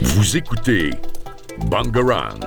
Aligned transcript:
Vous 0.00 0.36
écoutez 0.36 0.90
Bangarang. 1.70 2.40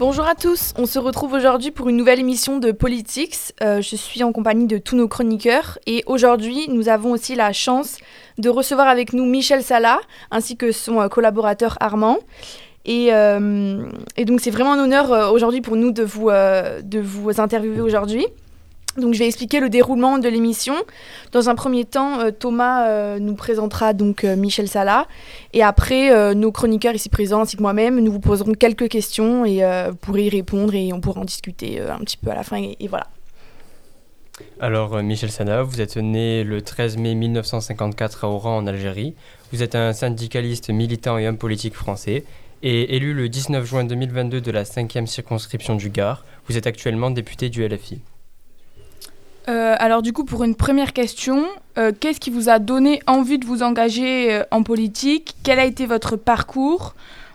Bonjour 0.00 0.26
à 0.26 0.34
tous, 0.34 0.72
on 0.78 0.86
se 0.86 0.98
retrouve 0.98 1.34
aujourd'hui 1.34 1.70
pour 1.70 1.90
une 1.90 1.98
nouvelle 1.98 2.20
émission 2.20 2.58
de 2.58 2.72
Politics. 2.72 3.52
Euh, 3.62 3.82
je 3.82 3.96
suis 3.96 4.24
en 4.24 4.32
compagnie 4.32 4.66
de 4.66 4.78
tous 4.78 4.96
nos 4.96 5.08
chroniqueurs 5.08 5.78
et 5.84 6.04
aujourd'hui 6.06 6.70
nous 6.70 6.88
avons 6.88 7.10
aussi 7.10 7.34
la 7.34 7.52
chance 7.52 7.98
de 8.38 8.48
recevoir 8.48 8.88
avec 8.88 9.12
nous 9.12 9.26
Michel 9.26 9.62
Sala 9.62 10.00
ainsi 10.30 10.56
que 10.56 10.72
son 10.72 11.02
euh, 11.02 11.08
collaborateur 11.08 11.76
Armand. 11.80 12.16
Et, 12.86 13.12
euh, 13.12 13.90
et 14.16 14.24
donc 14.24 14.40
c'est 14.40 14.50
vraiment 14.50 14.72
un 14.72 14.82
honneur 14.82 15.34
aujourd'hui 15.34 15.60
pour 15.60 15.76
nous 15.76 15.92
de 15.92 16.02
vous, 16.02 16.30
de 16.30 16.98
vous 16.98 17.38
interviewer 17.38 17.82
aujourd'hui. 17.82 18.26
Donc 18.96 19.14
je 19.14 19.20
vais 19.20 19.26
expliquer 19.26 19.60
le 19.60 19.68
déroulement 19.68 20.18
de 20.18 20.28
l'émission. 20.28 20.74
Dans 21.30 21.48
un 21.48 21.54
premier 21.54 21.84
temps, 21.84 22.20
euh, 22.20 22.30
Thomas 22.32 22.88
euh, 22.88 23.18
nous 23.20 23.34
présentera 23.34 23.92
donc 23.92 24.24
euh, 24.24 24.34
Michel 24.34 24.68
Sala. 24.68 25.06
Et 25.52 25.62
après, 25.62 26.34
nos 26.34 26.50
chroniqueurs 26.50 26.94
ici 26.94 27.08
présents 27.08 27.42
ainsi 27.42 27.56
que 27.56 27.62
moi-même, 27.62 28.00
nous 28.00 28.12
vous 28.12 28.20
poserons 28.20 28.52
quelques 28.52 28.88
questions 28.88 29.44
et 29.44 29.62
vous 29.88 29.96
pourrez 29.96 30.26
y 30.26 30.28
répondre 30.28 30.74
et 30.74 30.92
on 30.92 31.00
pourra 31.00 31.20
en 31.20 31.24
discuter 31.24 31.80
un 31.80 31.98
petit 31.98 32.16
peu 32.16 32.30
à 32.30 32.34
la 32.34 32.42
fin. 32.42 32.62
Et, 32.62 32.88
voilà. 32.88 33.06
Alors, 34.60 35.02
Michel 35.02 35.30
Sana, 35.30 35.62
vous 35.62 35.80
êtes 35.80 35.96
né 35.96 36.44
le 36.44 36.62
13 36.62 36.96
mai 36.96 37.14
1954 37.14 38.24
à 38.24 38.28
Oran, 38.28 38.56
en 38.58 38.66
Algérie. 38.66 39.14
Vous 39.52 39.62
êtes 39.62 39.74
un 39.74 39.92
syndicaliste 39.92 40.70
militant 40.70 41.18
et 41.18 41.28
homme 41.28 41.38
politique 41.38 41.74
français. 41.74 42.24
Et 42.62 42.96
élu 42.96 43.14
le 43.14 43.28
19 43.28 43.64
juin 43.64 43.84
2022 43.84 44.40
de 44.40 44.50
la 44.50 44.64
5e 44.64 45.06
circonscription 45.06 45.76
du 45.76 45.90
Gard, 45.90 46.24
vous 46.46 46.56
êtes 46.56 46.66
actuellement 46.66 47.10
député 47.10 47.48
du 47.48 47.66
LFI. 47.66 48.00
Euh, 49.50 49.74
alors 49.78 50.00
du 50.00 50.12
coup, 50.12 50.24
pour 50.24 50.44
une 50.44 50.54
première 50.54 50.92
question, 50.92 51.44
euh, 51.76 51.90
qu'est-ce 51.98 52.20
qui 52.20 52.30
vous 52.30 52.48
a 52.48 52.60
donné 52.60 53.00
envie 53.08 53.38
de 53.38 53.46
vous 53.46 53.62
engager 53.62 54.32
euh, 54.32 54.44
en 54.52 54.62
politique? 54.62 55.34
Quel 55.42 55.58
a 55.58 55.64
été 55.64 55.86
votre 55.86 56.14
parcours? 56.14 56.94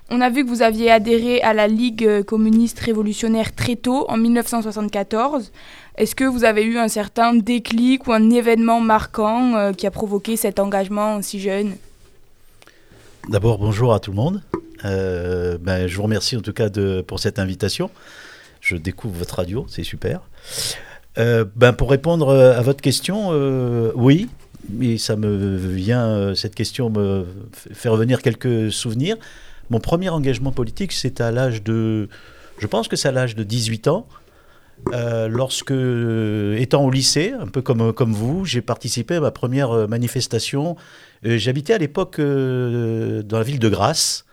On 0.09 0.21
a 0.21 0.29
vu 0.29 0.45
que 0.45 0.49
vous 0.49 0.61
aviez 0.61 0.91
adhéré 0.91 1.41
à 1.41 1.53
la 1.53 1.67
Ligue 1.67 2.23
communiste 2.23 2.79
révolutionnaire 2.79 3.53
très 3.53 3.75
tôt, 3.75 4.05
en 4.07 4.17
1974. 4.17 5.51
Est-ce 5.97 6.15
que 6.15 6.23
vous 6.23 6.45
avez 6.45 6.63
eu 6.63 6.77
un 6.77 6.87
certain 6.87 7.33
déclic 7.33 8.07
ou 8.07 8.13
un 8.13 8.29
événement 8.29 8.79
marquant 8.79 9.73
qui 9.73 9.87
a 9.87 9.91
provoqué 9.91 10.37
cet 10.37 10.59
engagement 10.59 11.23
si 11.23 11.39
jeune? 11.39 11.75
D'abord, 13.29 13.57
bonjour 13.57 13.95
à 13.95 13.99
tout 13.99 14.11
le 14.11 14.17
monde. 14.17 14.43
Ben, 14.83 15.87
je 15.87 15.95
vous 15.97 16.03
remercie 16.03 16.37
en 16.37 16.41
tout 16.41 16.53
cas 16.53 16.69
de, 16.69 17.01
pour 17.01 17.19
cette 17.19 17.39
invitation. 17.39 17.89
Je 18.61 18.75
découvre 18.75 19.15
votre 19.15 19.37
radio, 19.37 19.65
c'est 19.67 19.83
super. 19.83 20.21
Euh, 21.17 21.45
ben, 21.55 21.73
pour 21.73 21.89
répondre 21.89 22.33
à 22.33 22.61
votre 22.61 22.81
question, 22.81 23.29
euh, 23.31 23.91
oui, 23.95 24.27
mais 24.69 24.97
ça 24.97 25.15
me 25.15 25.55
vient, 25.55 26.05
euh, 26.05 26.35
cette 26.35 26.55
question 26.55 26.89
me 26.89 27.25
fait 27.53 27.89
revenir 27.89 28.21
quelques 28.21 28.71
souvenirs. 28.71 29.17
Mon 29.69 29.79
premier 29.79 30.09
engagement 30.09 30.51
politique, 30.51 30.91
c'est 30.91 31.21
à 31.21 31.31
l'âge 31.31 31.63
de, 31.63 32.09
je 32.59 32.67
pense 32.67 32.87
que 32.87 32.95
c'est 32.95 33.07
à 33.07 33.11
l'âge 33.11 33.35
de 33.35 33.43
18 33.43 33.87
ans. 33.87 34.07
Euh, 34.93 35.27
lorsque, 35.29 35.71
euh, 35.71 36.57
étant 36.57 36.83
au 36.83 36.91
lycée, 36.91 37.33
un 37.39 37.47
peu 37.47 37.61
comme, 37.61 37.93
comme 37.93 38.13
vous, 38.13 38.45
j'ai 38.45 38.61
participé 38.61 39.15
à 39.15 39.19
ma 39.21 39.31
première 39.31 39.71
euh, 39.71 39.87
manifestation. 39.87 40.75
Euh, 41.25 41.37
J'habitais 41.37 41.73
à 41.73 41.77
l'époque 41.77 42.19
euh, 42.19 43.23
dans 43.23 43.37
la 43.37 43.43
ville 43.43 43.59
de 43.59 43.69
Grasse, 43.69 44.25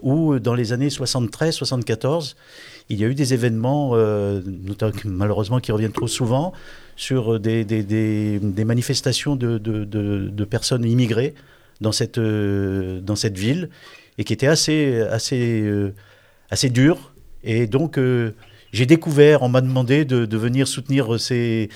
où 0.00 0.32
euh, 0.32 0.40
dans 0.40 0.54
les 0.54 0.72
années 0.72 0.88
73-74, 0.88 2.34
il 2.88 3.00
y 3.00 3.04
a 3.04 3.08
eu 3.08 3.14
des 3.14 3.32
événements, 3.34 3.90
euh, 3.94 4.40
malheureusement 5.04 5.60
qui 5.60 5.72
reviennent 5.72 5.92
trop 5.92 6.08
souvent, 6.08 6.52
sur 6.96 7.40
des, 7.40 7.64
des- 7.64 8.64
manifestations 8.64 9.36
de, 9.36 10.44
personnes 10.44 10.84
immigrées 10.84 11.34
dans 11.80 11.92
cette, 11.92 12.18
euh, 12.18 13.00
dans 13.00 13.16
cette 13.16 13.36
ville, 13.38 13.70
et 14.18 14.24
qui 14.24 14.32
étaient 14.32 14.46
assez, 14.46 14.92
euh, 14.94 15.90
dures. 16.70 17.12
Et 17.42 17.66
donc, 17.66 17.98
euh, 17.98 18.32
j'ai 18.72 18.86
découvert, 18.86 19.42
on 19.42 19.48
m'a 19.48 19.60
demandé 19.60 20.04
de, 20.04 20.36
venir 20.36 20.68
soutenir 20.68 21.18
ces, 21.18 21.68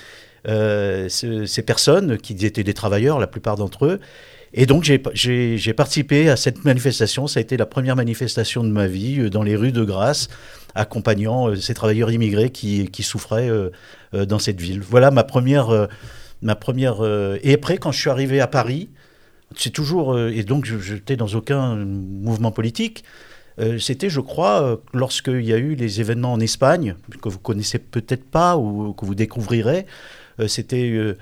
euh, 0.46 1.08
ce- 1.08 1.46
ces 1.46 1.62
personnes, 1.62 2.18
qui 2.18 2.34
étaient 2.44 2.64
des 2.64 2.74
travailleurs, 2.74 3.18
la 3.18 3.26
plupart 3.26 3.56
d'entre 3.56 3.86
eux. 3.86 4.00
Et 4.52 4.66
donc, 4.66 4.84
j'ai- 4.84 5.72
participé 5.74 6.30
à 6.30 6.36
cette 6.36 6.64
manifestation. 6.64 7.26
Ça 7.26 7.38
a 7.38 7.42
été 7.42 7.56
la 7.56 7.66
première 7.66 7.96
manifestation 7.96 8.64
de 8.64 8.70
ma 8.70 8.86
vie 8.86 9.20
euh, 9.20 9.30
dans 9.30 9.42
les 9.42 9.56
rues 9.56 9.72
de 9.72 9.84
Grasse, 9.84 10.28
accompagnant 10.74 11.48
euh, 11.48 11.56
ces 11.56 11.74
travailleurs 11.74 12.10
immigrés 12.10 12.50
qui, 12.50 13.02
souffraient 13.02 13.50
euh, 13.50 13.70
dans 14.26 14.38
cette 14.38 14.60
ville. 14.60 14.80
Voilà 14.80 15.10
ma 15.10 15.24
première. 15.24 15.88
ma 16.42 16.54
première 16.54 17.02
Et 17.42 17.54
après, 17.54 17.78
quand 17.78 17.92
je 17.92 18.00
suis 18.00 18.10
arrivé 18.10 18.40
à 18.40 18.46
Paris, 18.46 18.88
c'est 19.56 19.70
toujours. 19.70 20.18
Et 20.18 20.42
donc, 20.44 20.64
je 20.64 20.94
n'étais 20.94 21.16
dans 21.16 21.28
aucun 21.28 21.76
mouvement 21.76 22.52
politique. 22.52 23.04
C'était, 23.78 24.08
je 24.08 24.20
crois, 24.20 24.80
lorsqu'il 24.94 25.44
y 25.44 25.52
a 25.52 25.56
eu 25.56 25.74
les 25.74 26.00
événements 26.00 26.32
en 26.32 26.40
Espagne, 26.40 26.94
que 27.20 27.28
vous 27.28 27.40
connaissez 27.40 27.78
peut-être 27.78 28.24
pas 28.24 28.56
ou 28.56 28.92
que 28.92 29.04
vous 29.04 29.14
découvrirez. 29.14 29.86
C'était. 30.46 31.16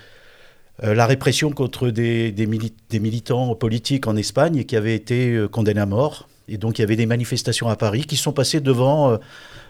Euh, 0.84 0.94
la 0.94 1.06
répression 1.06 1.50
contre 1.50 1.90
des, 1.90 2.32
des, 2.32 2.46
mili- 2.46 2.72
des 2.90 3.00
militants 3.00 3.54
politiques 3.54 4.06
en 4.06 4.16
Espagne 4.16 4.64
qui 4.64 4.76
avaient 4.76 4.94
été 4.94 5.32
euh, 5.32 5.48
condamnés 5.48 5.80
à 5.80 5.86
mort. 5.86 6.28
Et 6.48 6.58
donc 6.58 6.78
il 6.78 6.82
y 6.82 6.84
avait 6.84 6.96
des 6.96 7.06
manifestations 7.06 7.68
à 7.68 7.76
Paris 7.76 8.04
qui 8.04 8.16
sont 8.16 8.32
passées 8.32 8.60
devant 8.60 9.10
euh, 9.10 9.16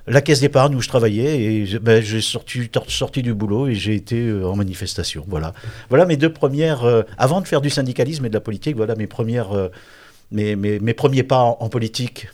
la 0.07 0.21
caisse 0.21 0.41
d'épargne 0.41 0.75
où 0.75 0.83
je 0.83 0.89
travaillais 0.89 1.43
et 1.43 1.79
ben, 1.79 2.03
j'ai 2.03 2.21
sorti, 2.21 2.69
du 3.23 3.35
boulot 3.35 3.69
et 3.69 3.75
j'ai 3.75 3.95
été 3.95 4.31
en 4.33 4.55
manifestation. 4.55 5.25
Voilà. 5.27 5.53
voilà 5.89 6.05
mes 6.07 6.17
deux 6.17 6.33
premières, 6.33 6.85
avant 7.19 7.41
de 7.41 7.49
faire 7.49 7.61
du 7.61 7.71
syndicalisme 7.71 8.25
et 8.25 8.29
de 8.29 8.35
la 8.35 8.41
politique, 8.41 8.77
voilà 8.77 8.95
mes, 8.95 9.09
premières, 9.09 9.49
mes, 10.31 10.55
mes, 10.55 10.95
premiers 10.95 11.25
pas 11.25 11.41
en 11.41 11.69
politique. 11.69 12.29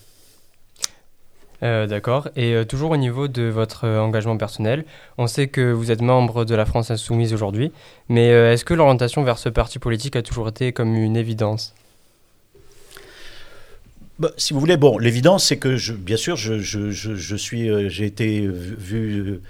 Euh, 1.62 1.86
D'accord. 1.86 2.28
Et 2.34 2.54
euh, 2.54 2.64
toujours 2.64 2.90
au 2.90 2.96
niveau 2.96 3.28
de 3.28 3.42
votre 3.42 3.84
euh, 3.84 4.00
engagement 4.00 4.36
personnel, 4.36 4.84
on 5.16 5.28
sait 5.28 5.46
que 5.46 5.72
vous 5.72 5.92
êtes 5.92 6.02
membre 6.02 6.44
de 6.44 6.54
la 6.56 6.64
France 6.64 6.90
Insoumise 6.90 7.32
aujourd'hui, 7.32 7.70
mais 8.08 8.28
est-ce 8.28 8.64
que 8.64 8.74
l'orientation 8.74 9.22
vers 9.22 9.38
ce 9.38 9.48
parti 9.48 9.78
politique 9.78 10.16
a 10.16 10.22
toujours 10.22 10.48
été 10.48 10.72
comme 10.72 10.94
une 10.94 11.16
évidence? 11.16 11.74
Bah, 14.18 14.30
si 14.36 14.52
vous 14.52 14.60
voulez, 14.60 14.76
bon, 14.76 14.98
l'évidence, 14.98 15.46
c'est 15.46 15.56
que, 15.56 15.92
bien 15.92 16.16
sûr, 16.16 16.36
je, 16.36 17.36
suis, 17.36 17.90
j'ai 17.90 18.06
été 18.06 18.40
vu, 18.46 19.40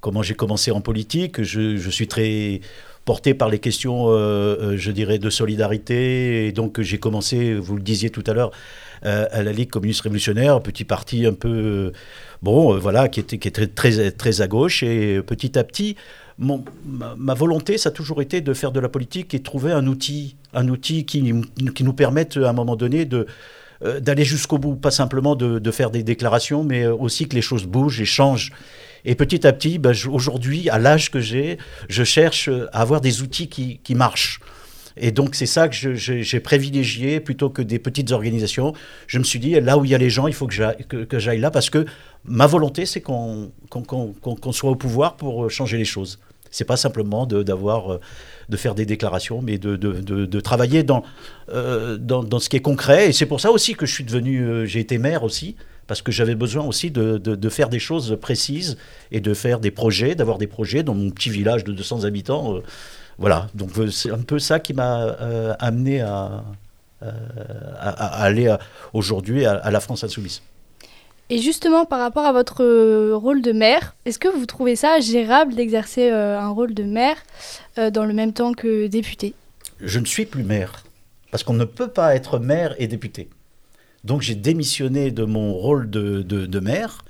comment 0.00 0.22
j'ai 0.22 0.34
commencé 0.34 0.70
en 0.70 0.80
politique. 0.80 1.42
Je, 1.42 1.90
suis 1.90 2.08
très 2.08 2.60
porté 3.04 3.34
par 3.34 3.48
les 3.48 3.58
questions, 3.58 4.06
je 4.08 4.90
dirais, 4.90 5.18
de 5.18 5.30
solidarité. 5.30 6.46
Et 6.46 6.52
donc, 6.52 6.80
j'ai 6.80 6.98
commencé, 6.98 7.54
vous 7.54 7.76
le 7.76 7.82
disiez 7.82 8.10
tout 8.10 8.24
à 8.26 8.32
l'heure, 8.32 8.52
à 9.02 9.42
la 9.42 9.52
Ligue 9.52 9.70
communiste 9.70 10.02
révolutionnaire, 10.02 10.60
petit 10.60 10.84
parti 10.84 11.26
un 11.26 11.32
peu, 11.32 11.48
euh, 11.48 11.92
bon, 12.42 12.74
euh, 12.74 12.78
voilà, 12.78 13.08
qui 13.08 13.20
était, 13.20 13.66
très, 13.66 14.40
à 14.40 14.48
gauche. 14.48 14.82
Et 14.82 15.16
euh, 15.16 15.22
petit 15.22 15.58
à 15.58 15.64
petit, 15.64 15.96
ma, 16.38 17.34
volonté, 17.34 17.78
ça 17.78 17.88
a 17.88 17.92
toujours 17.92 18.22
été 18.22 18.40
de 18.40 18.54
faire 18.54 18.72
de 18.72 18.80
la 18.80 18.88
politique 18.88 19.34
et 19.34 19.38
de 19.38 19.44
trouver 19.44 19.72
un 19.72 19.86
outil, 19.86 20.36
un 20.54 20.68
outil 20.68 21.04
qui, 21.04 21.22
nous 21.22 21.92
permette, 21.92 22.36
à 22.36 22.50
un 22.50 22.52
moment 22.52 22.76
donné, 22.76 23.06
euh, 23.84 24.00
d'aller 24.00 24.24
jusqu'au 24.24 24.58
bout, 24.58 24.76
pas 24.76 24.90
simplement 24.90 25.34
de, 25.34 25.70
faire 25.70 25.90
des 25.90 26.02
déclarations, 26.02 26.62
mais 26.62 26.84
euh, 26.84 26.94
aussi 26.94 27.26
que 27.26 27.34
les 27.34 27.42
choses 27.42 27.64
bougent 27.64 28.00
et 28.00 28.04
changent. 28.04 28.52
Et 29.04 29.16
petit 29.16 29.46
à 29.46 29.52
petit, 29.52 29.78
ben, 29.78 29.94
aujourd'hui, 30.10 30.68
à 30.70 30.78
l'âge 30.78 31.10
que 31.10 31.18
j'ai, 31.18 31.58
je 31.88 32.04
cherche 32.04 32.48
euh, 32.48 32.68
à 32.72 32.82
avoir 32.82 33.00
des 33.00 33.22
outils 33.22 33.48
qui 33.48 33.94
marchent. 33.94 34.40
Et 34.96 35.12
donc 35.12 35.34
c'est 35.34 35.46
ça 35.46 35.68
que 35.68 35.94
j'ai 35.94 36.40
privilégié 36.40 37.20
plutôt 37.20 37.50
que 37.50 37.62
des 37.62 37.78
petites 37.78 38.12
organisations. 38.12 38.72
Je 39.06 39.18
me 39.18 39.24
suis 39.24 39.38
dit, 39.38 39.58
là 39.60 39.78
où 39.78 39.84
il 39.84 39.90
y 39.90 39.94
a 39.94 39.98
les 39.98 40.10
gens, 40.10 40.26
il 40.26 40.34
faut 40.34 40.46
que 40.46 41.18
j'aille, 41.18 41.40
là, 41.40 41.50
parce 41.50 41.70
que 41.70 41.86
ma 42.24 42.46
volonté, 42.46 42.86
c'est 42.86 43.00
qu'on, 43.00 43.50
soit 44.52 44.70
au 44.70 44.76
pouvoir 44.76 45.16
pour 45.16 45.44
euh, 45.44 45.48
changer 45.48 45.78
les 45.78 45.84
choses. 45.84 46.18
C'est 46.50 46.64
pas 46.64 46.76
simplement 46.76 47.24
de, 47.24 47.44
euh, 47.48 47.98
faire 48.56 48.74
des 48.74 48.84
déclarations, 48.84 49.40
mais 49.40 49.56
de, 49.58 50.40
travailler 50.40 50.82
dans, 50.82 51.02
euh, 51.48 51.96
dans, 51.96 52.38
ce 52.38 52.48
qui 52.48 52.56
est 52.56 52.60
concret. 52.60 53.08
Et 53.08 53.12
c'est 53.12 53.26
pour 53.26 53.40
ça 53.40 53.50
aussi 53.50 53.74
que 53.74 53.86
je 53.86 53.94
suis 53.94 54.04
devenu, 54.04 54.66
j'ai 54.66 54.80
été 54.80 54.98
maire 54.98 55.24
aussi, 55.24 55.56
parce 55.86 56.02
que 56.02 56.12
j'avais 56.12 56.34
besoin 56.34 56.64
aussi 56.64 56.90
de, 56.90 57.48
faire 57.48 57.70
des 57.70 57.78
choses 57.78 58.18
précises 58.20 58.76
et 59.10 59.20
de 59.20 59.32
faire 59.32 59.60
des 59.60 59.70
projets, 59.70 60.14
d'avoir 60.14 60.38
des 60.38 60.46
projets 60.46 60.82
dans 60.82 60.94
mon 60.94 61.10
petit 61.10 61.30
village 61.30 61.64
de 61.64 61.72
200 61.72 62.04
habitants. 62.04 62.60
Voilà, 63.18 63.48
donc 63.54 63.76
euh, 63.78 63.90
c'est 63.90 64.10
un 64.10 64.18
peu 64.22 64.38
ça 64.38 64.58
qui 64.60 64.74
m'a 64.74 65.02
euh, 65.20 65.54
amené 65.58 66.00
à, 66.00 66.42
euh, 67.02 67.10
à, 67.78 67.90
à 67.90 68.22
aller 68.24 68.54
aujourd'hui 68.92 69.44
à, 69.46 69.52
à 69.52 69.70
la 69.70 69.80
France 69.80 70.04
Insoumise. 70.04 70.42
Et 71.30 71.38
justement, 71.38 71.86
par 71.86 72.00
rapport 72.00 72.26
à 72.26 72.32
votre 72.32 72.62
rôle 73.14 73.40
de 73.40 73.52
maire, 73.52 73.94
est-ce 74.04 74.18
que 74.18 74.28
vous 74.28 74.44
trouvez 74.44 74.76
ça 74.76 75.00
gérable 75.00 75.54
d'exercer 75.54 76.10
euh, 76.10 76.38
un 76.38 76.48
rôle 76.50 76.74
de 76.74 76.82
maire 76.82 77.16
euh, 77.78 77.90
dans 77.90 78.04
le 78.04 78.12
même 78.12 78.32
temps 78.34 78.52
que 78.52 78.86
député? 78.86 79.34
Je 79.80 79.98
ne 79.98 80.04
suis 80.04 80.26
plus 80.26 80.44
maire. 80.44 80.84
parce 81.32 81.42
qu'on 81.42 81.54
ne 81.54 81.64
peut 81.64 81.88
pas 81.88 82.14
être 82.14 82.38
maire 82.38 82.74
et 82.78 82.86
député. 82.86 83.28
Donc 84.04 84.20
j'ai 84.20 84.34
démissionné 84.36 85.10
de 85.10 85.24
mon 85.24 85.54
rôle 85.54 85.90
de, 85.90 86.22
de, 86.22 86.46
de 86.46 86.60
maire. 86.60 87.04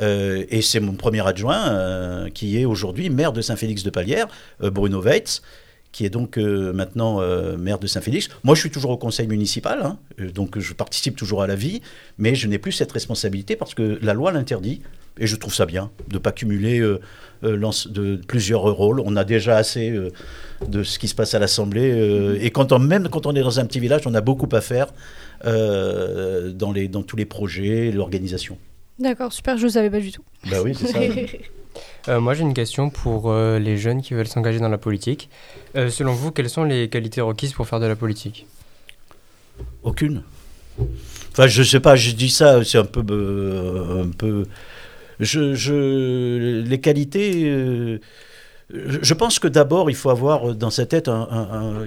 Euh, 0.00 0.44
et 0.48 0.62
c'est 0.62 0.80
mon 0.80 0.94
premier 0.94 1.26
adjoint 1.26 1.68
euh, 1.68 2.30
qui 2.30 2.58
est 2.58 2.64
aujourd'hui 2.64 3.10
maire 3.10 3.32
de 3.32 3.40
Saint-Félix-de-Palière, 3.40 4.28
euh, 4.62 4.70
Bruno 4.70 5.00
Weitz, 5.02 5.42
qui 5.90 6.04
est 6.04 6.10
donc 6.10 6.36
maintenant 6.36 7.22
maire 7.56 7.78
de 7.78 7.86
Saint-Félix. 7.86 8.28
Moi, 8.44 8.54
je 8.54 8.60
suis 8.60 8.70
toujours 8.70 8.90
au 8.90 8.98
conseil 8.98 9.26
municipal, 9.26 9.80
hein, 9.82 9.98
donc 10.34 10.58
je 10.58 10.74
participe 10.74 11.16
toujours 11.16 11.42
à 11.42 11.46
la 11.46 11.56
vie, 11.56 11.80
mais 12.18 12.34
je 12.34 12.46
n'ai 12.46 12.58
plus 12.58 12.72
cette 12.72 12.92
responsabilité 12.92 13.56
parce 13.56 13.74
que 13.74 13.98
la 14.02 14.12
loi 14.12 14.30
l'interdit, 14.30 14.82
et 15.18 15.26
je 15.26 15.34
trouve 15.34 15.54
ça 15.54 15.64
bien 15.64 15.90
de 16.08 16.14
ne 16.14 16.18
pas 16.18 16.30
cumuler 16.30 16.80
de 17.42 18.20
plusieurs 18.28 18.64
rôles. 18.64 19.00
On 19.00 19.16
a 19.16 19.24
déjà 19.24 19.56
assez 19.56 19.90
de 20.68 20.82
ce 20.82 20.98
qui 20.98 21.08
se 21.08 21.14
passe 21.14 21.32
à 21.32 21.38
l'Assemblée, 21.38 22.38
et 22.38 22.50
quand 22.50 22.78
même 22.78 23.08
quand 23.08 23.24
on 23.24 23.34
est 23.34 23.42
dans 23.42 23.58
un 23.58 23.64
petit 23.64 23.80
village, 23.80 24.02
on 24.04 24.14
a 24.14 24.20
beaucoup 24.20 24.48
à 24.52 24.60
faire 24.60 24.88
dans 25.42 27.02
tous 27.02 27.16
les 27.16 27.24
projets, 27.24 27.90
l'organisation. 27.92 28.58
D'accord, 28.98 29.32
super, 29.32 29.56
je 29.58 29.64
ne 29.66 29.70
savais 29.70 29.90
pas 29.90 30.00
du 30.00 30.10
tout. 30.12 30.22
Bah 30.50 30.58
oui, 30.62 30.74
c'est 30.74 30.86
ça. 30.86 31.00
Euh, 32.08 32.20
moi, 32.20 32.32
j'ai 32.32 32.42
une 32.42 32.54
question 32.54 32.88
pour 32.88 33.30
euh, 33.30 33.58
les 33.58 33.76
jeunes 33.76 34.00
qui 34.00 34.14
veulent 34.14 34.26
s'engager 34.26 34.58
dans 34.60 34.68
la 34.70 34.78
politique. 34.78 35.28
Euh, 35.76 35.90
selon 35.90 36.12
vous, 36.14 36.30
quelles 36.32 36.48
sont 36.48 36.64
les 36.64 36.88
qualités 36.88 37.20
requises 37.20 37.52
pour 37.52 37.68
faire 37.68 37.80
de 37.80 37.86
la 37.86 37.96
politique? 37.96 38.46
Aucune. 39.82 40.22
Enfin, 41.32 41.46
je 41.46 41.62
sais 41.62 41.80
pas, 41.80 41.96
je 41.96 42.12
dis 42.12 42.30
ça, 42.30 42.64
c'est 42.64 42.78
un 42.78 42.84
peu. 42.84 43.04
euh, 43.10 44.04
un 44.04 44.08
peu 44.10 44.44
je, 45.20 45.54
je- 45.54 46.62
les 46.62 46.80
qualités. 46.80 47.44
euh, 47.44 48.00
je 48.70 49.14
pense 49.14 49.38
que 49.38 49.48
d'abord, 49.48 49.90
il 49.90 49.96
faut 49.96 50.10
avoir 50.10 50.54
dans 50.54 50.70
sa 50.70 50.86
tête 50.86 51.08
un, 51.08 51.84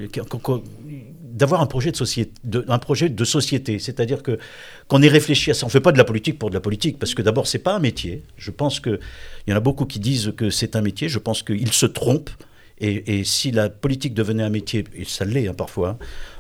d'avoir 1.32 1.62
un 1.62 1.66
projet 1.66 1.92
de 1.92 1.98
société, 1.98 2.32
un 2.68 2.80
projet 2.80 3.10
de 3.10 3.24
société, 3.26 3.80
c'est-à-dire 3.80 4.24
que 4.24 4.38
qu'on 4.88 5.02
ait 5.02 5.08
réfléchi 5.08 5.52
à 5.52 5.54
ça. 5.54 5.66
On 5.66 5.70
fait 5.70 5.80
pas 5.82 5.92
de 5.92 5.98
la 5.98 6.04
politique 6.04 6.38
pour 6.38 6.50
de 6.50 6.56
la 6.56 6.62
politique, 6.62 7.00
parce 7.00 7.14
que 7.14 7.22
d'abord 7.22 7.48
c'est 7.48 7.60
pas 7.60 7.74
un 7.74 7.80
métier. 7.80 8.24
Je 8.38 8.52
pense 8.52 8.80
que 8.80 9.00
il 9.46 9.52
y 9.52 9.54
en 9.54 9.58
a 9.58 9.62
beaucoup 9.62 9.86
qui 9.86 10.00
disent 10.00 10.34
que 10.36 10.50
c'est 10.50 10.76
un 10.76 10.82
métier. 10.82 11.10
Je 11.10 11.20
pense 11.20 11.44
qu'ils 11.44 11.74
se 11.74 11.86
trompent. 11.86 12.32
Et, 12.84 13.24
si 13.24 13.52
la 13.52 13.70
politique 13.70 14.16
devenait 14.16 14.42
un 14.42 14.50
métier, 14.50 14.84
et 14.96 15.06
ça 15.06 15.24
l'est 15.24 15.48
hein, 15.48 15.54
parfois, 15.54 15.90
hein, 15.90 15.98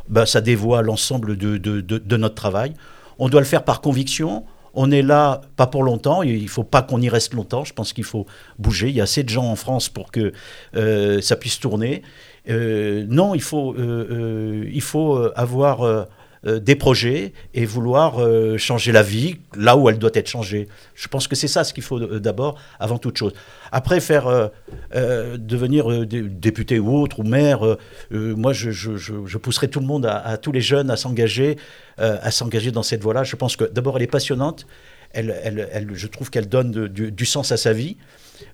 ben, 0.09 0.25
ça 0.25 0.41
dévoie 0.41 0.81
l'ensemble 0.81 1.37
de- 1.37 1.57
de 1.59 2.17
notre 2.17 2.33
travail. 2.33 2.73
On 3.19 3.29
doit 3.29 3.41
le 3.41 3.45
faire 3.45 3.63
par 3.63 3.81
conviction. 3.81 4.45
On 4.73 4.89
est 4.89 5.01
là, 5.01 5.41
pas 5.57 5.67
pour 5.67 5.83
longtemps, 5.83 6.23
il 6.23 6.41
ne 6.41 6.47
faut 6.47 6.63
pas 6.63 6.81
qu'on 6.81 7.01
y 7.01 7.09
reste 7.09 7.33
longtemps, 7.33 7.65
je 7.65 7.73
pense 7.73 7.91
qu'il 7.93 8.05
faut 8.05 8.25
bouger. 8.57 8.87
Il 8.89 8.95
y 8.95 9.01
a 9.01 9.03
assez 9.03 9.21
de 9.21 9.29
gens 9.29 9.45
en 9.45 9.55
France 9.57 9.89
pour 9.89 10.11
que 10.11 10.31
euh, 10.75 11.21
ça 11.21 11.35
puisse 11.35 11.59
tourner. 11.59 12.03
Euh, 12.49 13.05
non, 13.07 13.35
il 13.35 13.41
faut, 13.41 13.73
euh, 13.75 14.07
euh, 14.11 14.69
il 14.71 14.81
faut 14.81 15.17
avoir 15.35 16.07
des 16.43 16.75
projets 16.75 17.33
et 17.53 17.65
vouloir 17.65 18.17
changer 18.57 18.91
la 18.91 19.03
vie 19.03 19.35
là 19.55 19.77
où 19.77 19.87
elle 19.89 19.99
doit 19.99 20.09
être 20.15 20.27
changée. 20.27 20.67
Je 20.95 21.07
pense 21.07 21.27
que 21.27 21.35
c'est 21.35 21.47
ça 21.47 21.63
ce 21.63 21.71
qu'il 21.71 21.83
faut 21.83 21.99
d'abord, 21.99 22.57
avant 22.79 22.97
toute 22.97 23.15
chose. 23.15 23.33
Après, 23.71 23.99
faire 23.99 24.49
devenir 24.91 26.07
dé- 26.07 26.23
député 26.23 26.79
ou 26.79 26.97
autre, 26.97 27.19
ou 27.19 27.23
maire, 27.23 27.77
moi, 28.09 28.53
je, 28.53 28.71
je, 28.71 28.97
je, 28.97 29.37
pousserai 29.37 29.67
tout 29.67 29.79
le 29.81 29.85
monde, 29.85 30.07
à, 30.07 30.35
tous 30.37 30.51
les 30.51 30.61
jeunes, 30.61 30.89
à 30.89 30.95
s'engager, 30.97 31.57
à 31.99 32.31
s'engager 32.31 32.71
dans 32.71 32.81
cette 32.81 33.03
voie-là. 33.03 33.23
Je 33.23 33.35
pense 33.35 33.55
que 33.55 33.65
d'abord, 33.65 33.97
elle 33.97 34.03
est 34.03 34.07
passionnante. 34.07 34.65
Elle, 35.13 35.35
elle, 35.43 35.69
elle- 35.71 35.89
je 35.93 36.07
trouve 36.07 36.31
qu'elle 36.31 36.49
donne 36.49 36.87
du 36.87 37.25
sens 37.27 37.51
à 37.51 37.57
sa 37.57 37.71
vie. 37.71 37.97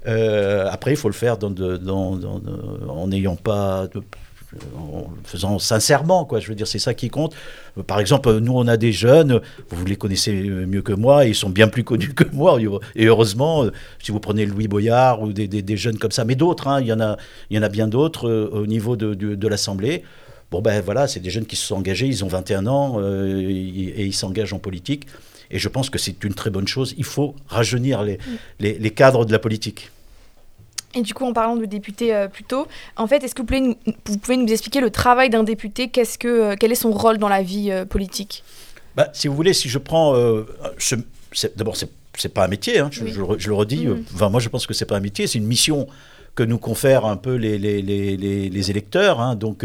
Euh, 0.07 0.67
après, 0.71 0.91
il 0.91 0.97
faut 0.97 1.09
le 1.09 1.13
faire 1.13 1.37
dans- 1.37 1.53
en 2.87 3.07
n'ayant 3.07 3.35
pas 3.35 3.87
en 4.77 5.11
le 5.11 5.23
faisant 5.23 5.59
sincèrement, 5.59 6.25
quoi. 6.25 6.39
Je 6.39 6.47
veux 6.47 6.55
dire, 6.55 6.67
c'est 6.67 6.79
ça 6.79 6.93
qui 6.93 7.09
compte. 7.09 7.35
Euh, 7.77 7.83
Par 7.83 7.99
exemple, 7.99 8.37
nous, 8.39 8.53
on 8.53 8.67
a 8.67 8.77
des 8.77 8.91
jeunes, 8.91 9.41
vous 9.69 9.85
les 9.85 9.95
connaissez 9.95 10.33
mieux 10.33 10.81
que 10.81 10.93
moi, 10.93 11.25
ils 11.25 11.35
sont 11.35 11.49
bien 11.49 11.67
plus 11.67 11.83
connus 11.83 12.13
que 12.13 12.23
moi, 12.31 12.57
et 12.95 13.05
heureusement, 13.05 13.65
euh, 13.65 13.71
si 14.01 14.11
vous 14.11 14.19
prenez 14.19 14.45
Louis 14.45 14.67
Boyard 14.67 15.21
ou 15.21 15.33
des, 15.33 15.77
jeunes 15.77 15.97
comme 15.97 16.11
ça, 16.11 16.25
mais 16.25 16.35
d'autres, 16.35 16.67
hein, 16.67 16.81
il 16.81 16.87
y 16.87 16.93
en 16.93 16.99
a, 16.99 17.17
il 17.49 17.57
y 17.57 17.59
en 17.59 17.63
a 17.63 17.69
bien 17.69 17.87
d'autres 17.87 18.29
euh, 18.29 18.49
au 18.51 18.65
niveau 18.65 18.95
de, 18.95 19.47
l'Assemblée. 19.47 20.03
Bon, 20.49 20.61
ben 20.61 20.81
voilà, 20.81 21.07
c'est 21.07 21.19
des 21.19 21.29
jeunes 21.29 21.45
qui 21.45 21.57
se 21.57 21.67
sont 21.67 21.75
engagés, 21.75 22.07
ils 22.07 22.23
ont 22.23 22.27
21 22.27 22.67
ans 22.67 22.95
euh, 22.99 23.49
et 23.49 24.05
ils 24.05 24.13
s'engagent 24.13 24.53
en 24.53 24.59
politique. 24.59 25.07
Et 25.51 25.59
je 25.59 25.69
pense 25.69 25.89
que 25.89 25.97
c'est 25.97 26.23
une 26.23 26.33
très 26.33 26.49
bonne 26.49 26.67
chose. 26.67 26.93
Il 26.97 27.03
faut 27.05 27.35
rajeunir 27.47 28.03
les, 28.03 28.17
les- 28.59 28.77
les 28.77 28.89
cadres 28.91 29.25
de 29.25 29.31
la 29.31 29.39
politique. 29.39 29.91
Et 30.95 31.01
du 31.01 31.13
coup, 31.13 31.25
en 31.25 31.33
parlant 31.33 31.55
de 31.57 31.65
député 31.65 32.15
euh, 32.15 32.27
plus 32.27 32.43
tôt, 32.43 32.67
en 32.95 33.07
fait, 33.07 33.23
est-ce 33.23 33.35
que 33.35 33.41
vous 33.41 33.45
pouvez, 33.45 33.59
nous, 33.61 33.75
vous 34.05 34.17
pouvez 34.17 34.37
nous 34.37 34.47
expliquer 34.51 34.79
le 34.81 34.89
travail 34.89 35.29
d'un 35.29 35.43
député? 35.43 35.89
Qu'est-ce 35.89 36.17
que, 36.17 36.27
euh, 36.27 36.55
Quel 36.59 36.71
est 36.71 36.75
son 36.75 36.91
rôle 36.91 37.17
dans 37.17 37.29
la 37.29 37.41
vie 37.43 37.71
euh, 37.71 37.85
politique? 37.85 38.43
Bah, 38.95 39.09
si 39.13 39.27
vous 39.27 39.35
voulez, 39.35 39.53
si 39.53 39.69
je 39.69 39.77
prends. 39.77 40.15
euh, 40.15 40.43
ce- 40.79 40.95
D'abord, 41.55 41.75
c'est 41.77 41.89
c'est 42.19 42.33
pas 42.33 42.45
un 42.45 42.47
métier, 42.47 42.79
hein, 42.79 42.89
je, 42.91 43.03
Oui. 43.03 43.11
je 43.13 43.19
le 43.19 43.25
re- 43.25 43.37
je 43.37 43.47
le 43.47 43.53
redis. 43.53 43.85
Mhm. 43.85 44.03
Enfin, 44.15 44.29
moi, 44.29 44.39
je 44.39 44.49
pense 44.49 44.65
que 44.65 44.73
c'est 44.73 44.85
pas 44.87 44.97
un 44.97 45.01
métier, 45.01 45.27
c'est 45.27 45.37
une 45.37 45.45
mission 45.45 45.87
que 46.33 46.41
nous 46.41 46.57
confèrent 46.57 47.05
un 47.05 47.15
peu 47.17 47.35
les, 47.35 47.59
les, 47.59 47.81
les, 47.83 48.71
électeurs. 48.71 49.19
hein, 49.21 49.35
donc, 49.35 49.63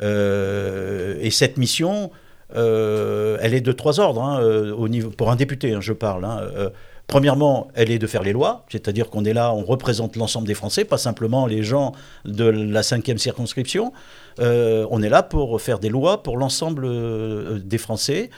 et 0.00 1.30
cette 1.30 1.56
mission, 1.56 2.10
euh, 2.54 3.38
elle 3.40 3.54
est 3.54 3.60
de 3.60 3.72
trois 3.72 4.00
ordres, 4.00 4.22
hein, 4.22 4.40
euh, 4.42 4.74
au 4.74 4.88
niveau, 4.88 5.10
pour 5.10 5.30
un 5.30 5.36
député, 5.36 5.74
hein, 5.74 5.80
je 5.80 5.92
parle. 5.92 6.24
hein, 6.24 6.40
euh, 6.56 6.70
Premièrement, 7.08 7.68
elle 7.74 7.90
est 7.90 7.98
de 7.98 8.06
faire 8.06 8.22
les 8.22 8.32
lois, 8.32 8.64
c'est-à-dire 8.70 9.10
qu'on 9.10 9.24
est 9.24 9.34
là, 9.34 9.52
on 9.52 9.64
représente 9.64 10.16
l'ensemble 10.16 10.46
des 10.46 10.54
Français, 10.54 10.84
pas 10.84 10.96
simplement 10.96 11.46
les 11.46 11.62
gens 11.62 11.92
de 12.24 12.44
la 12.44 12.82
cinquième 12.82 13.18
circonscription. 13.18 13.92
On 14.38 15.02
est 15.02 15.08
là 15.10 15.22
pour 15.22 15.60
faire 15.60 15.78
des 15.78 15.90
lois 15.90 16.22
pour 16.22 16.38
l'ensemble 16.38 17.60
des 17.60 17.76
Français. 17.76 18.30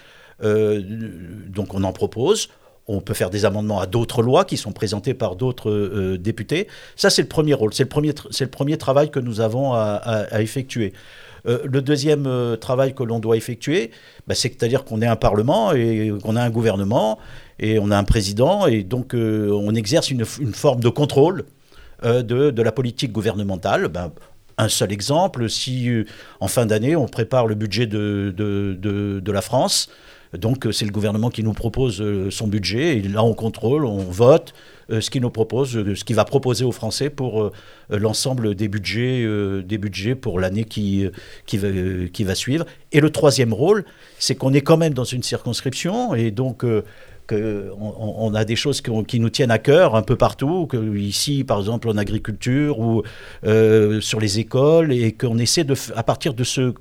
Donc 0.43 1.75
on 1.75 1.85
en 1.85 1.93
propose. 1.93 2.49
On 2.89 3.01
peut 3.01 3.15
faire 3.15 3.31
des 3.31 3.45
amendements 3.45 3.81
à 3.81 3.87
d'autres 3.87 4.23
lois 4.23 4.45
qui 4.45 4.57
sont 4.57 4.73
présentées 4.73 5.15
par 5.15 5.37
d'autres 5.37 6.17
députés. 6.17 6.67
Ça, 6.97 7.11
c'est 7.11 7.23
le 7.23 7.29
premier 7.29 7.55
rôle. 7.55 7.73
C'est 7.75 7.85
le 7.85 8.49
premier, 8.49 8.77
travail 8.79 9.11
que 9.11 9.21
nous 9.21 9.41
avons 9.41 9.75
à 9.75 10.41
effectuer. 10.41 10.95
Euh, 11.47 11.59
le 11.65 11.83
deuxième 11.83 12.27
euh, 12.27 12.57
travail 12.57 12.95
que 12.95 13.03
l'on 13.03 13.19
doit 13.19 13.37
effectuer, 13.37 13.91
bah, 14.27 14.35
c'est-à-dire 14.35 14.85
qu'on 14.85 15.03
est 15.03 15.07
un 15.07 15.17
Parlement 15.17 15.73
et 15.73 16.13
qu'on 16.23 16.37
a 16.37 16.43
un 16.43 16.51
gouvernement 16.51 17.19
et 17.59 17.79
on 17.79 17.91
a 17.91 17.99
un 17.99 18.05
président 18.05 18.67
et 18.67 18.83
donc 18.83 19.15
euh, 19.15 19.51
on 19.51 19.75
exerce 19.75 20.11
une, 20.11 20.25
forme 20.25 20.81
de 20.81 20.89
contrôle 20.89 21.45
de, 22.03 22.63
la 22.63 22.73
politique 22.73 23.13
gouvernementale. 23.13 23.89
Ben, 23.89 24.13
un 24.59 24.69
seul 24.69 24.93
exemple, 24.93 25.49
si 25.49 25.91
en 26.41 26.49
fin 26.49 26.67
d'année 26.67 26.97
on 26.97 27.07
prépare 27.07 27.47
le 27.47 27.55
budget 27.55 27.87
de 27.87 29.31
la 29.33 29.41
France, 29.41 29.89
donc 30.39 30.67
euh, 30.67 30.73
c'est 30.73 30.85
le 30.85 30.91
gouvernement 30.91 31.31
qui 31.31 31.43
nous 31.43 31.53
propose 31.53 32.01
euh, 32.01 32.31
son 32.31 32.47
budget 32.47 32.99
et 32.99 33.03
là 33.03 33.23
on 33.23 33.35
contrôle, 33.35 33.85
on 33.85 33.99
vote 33.99 34.55
euh, 34.91 35.01
ce 35.01 35.11
qu'il 35.11 35.23
nous 35.23 35.31
propose, 35.31 35.71
ce 35.95 36.05
qu'il 36.05 36.17
va 36.17 36.25
proposer 36.25 36.65
aux 36.65 36.73
Français 36.73 37.11
pour 37.11 37.51
l'ensemble 37.91 38.55
des 38.55 38.69
budgets, 38.69 39.27
des 39.63 39.79
budgets 39.79 40.15
pour 40.15 40.41
l'année 40.41 40.65
qui, 40.65 41.09
va, 41.55 41.69
qui 42.13 42.25
va 42.25 42.35
suivre. 42.35 42.67
Et 42.93 43.01
le 43.01 43.11
troisième 43.11 43.53
rôle, 43.53 43.85
c'est 44.19 44.35
qu'on 44.35 44.53
est 44.53 44.61
quand 44.61 44.77
même 44.77 44.95
dans 44.95 45.05
une 45.05 45.23
circonscription 45.23 46.15
et 46.15 46.31
donc 46.31 46.65
que 47.27 47.71
on, 47.79 48.15
on 48.19 48.35
a 48.35 48.45
des 48.45 48.57
choses 48.57 48.81
qui, 48.81 48.91
qui 49.05 49.21
nous 49.21 49.31
tiennent 49.31 49.51
à 49.51 49.59
cœur 49.59 49.95
un 49.95 50.03
peu 50.03 50.17
partout, 50.17 50.67
que 50.67 50.97
ici 50.97 51.45
par 51.45 51.59
exemple 51.59 51.89
en 51.89 51.97
agriculture 51.97 52.79
ou 52.79 53.03
euh, 53.45 54.01
sur 54.01 54.21
les 54.21 54.39
écoles, 54.39 54.93
et 54.93 55.13
qu'on 55.13 55.39
essaie 55.39 55.65
de, 55.65 55.75
à 55.97 56.03
partir 56.03 56.35
de 56.35 56.45
ce, 56.45 56.75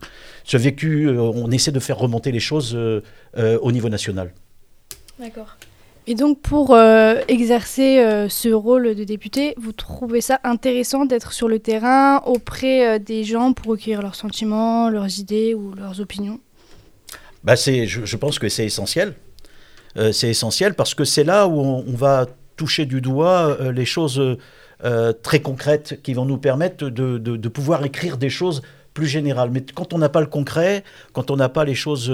ce 0.43 0.57
vécu, 0.57 1.07
euh, 1.07 1.21
on 1.21 1.51
essaie 1.51 1.71
de 1.71 1.79
faire 1.79 1.97
remonter 1.97 2.31
les 2.31 2.39
choses 2.39 2.73
euh, 2.75 3.01
euh, 3.38 3.57
au 3.62 3.71
niveau 3.71 3.89
national. 3.89 4.33
D'accord. 5.19 5.57
Et 6.05 6.15
donc, 6.15 6.41
pour 6.41 6.75
euh, 6.75 7.21
exercer 7.29 8.00
euh, 8.00 8.27
ce 8.27 8.50
rôle 8.50 8.93
de 8.93 9.05
député, 9.05 9.53
vous 9.55 9.71
trouvez 9.71 10.19
ça 10.19 10.38
intéressant 10.43 11.05
d'être 11.05 11.31
sur 11.31 11.47
le 11.47 11.59
terrain 11.59 12.21
auprès 12.25 12.85
euh, 12.85 13.00
des 13.00 13.23
gens 13.23 13.53
pour 13.53 13.67
recueillir 13.71 14.01
leurs 14.01 14.15
sentiments, 14.15 14.89
leurs 14.89 15.19
idées 15.19 15.53
ou 15.53 15.73
leurs 15.73 16.01
opinions? 16.01 16.41
Bah 17.45 17.55
c'est, 17.55 17.88
je, 17.88 18.03
je 18.03 18.17
pense 18.17 18.38
que 18.38 18.50
c'est 18.50 18.65
essentiel. 18.65 19.13
Euh, 19.97 20.12
c'est 20.12 20.29
essentiel 20.29 20.73
parce 20.73 20.95
que 20.95 21.03
c'est 21.03 21.23
là 21.23 21.47
où 21.47 21.59
on, 21.59 21.93
va 21.93 22.25
toucher 22.55 22.85
du 22.85 23.01
doigt 23.01 23.57
euh, 23.59 23.71
les 23.71 23.85
choses 23.85 24.38
euh, 24.83 25.13
très 25.13 25.39
concrètes 25.39 26.01
qui 26.01 26.13
vont 26.13 26.25
nous 26.25 26.38
permettre 26.38 26.89
de, 26.89 27.47
pouvoir 27.47 27.85
écrire 27.85 28.17
des 28.17 28.29
choses 28.29 28.62
plus 28.93 29.07
générales. 29.07 29.50
Mais 29.51 29.63
quand 29.73 29.93
on 29.93 29.97
n'a 29.97 30.09
pas 30.09 30.21
le 30.21 30.27
concret, 30.27 30.83
quand 31.13 31.31
on 31.31 31.35
n'a 31.35 31.50
pas 31.50 31.65
les 31.65 31.75
choses 31.75 32.13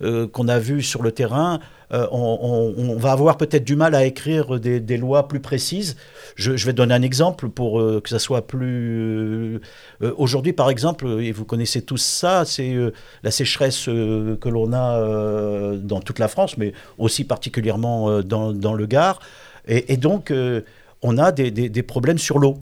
qu'on 0.00 0.48
a 0.48 0.58
vues 0.58 0.82
sur 0.82 1.02
le 1.02 1.12
terrain, 1.12 1.60
euh, 1.92 2.06
on, 2.10 2.96
va 2.96 3.12
avoir 3.12 3.38
peut-être 3.38 3.64
du 3.64 3.76
mal 3.76 3.94
à 3.94 4.04
écrire 4.04 4.60
des, 4.60 4.96
lois 4.96 5.28
plus 5.28 5.40
précises. 5.40 5.96
Je, 6.36 6.52
vais 6.52 6.72
donner 6.72 6.94
un 6.94 7.02
exemple 7.02 7.48
pour 7.48 7.80
euh, 7.80 8.00
que 8.02 8.10
ça 8.10 8.18
soit 8.18 8.46
plus... 8.46 9.60
euh, 10.02 10.12
Aujourd'hui, 10.16 10.52
par 10.52 10.68
exemple, 10.70 11.06
et 11.20 11.32
vous 11.32 11.44
connaissez 11.44 11.82
tous 11.82 12.02
ça, 12.02 12.44
c'est 12.44 12.76
la 13.22 13.30
sécheresse 13.30 13.86
que 13.86 14.48
l'on 14.48 14.72
a 14.72 15.76
dans 15.76 16.00
toute 16.00 16.18
la 16.18 16.28
France, 16.28 16.58
mais 16.58 16.72
aussi 16.98 17.24
particulièrement 17.24 18.22
dans, 18.22 18.74
le 18.74 18.86
Gard. 18.86 19.20
Et, 19.66 19.96
donc, 19.96 20.32
on 21.02 21.18
a 21.18 21.32
des, 21.32 21.82
problèmes 21.82 22.18
sur 22.18 22.38
l'eau. 22.38 22.58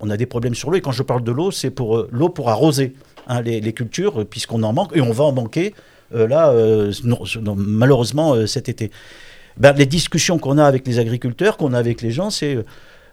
On 0.00 0.10
a 0.10 0.16
des 0.16 0.26
problèmes 0.26 0.54
sur 0.54 0.70
l'eau, 0.70 0.76
et 0.76 0.80
quand 0.80 0.92
je 0.92 1.02
parle 1.02 1.24
de 1.24 1.32
l'eau, 1.32 1.50
c'est 1.50 1.70
pour 1.70 2.06
l'eau 2.10 2.28
pour 2.28 2.48
arroser. 2.48 2.94
hein, 3.26 3.42
les, 3.42 3.60
les 3.60 3.72
cultures, 3.72 4.26
puisqu'on 4.26 4.62
en 4.62 4.72
manque, 4.72 4.96
et 4.96 5.00
on 5.00 5.12
va 5.12 5.24
en 5.24 5.32
manquer 5.32 5.74
là, 6.12 6.52
non, 7.04 7.20
non, 7.42 7.54
malheureusement, 7.56 8.46
cet 8.46 8.68
été. 8.68 8.90
Ben, 9.56 9.72
les 9.72 9.86
discussions 9.86 10.38
qu'on 10.38 10.58
a 10.58 10.64
avec 10.64 10.86
les 10.86 10.98
agriculteurs, 10.98 11.56
qu'on 11.56 11.72
a 11.72 11.78
avec 11.78 12.02
les 12.02 12.10
gens, 12.10 12.30
c'est 12.30 12.58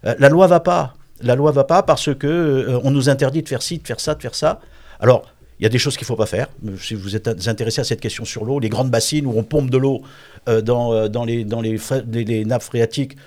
la 0.03 0.29
loi 0.29 0.47
va 0.47 0.59
pas. 0.59 0.93
La 1.21 1.35
loi 1.35 1.51
va 1.51 1.63
pas 1.63 1.81
parce 1.83 2.13
que 2.13 2.79
on 2.83 2.91
nous 2.91 3.09
interdit 3.09 3.41
de 3.41 3.47
faire 3.47 3.61
ci, 3.61 3.79
de 3.79 3.87
faire 3.87 3.99
ça, 3.99 4.15
de 4.15 4.21
faire 4.21 4.35
ça. 4.35 4.59
Alors, 4.99 5.25
il 5.59 5.63
y 5.63 5.65
a 5.65 5.69
des 5.69 5.77
choses 5.77 5.95
qu'il 5.95 6.03
ne 6.03 6.07
faut 6.07 6.15
pas 6.17 6.25
faire. 6.25 6.47
Si 6.79 6.95
vous 6.95 7.15
êtes 7.15 7.47
intéressé 7.47 7.79
à 7.79 7.83
cette 7.85 8.01
question 8.01 8.25
sur 8.25 8.43
l'eau, 8.43 8.59
les 8.59 8.69
grandes 8.69 8.91
bassines 8.91 9.25
où 9.25 9.33
on 9.37 9.43
pompe 9.43 9.69
de 9.69 9.77
l'eau 9.77 10.01
euh, 10.47 10.61
dans, 10.61 10.93
euh, 10.93 11.07
dans, 11.07 11.25
les, 11.25 11.43
dans 11.43 11.59
les, 11.61 12.45
nappes 12.45 12.61
phréatiques, 12.61 13.17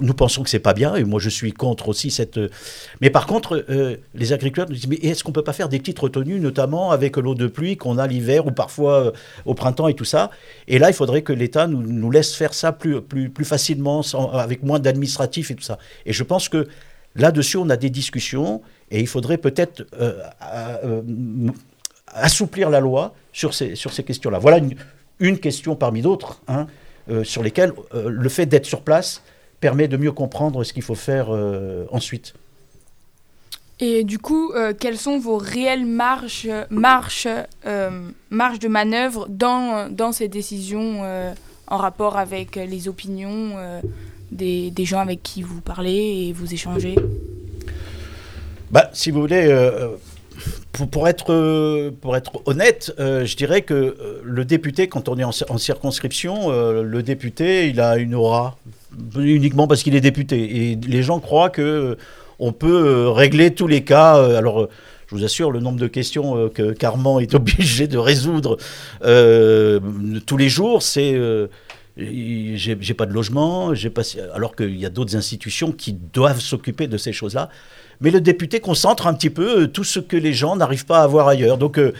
nous 0.00 0.12
pensons 0.12 0.42
que 0.42 0.50
c'est 0.50 0.58
pas 0.58 0.74
bien. 0.74 0.94
Et 0.94 1.04
moi, 1.04 1.18
je 1.20 1.30
suis 1.30 1.52
contre 1.52 1.88
aussi 1.88 2.10
cette. 2.10 2.36
Euh, 2.36 2.50
mais 3.00 3.08
par 3.08 3.26
contre, 3.26 3.64
les 4.14 4.32
agriculteurs 4.32 4.68
nous 4.68 4.74
disent 4.74 4.88
mais 4.88 4.96
est-ce 4.96 5.24
qu'on 5.24 5.32
peut 5.32 5.42
pas 5.44 5.54
faire 5.54 5.68
des 5.68 5.78
petites 5.78 5.98
retenues, 5.98 6.38
notamment 6.38 6.90
avec 6.90 7.16
l'eau 7.16 7.34
de 7.34 7.46
pluie 7.46 7.76
qu'on 7.76 7.96
a 7.96 8.06
l'hiver 8.06 8.46
ou 8.46 8.50
parfois 8.50 9.12
au 9.46 9.54
printemps 9.54 9.88
et 9.88 9.94
tout 9.94 10.04
ça? 10.04 10.30
Et 10.68 10.78
là, 10.78 10.90
il 10.90 10.94
faudrait 10.94 11.22
que 11.22 11.32
l'État 11.32 11.66
nous, 11.66 11.82
nous, 11.82 12.10
laisse 12.10 12.34
faire 12.34 12.52
ça 12.52 12.72
plus, 12.72 13.00
plus, 13.00 13.30
plus 13.30 13.44
facilement, 13.44 14.02
avec 14.32 14.62
moins 14.62 14.78
d'administratifs 14.78 15.50
et 15.50 15.54
tout 15.54 15.64
ça. 15.64 15.78
Et 16.04 16.12
je 16.12 16.22
pense 16.22 16.48
que 16.48 16.68
là-dessus, 17.14 17.56
on 17.56 17.70
a 17.70 17.76
des 17.76 17.90
discussions 17.90 18.60
et 18.90 19.00
il 19.00 19.06
faudrait 19.06 19.38
peut-être 19.38 19.86
assouplir 22.08 22.68
la 22.70 22.80
loi 22.80 23.14
sur 23.32 23.54
ces, 23.54 23.74
sur 23.74 23.92
ces 23.92 24.02
questions-là. 24.02 24.38
Voilà 24.38 24.58
une, 24.58 24.74
une, 25.18 25.38
question 25.38 25.76
parmi 25.76 26.02
d'autres 26.02 26.40
hein, 26.48 26.66
euh, 27.10 27.24
sur 27.24 27.42
lesquelles 27.42 27.72
euh, 27.94 28.08
le 28.08 28.28
fait 28.28 28.46
d'être 28.46 28.66
sur 28.66 28.82
place 28.82 29.22
permet 29.60 29.88
de 29.88 29.96
mieux 29.96 30.12
comprendre 30.12 30.64
ce 30.64 30.72
qu'il 30.72 30.82
faut 30.82 30.94
faire 30.94 31.28
euh, 31.30 31.86
ensuite. 31.90 32.34
Et 33.78 34.04
du 34.04 34.18
coup, 34.18 34.54
quelles 34.80 34.96
sont 34.96 35.18
vos 35.18 35.36
réelles 35.36 35.84
marges, 35.84 36.48
marges, 36.70 37.28
marges 38.30 38.58
de 38.58 38.68
manœuvre 38.68 39.26
dans, 39.28 39.92
dans 39.92 40.12
ces 40.12 40.28
décisions 40.28 41.02
en 41.66 41.76
rapport 41.76 42.16
avec 42.16 42.56
les 42.56 42.88
opinions 42.88 43.56
des, 44.32 44.70
des, 44.70 44.84
gens 44.86 45.00
avec 45.00 45.22
qui 45.22 45.42
vous 45.42 45.60
parlez 45.60 46.26
et 46.26 46.32
vous 46.32 46.54
échangez? 46.54 46.94
Bah, 48.70 48.88
Si 48.94 49.10
vous 49.10 49.20
voulez, 49.20 49.46
pour, 50.90 51.08
être, 51.08 51.32
euh, 51.32 51.90
pour 52.00 52.16
être 52.16 52.32
honnête, 52.46 52.94
euh, 52.98 53.24
je 53.24 53.36
dirais 53.36 53.62
que 53.62 53.74
euh, 53.74 54.20
le 54.22 54.44
député, 54.44 54.88
quand 54.88 55.08
on 55.08 55.18
est 55.18 55.24
en, 55.24 55.32
circonscription, 55.58 56.50
le 56.50 57.02
député, 57.02 57.68
il 57.68 57.80
a 57.80 57.96
une 57.96 58.14
aura 58.14 58.56
uniquement 59.16 59.66
parce 59.66 59.82
qu'il 59.82 59.94
est 59.94 60.00
député. 60.00 60.70
Et 60.70 60.76
les 60.76 61.02
gens 61.02 61.20
croient 61.20 61.50
que 61.50 61.96
on 62.38 62.52
peut 62.52 63.08
régler 63.08 63.54
tous 63.54 63.66
les 63.66 63.82
cas. 63.82 64.14
alors, 64.36 64.68
je 65.06 65.14
vous 65.14 65.24
assure, 65.24 65.50
le 65.50 65.60
nombre 65.60 65.78
de 65.78 65.86
questions 65.86 66.48
que 66.50 66.72
Carman 66.72 67.20
est 67.20 67.34
obligé 67.40 67.86
de 67.88 67.98
résoudre 67.98 68.58
tous 69.00 70.36
les 70.36 70.48
jours, 70.48 70.82
c'est 70.82 71.18
j'ai 71.96 72.94
pas 72.94 73.06
de 73.06 73.12
logement, 73.12 73.72
pas, 73.94 74.02
alors 74.34 74.54
qu'il 74.54 74.76
y 74.76 74.86
a 74.86 74.90
d'autres 74.90 75.16
institutions 75.16 75.72
qui 75.72 75.94
doivent 75.94 76.40
s'occuper 76.40 76.86
de 76.86 76.98
ces 76.98 77.12
choses-là 77.12 77.48
mais 78.00 78.10
le 78.10 78.20
député 78.20 78.60
concentre 78.60 79.06
un 79.06 79.14
petit 79.14 79.30
peu 79.30 79.62
euh, 79.62 79.66
tout 79.66 79.84
ce 79.84 80.00
que 80.00 80.16
les 80.16 80.32
gens 80.32 80.56
n'arrivent 80.56 80.86
pas 80.86 81.02
à 81.02 81.06
voir 81.06 81.28
ailleurs. 81.28 81.58
Donc 81.58 81.78
euh, 81.78 81.92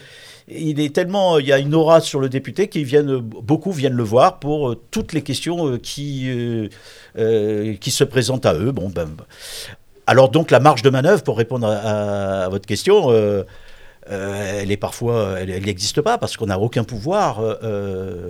il 0.48 0.80
est 0.80 0.94
tellement, 0.94 1.38
il 1.38 1.46
y 1.46 1.52
a 1.52 1.58
une 1.58 1.74
aura 1.74 2.00
sur 2.00 2.20
le 2.20 2.28
député 2.28 2.68
qui 2.68 2.84
viennent, 2.84 3.18
beaucoup 3.18 3.72
viennent 3.72 3.94
le 3.94 4.02
voir 4.02 4.38
pour 4.38 4.70
euh, 4.70 4.80
toutes 4.90 5.12
les 5.12 5.22
questions 5.22 5.78
qui, 5.78 6.30
qui 7.16 7.90
se 7.90 8.04
présentent 8.04 8.46
à 8.46 8.54
eux. 8.54 8.70
Bon, 8.70 8.88
ben, 8.88 9.08
alors 10.06 10.28
donc 10.28 10.50
la 10.50 10.60
marge 10.60 10.82
de 10.82 10.90
manœuvre, 10.90 11.22
pour 11.22 11.36
répondre 11.36 11.66
à, 11.66 12.48
votre 12.48 12.66
question, 12.66 13.10
elle 14.08 14.70
est 14.70 14.76
parfois, 14.76 15.40
elle 15.40 15.64
n'existe 15.64 16.00
pas 16.00 16.16
parce 16.16 16.36
qu'on 16.36 16.46
n'a 16.46 16.60
aucun 16.60 16.84
pouvoir, 16.84 17.40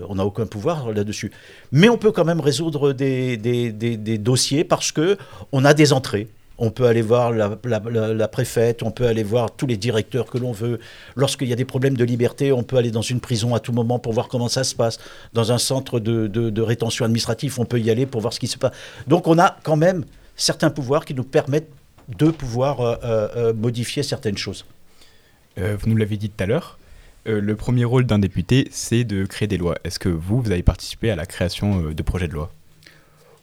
on 0.09 0.15
n'a 0.15 0.25
aucun 0.25 0.47
pouvoir 0.47 0.91
là-dessus. 0.93 1.31
Mais 1.71 1.91
on 1.91 1.99
peut 1.99 2.13
quand 2.13 2.25
même 2.25 2.41
résoudre 2.41 2.95
des, 2.95 3.37
des, 3.37 3.73
des 3.73 4.19
dossiers 4.19 4.65
parce 4.65 4.91
que 4.91 5.19
on 5.53 5.67
a 5.67 5.75
des 5.75 5.93
entrées. 5.93 6.29
On 6.59 6.71
peut 6.71 6.87
aller 6.87 7.03
voir 7.03 7.33
la, 7.33 8.29
préfète, 8.29 8.83
on 8.83 8.91
peut 8.91 9.07
aller 9.07 9.23
voir 9.23 9.51
tous 9.51 9.67
les 9.67 9.77
directeurs 9.77 10.27
que 10.27 10.39
l'on 10.39 10.53
veut. 10.53 10.81
Lorsqu'il 11.15 11.49
y 11.49 11.53
a 11.53 11.57
des 11.57 11.67
problèmes 11.67 11.97
de 11.97 12.05
liberté, 12.05 12.51
on 12.53 12.63
peut 12.63 12.77
aller 12.77 12.91
dans 12.91 13.03
une 13.03 13.21
prison 13.21 13.55
à 13.55 13.61
tout 13.61 13.73
moment 13.73 13.99
pour 13.99 14.15
voir 14.15 14.29
comment 14.29 14.49
ça 14.49 14.65
se 14.65 14.75
passe. 14.75 14.99
Dans 15.35 15.53
un 15.53 15.59
centre 15.59 16.01
de, 16.01 16.63
rétention 16.63 17.05
administrative, 17.05 17.61
on 17.61 17.67
peut 17.67 17.79
y 17.79 17.91
aller 17.91 18.07
pour 18.07 18.21
voir 18.21 18.33
ce 18.33 18.41
qui 18.41 18.47
se 18.47 18.57
passe. 18.57 18.73
Donc 19.07 19.27
on 19.27 19.39
a 19.39 19.57
quand 19.63 19.77
même 19.77 20.05
certains 20.35 20.71
pouvoirs 20.71 21.05
qui 21.05 21.15
nous 21.15 21.25
permettent 21.25 21.71
de 22.09 22.31
pouvoir 22.31 22.81
euh, 22.81 22.97
euh, 23.05 23.29
euh, 23.37 23.53
modifier 23.53 24.03
certaines 24.03 24.39
choses. 24.39 24.65
vous 25.57 25.89
nous 25.89 25.97
l'avez 25.97 26.17
dit 26.17 26.31
tout 26.31 26.43
à 26.43 26.47
l'heure. 26.47 26.79
le 27.27 27.55
premier 27.55 27.85
rôle 27.85 28.07
d'un 28.07 28.19
député, 28.19 28.69
c'est 28.71 29.05
de 29.05 29.27
créer 29.27 29.49
des 29.49 29.59
lois. 29.59 29.77
Est-ce 29.85 29.99
que 29.99 30.09
vous, 30.09 30.41
vous 30.41 30.51
avez 30.51 30.63
participé 30.63 31.11
à 31.11 31.17
la 31.17 31.27
création 31.27 31.91
de 31.91 32.03
projets 32.03 32.29
de 32.29 32.35
loi? 32.35 32.51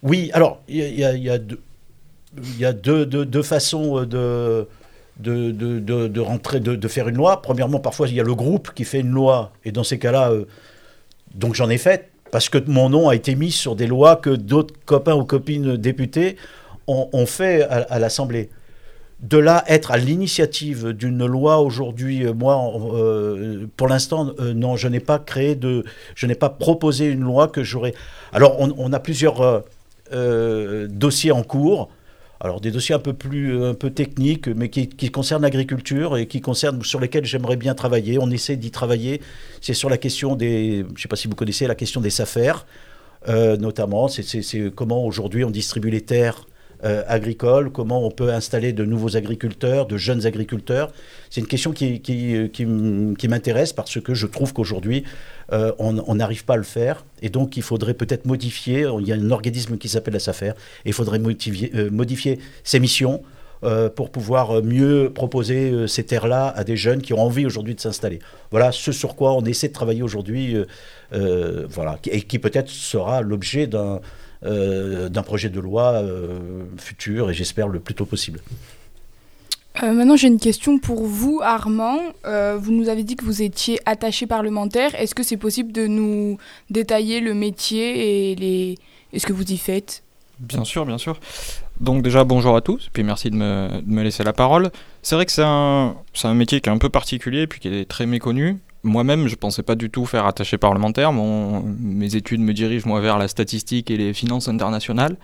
Oui, 0.02 0.32
alors, 0.34 0.62
il 0.68 1.00
y, 1.00 1.30
a 1.30 1.38
deux 1.38 1.60
il 2.38 2.60
y 2.60 2.66
a 2.66 2.74
deux, 2.74 3.06
deux, 3.06 3.44
façons 3.44 4.00
euh, 4.00 4.06
de, 5.20 5.52
de, 5.52 5.80
de, 5.80 6.08
de 6.08 6.20
rentrer, 6.20 6.60
de, 6.60 6.88
faire 6.88 7.08
une 7.08 7.16
loi. 7.16 7.42
Premièrement, 7.42 7.80
parfois, 7.80 8.08
il 8.08 8.16
y 8.16 8.20
a 8.20 8.24
le 8.24 8.36
groupe 8.36 8.72
qui 8.74 8.84
fait 8.84 9.00
une 9.00 9.12
loi, 9.12 9.52
et 9.66 9.72
dans 9.72 9.84
ces 9.84 10.00
cas-là, 10.00 10.32
euh, 10.32 10.46
donc 11.36 11.56
j'en 11.56 11.70
ai 11.70 11.78
fait, 11.78 12.10
parce 12.32 12.50
que 12.50 12.58
mon 12.68 12.90
nom 12.90 13.10
a 13.10 13.16
été 13.16 13.36
mis 13.36 13.52
sur 13.52 13.76
des 13.76 13.88
lois 13.88 14.16
que 14.16 14.32
d'autres 14.32 14.74
copains 14.86 15.16
ou 15.16 15.24
copines 15.24 15.78
députés 15.78 16.38
ont, 16.88 17.26
fait 17.26 17.64
à, 17.64 17.98
l'Assemblée. 17.98 18.50
De 19.22 19.38
là, 19.38 19.64
être 19.68 19.92
à 19.92 19.98
l'initiative 19.98 20.90
d'une 20.90 21.26
loi 21.26 21.60
aujourd'hui, 21.60 22.26
euh, 22.26 22.34
moi, 22.34 22.60
pour 23.78 23.88
l'instant, 23.88 24.32
non, 24.54 24.76
je 24.76 24.90
n'ai 24.90 25.00
pas 25.00 25.18
créé 25.18 25.56
de, 25.56 25.86
je 26.16 26.28
n'ai 26.28 26.36
pas 26.36 26.50
proposé 26.50 27.06
une 27.06 27.22
loi 27.22 27.48
que 27.48 27.64
j'aurais. 27.64 27.94
Alors, 28.34 28.60
on, 28.60 28.74
on, 28.78 28.92
a 28.92 29.00
plusieurs 29.00 29.64
dossiers 30.12 31.32
en 31.32 31.44
cours. 31.44 31.90
Alors 32.44 32.60
des 32.60 32.72
dossiers 32.72 32.94
un 32.94 33.00
peu 33.00 33.14
plus 33.14 33.58
euh, 33.58 33.72
un 33.72 33.74
peu 33.74 33.90
techniques, 33.90 34.50
mais 34.50 34.70
qui, 34.70 34.88
concernent 35.12 35.44
l'agriculture 35.44 36.18
et 36.18 36.28
qui 36.28 36.42
concernent 36.42 36.84
sur 36.84 37.00
lesquels 37.00 37.24
j'aimerais 37.24 37.56
bien 37.56 37.74
travailler. 37.74 38.20
On 38.20 38.30
essaie 38.30 38.58
d'y 38.58 38.70
travailler. 38.70 39.22
C'est 39.62 39.74
sur 39.74 39.90
la 39.90 39.98
question 39.98 40.36
des, 40.36 40.86
je 40.86 40.94
ne 40.94 40.98
sais 40.98 41.08
pas 41.08 41.16
si 41.16 41.30
vous 41.30 41.36
connaissez 41.36 41.68
la 41.68 41.76
question 41.76 42.02
des 42.02 42.20
affaires, 42.20 42.66
euh, 43.30 43.56
notamment. 43.56 44.10
C'est 44.10 44.72
comment 44.76 45.06
aujourd'hui 45.06 45.46
on 45.46 45.52
distribue 45.52 45.90
les 45.90 46.02
terres 46.02 46.46
euh, 46.86 47.02
agricoles, 47.08 47.72
comment 47.72 48.06
on 48.06 48.12
peut 48.12 48.34
installer 48.34 48.74
de 48.74 48.84
nouveaux 48.84 49.16
agriculteurs, 49.16 49.86
de 49.86 49.96
jeunes 49.96 50.26
agriculteurs. 50.26 50.92
C'est 51.30 51.40
une 51.40 51.48
question 51.48 51.72
qui, 51.72 52.02
qui, 52.02 52.50
qui, 52.52 53.28
m'intéresse 53.30 53.72
parce 53.72 54.02
que 54.02 54.14
je 54.14 54.28
trouve 54.28 54.52
qu'aujourd'hui, 54.52 55.06
euh, 55.54 55.72
on 55.80 56.16
n'arrive 56.16 56.44
pas 56.44 56.56
à 56.56 56.58
le 56.58 56.64
faire. 56.64 57.06
Et 57.22 57.30
donc, 57.30 57.56
il 57.56 57.64
faudrait 57.64 57.94
peut-être 57.94 58.26
modifier. 58.26 58.86
Il 59.00 59.08
y 59.08 59.14
a 59.14 59.16
un 59.16 59.32
organisme 59.32 59.78
qui 59.78 59.88
s'appelle 59.88 60.14
la 60.14 60.20
SAFER. 60.20 60.52
Et 60.84 60.90
il 60.90 60.94
faudrait 60.94 61.20
modifier, 61.20 61.72
euh, 61.74 62.36
ses 62.66 62.80
missions 62.80 63.24
pour 63.96 64.10
pouvoir 64.10 64.62
mieux 64.62 65.10
proposer 65.10 65.88
ces 65.88 66.04
terres-là 66.04 66.50
à 66.50 66.66
des 66.66 66.76
jeunes 66.76 67.02
qui 67.02 67.14
ont 67.14 67.22
envie 67.22 67.46
aujourd'hui 67.46 67.74
de 67.74 67.80
s'installer. 67.80 68.20
Voilà 68.52 68.74
ce 68.74 68.92
sur 68.92 69.16
quoi 69.16 69.32
on 69.32 69.46
essaie 69.46 69.70
de 69.70 69.74
travailler 69.74 70.04
aujourd'hui, 70.04 70.58
voilà, 71.12 71.98
et 72.12 72.24
qui 72.24 72.40
peut-être 72.40 72.68
sera 72.68 73.22
l'objet 73.22 73.66
d'un 73.68 74.02
d'un 74.44 75.24
projet 75.24 75.50
de 75.50 75.60
loi 75.60 75.94
euh, 75.94 76.40
futur 76.78 77.30
et 77.30 77.34
j'espère 77.34 77.68
le 77.68 77.80
plus 77.80 77.96
tôt 77.96 78.06
possible. 78.06 78.42
Euh, 79.82 79.92
maintenant, 79.92 80.16
j'ai 80.16 80.28
une 80.28 80.40
question 80.40 80.78
pour 80.78 81.06
vous, 81.06 81.42
Armand. 81.44 82.00
vous 82.24 82.72
nous 82.72 82.90
avez 82.90 83.04
dit 83.04 83.16
que 83.16 83.26
vous 83.26 83.42
étiez 83.42 83.80
attaché 83.86 84.28
parlementaire. 84.28 84.94
Est-ce 84.96 85.16
que 85.16 85.24
c'est 85.24 85.38
possible 85.38 85.72
de 85.72 85.88
nous 85.88 86.38
détailler 86.70 87.22
le 87.22 87.34
métier 87.34 88.32
et, 88.32 88.36
les... 88.36 88.78
et 89.14 89.20
ce 89.20 89.26
que 89.26 89.34
vous 89.34 89.52
y 89.52 89.58
faites? 89.58 90.04
Bien 90.40 90.64
sûr, 90.64 90.86
bien 90.86 90.98
sûr. 90.98 91.20
Donc 91.80 92.04
déjà, 92.04 92.24
bonjour 92.24 92.56
à 92.56 92.62
tous, 92.62 92.90
puis 92.94 93.04
merci 93.04 93.30
de 93.30 93.36
me, 93.36 93.82
de 93.82 93.90
me 93.90 94.04
laisser 94.04 94.24
la 94.24 94.34
parole. 94.34 94.72
C'est 95.02 95.16
vrai 95.16 95.26
que 95.26 95.32
c'est 95.32 95.44
un, 95.44 95.96
un 96.24 96.34
métier 96.34 96.62
qui 96.62 96.70
est 96.70 96.72
un 96.72 96.78
peu 96.78 96.90
particulier, 96.90 97.48
puis 97.48 97.60
qui 97.60 97.68
est 97.70 97.86
très 97.86 98.06
méconnu 98.06 98.58
moi-même, 98.84 99.28
je 99.28 99.36
pensais 99.36 99.64
pas 99.64 99.76
du 99.76 99.90
tout 99.90 100.06
faire 100.06 100.26
attaché 100.26 100.58
parlementaire. 100.58 101.14
Mes 101.14 102.16
études 102.16 102.42
me 102.42 102.54
dirigent 102.54 102.88
moi 102.88 103.00
vers 103.00 103.18
la 103.18 103.28
statistique 103.28 103.90
et 103.90 103.98
les 103.98 104.14
finances 104.14 104.48
internationales. 104.48 105.16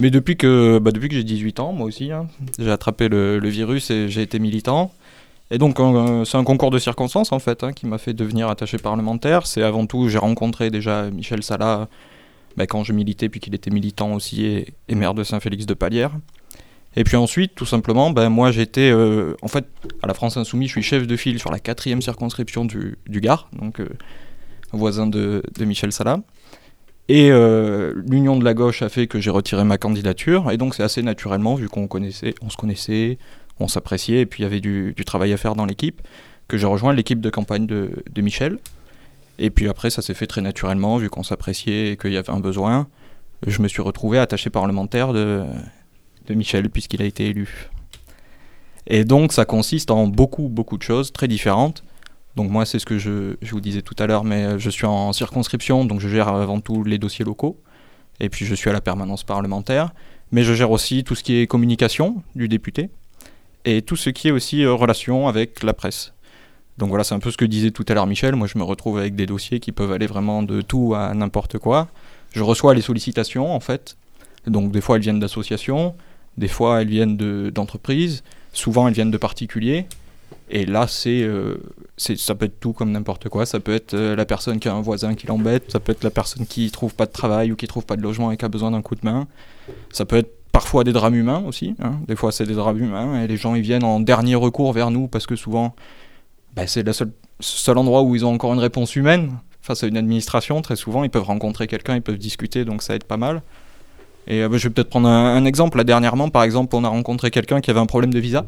Mais 0.00 0.10
depuis 0.10 0.36
que, 0.36 0.78
bah, 0.80 0.90
depuis 0.90 1.08
que 1.08 1.14
j'ai 1.14 1.22
18 1.22 1.60
ans, 1.60 1.72
moi 1.72 1.86
aussi, 1.86 2.10
hein, 2.10 2.26
j'ai 2.58 2.70
attrapé 2.70 3.08
le, 3.08 3.38
virus 3.48 3.90
et 3.90 4.08
j'ai 4.08 4.22
été 4.22 4.40
militant. 4.40 4.92
Et 5.50 5.58
donc, 5.58 5.78
euh, 5.78 6.24
c'est 6.24 6.36
un 6.36 6.42
concours 6.42 6.70
de 6.70 6.78
circonstances, 6.78 7.30
en 7.30 7.38
fait, 7.38 7.62
hein, 7.62 7.72
qui 7.72 7.86
m'a 7.86 7.98
fait 7.98 8.12
devenir 8.12 8.48
attaché 8.48 8.78
parlementaire. 8.78 9.46
C'est 9.46 9.62
avant 9.62 9.86
tout, 9.86 10.08
j'ai 10.08 10.18
rencontré 10.18 10.70
déjà 10.70 11.10
Michel 11.10 11.44
Salah 11.44 11.88
bah, 12.56 12.66
quand 12.66 12.82
je 12.82 12.92
militais, 12.92 13.28
puis 13.28 13.38
qu'il 13.38 13.54
était 13.54 13.70
militant 13.70 14.14
aussi, 14.14 14.46
et, 14.88 14.94
maire 14.94 15.14
de 15.14 15.22
Saint-Félix-de-Palière. 15.22 16.10
Et 16.96 17.04
puis 17.04 17.16
ensuite, 17.16 17.54
tout 17.54 17.66
simplement, 17.66 18.10
ben, 18.10 18.28
moi 18.28 18.52
j'étais, 18.52 18.90
euh, 18.90 19.34
en 19.42 19.48
fait, 19.48 19.66
à 20.04 20.06
la 20.06 20.14
France 20.14 20.36
Insoumise, 20.36 20.68
je 20.68 20.72
suis 20.72 20.82
chef 20.82 21.06
de 21.06 21.16
file 21.16 21.38
sur 21.38 21.50
la 21.50 21.58
quatrième 21.58 22.02
circonscription 22.02 22.66
du, 22.66 22.98
du 23.06 23.20
Gard, 23.20 23.48
donc 23.58 23.80
euh, 23.80 23.88
voisin 24.72 25.06
de, 25.06 25.42
Michel 25.60 25.92
Salah. 25.92 26.20
Et 27.08 27.30
euh, 27.30 27.94
l'union 28.06 28.36
de 28.36 28.44
la 28.44 28.54
gauche 28.54 28.82
a 28.82 28.88
fait 28.88 29.06
que 29.06 29.18
j'ai 29.18 29.30
retiré 29.30 29.64
ma 29.64 29.78
candidature, 29.78 30.50
et 30.50 30.58
donc 30.58 30.74
c'est 30.74 30.82
assez 30.82 31.02
naturellement, 31.02 31.54
vu 31.54 31.68
qu'on 31.68 31.88
connaissait, 31.88 32.34
on 32.42 32.50
se 32.50 32.56
connaissait, 32.56 33.18
on 33.60 33.68
s'appréciait, 33.68 34.20
et 34.20 34.26
puis 34.26 34.42
il 34.42 34.44
y 34.44 34.46
avait 34.46 34.60
du, 34.60 34.94
travail 35.06 35.32
à 35.32 35.38
faire 35.38 35.54
dans 35.54 35.64
l'équipe, 35.64 36.02
que 36.48 36.58
j'ai 36.58 36.66
rejoint 36.66 36.92
l'équipe 36.92 37.20
de 37.20 37.30
campagne 37.30 37.66
de, 37.66 38.20
Michel. 38.20 38.58
Et 39.38 39.50
puis 39.50 39.68
après, 39.68 39.88
ça 39.88 40.02
s'est 40.02 40.14
fait 40.14 40.26
très 40.26 40.42
naturellement, 40.42 40.98
vu 40.98 41.08
qu'on 41.08 41.22
s'appréciait 41.22 41.92
et 41.92 41.96
qu'il 41.96 42.12
y 42.12 42.18
avait 42.18 42.30
un 42.30 42.40
besoin. 42.40 42.88
Je 43.46 43.62
me 43.62 43.68
suis 43.68 43.82
retrouvé 43.82 44.18
attaché 44.18 44.50
parlementaire 44.50 45.12
de 45.14 45.46
Michel, 46.28 46.68
puisqu'il 46.68 47.00
a 47.00 47.06
été 47.06 47.26
élu. 47.28 47.70
Et 48.86 49.04
donc, 49.04 49.32
ça 49.32 49.44
consiste 49.44 49.90
en 49.90 50.06
beaucoup, 50.06 50.48
beaucoup 50.48 50.76
de 50.76 50.82
choses 50.82 51.12
très 51.12 51.28
différentes. 51.28 51.82
Donc 52.36 52.50
moi, 52.50 52.66
c'est 52.66 52.78
ce 52.78 52.86
que 52.86 52.98
je, 52.98 53.36
vous 53.50 53.60
disais 53.60 53.82
tout 53.82 53.94
à 53.98 54.06
l'heure, 54.06 54.24
mais 54.24 54.58
je 54.58 54.70
suis 54.70 54.86
en 54.86 55.12
circonscription, 55.12 55.84
donc 55.84 56.00
je 56.00 56.08
gère 56.08 56.28
avant 56.28 56.60
tout 56.60 56.82
les 56.82 56.98
dossiers 56.98 57.24
locaux. 57.24 57.56
Et 58.20 58.28
puis 58.28 58.44
je 58.44 58.54
suis 58.54 58.70
à 58.70 58.72
la 58.72 58.80
permanence 58.80 59.24
parlementaire. 59.24 59.92
Mais 60.32 60.42
je 60.42 60.52
gère 60.52 60.70
aussi 60.70 61.04
tout 61.04 61.14
ce 61.14 61.22
qui 61.22 61.36
est 61.36 61.46
communication 61.46 62.22
du 62.34 62.48
député 62.48 62.90
et 63.64 63.82
tout 63.82 63.96
ce 63.96 64.10
qui 64.10 64.28
est 64.28 64.30
aussi 64.30 64.64
euh, 64.64 64.72
relation 64.72 65.28
avec 65.28 65.62
la 65.62 65.72
presse. 65.72 66.12
Donc 66.76 66.88
voilà, 66.88 67.04
c'est 67.04 67.14
un 67.14 67.20
peu 67.20 67.30
ce 67.30 67.36
que 67.36 67.44
disait 67.44 67.70
tout 67.70 67.84
à 67.88 67.94
l'heure 67.94 68.06
Michel. 68.06 68.34
Moi, 68.34 68.48
je 68.48 68.58
me 68.58 68.64
retrouve 68.64 68.98
avec 68.98 69.14
des 69.14 69.26
dossiers 69.26 69.60
qui 69.60 69.70
peuvent 69.70 69.92
aller 69.92 70.06
vraiment 70.06 70.42
de 70.42 70.60
tout 70.60 70.94
à 70.94 71.14
n'importe 71.14 71.58
quoi. 71.58 71.88
Je 72.32 72.42
reçois 72.42 72.74
les 72.74 72.80
sollicitations, 72.80 73.54
en 73.54 73.60
fait. 73.60 73.96
Donc 74.46 74.72
des 74.72 74.80
fois, 74.80 74.96
elles 74.96 75.02
viennent 75.02 75.20
d'associations, 75.20 75.94
des 76.36 76.48
fois, 76.48 76.82
elles 76.82 76.88
viennent 76.88 77.16
de- 77.16 77.50
d'entreprises, 77.54 78.24
souvent, 78.54 78.88
elles 78.88 78.94
viennent 78.94 79.10
de 79.10 79.18
particuliers. 79.18 79.86
Et 80.50 80.66
là, 80.66 80.86
c'est, 80.88 81.22
euh, 81.22 81.56
c'est, 81.96 82.18
ça 82.18 82.34
peut 82.34 82.46
être 82.46 82.60
tout 82.60 82.72
comme 82.72 82.90
n'importe 82.92 83.28
quoi. 83.28 83.46
Ça 83.46 83.60
peut 83.60 83.74
être 83.74 83.94
euh, 83.94 84.16
la 84.16 84.24
personne 84.24 84.58
qui 84.58 84.68
a 84.68 84.74
un 84.74 84.80
voisin 84.80 85.14
qui 85.14 85.26
l'embête, 85.26 85.70
ça 85.70 85.80
peut 85.80 85.92
être 85.92 86.04
la 86.04 86.10
personne 86.10 86.46
qui 86.46 86.70
trouve 86.70 86.94
pas 86.94 87.06
de 87.06 87.12
travail 87.12 87.52
ou 87.52 87.56
qui 87.56 87.66
trouve 87.66 87.86
pas 87.86 87.96
de 87.96 88.02
logement 88.02 88.30
et 88.30 88.36
qui 88.36 88.44
a 88.44 88.48
besoin 88.48 88.70
d'un 88.70 88.82
coup 88.82 88.94
de 88.94 89.04
main. 89.04 89.26
Ça 89.90 90.04
peut 90.04 90.16
être 90.16 90.32
parfois 90.52 90.84
des 90.84 90.92
drames 90.92 91.14
humains 91.14 91.42
aussi. 91.46 91.74
hein. 91.82 92.00
Des 92.06 92.16
fois, 92.16 92.30
c'est 92.30 92.46
des 92.46 92.54
drames 92.54 92.78
humains 92.78 93.22
et 93.22 93.26
les 93.26 93.36
gens 93.36 93.54
ils 93.54 93.62
viennent 93.62 93.84
en 93.84 94.00
dernier 94.00 94.34
recours 94.34 94.72
vers 94.72 94.90
nous 94.90 95.08
parce 95.08 95.26
que 95.26 95.36
souvent, 95.36 95.74
bah, 96.54 96.66
c'est 96.66 96.82
le 96.82 96.92
seul 97.40 97.78
endroit 97.78 98.02
où 98.02 98.14
ils 98.14 98.24
ont 98.24 98.32
encore 98.32 98.52
une 98.52 98.60
réponse 98.60 98.96
humaine 98.96 99.32
face 99.62 99.82
à 99.82 99.86
une 99.86 99.96
administration. 99.96 100.60
Très 100.62 100.76
souvent, 100.76 101.04
ils 101.04 101.10
peuvent 101.10 101.24
rencontrer 101.24 101.66
quelqu'un, 101.66 101.96
ils 101.96 102.02
peuvent 102.02 102.18
discuter, 102.18 102.64
donc 102.64 102.82
ça 102.82 102.94
aide 102.94 103.04
pas 103.04 103.16
mal. 103.16 103.42
Et 104.26 104.42
euh, 104.42 104.48
bah, 104.48 104.56
je 104.56 104.68
vais 104.68 104.74
peut-être 104.74 104.88
prendre 104.88 105.08
un, 105.08 105.44
exemple. 105.44 105.78
Là, 105.78 105.84
dernièrement, 105.84 106.28
par 106.28 106.42
exemple, 106.42 106.74
on 106.76 106.84
a 106.84 106.88
rencontré 106.88 107.30
quelqu'un 107.30 107.60
qui 107.60 107.70
avait 107.70 107.80
un 107.80 107.86
problème 107.86 108.12
de 108.12 108.18
visa. 108.18 108.46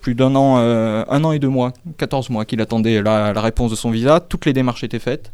Plus 0.00 0.14
d'un 0.14 0.34
an, 0.34 0.58
euh, 0.58 1.04
un 1.08 1.24
an 1.24 1.32
et 1.32 1.38
deux 1.38 1.48
mois, 1.48 1.72
14 1.98 2.30
mois 2.30 2.44
qu'il 2.44 2.60
attendait 2.60 3.02
la, 3.02 3.32
réponse 3.40 3.70
de 3.70 3.76
son 3.76 3.90
visa. 3.90 4.20
Toutes 4.20 4.46
les 4.46 4.52
démarches 4.52 4.84
étaient 4.84 4.98
faites. 4.98 5.32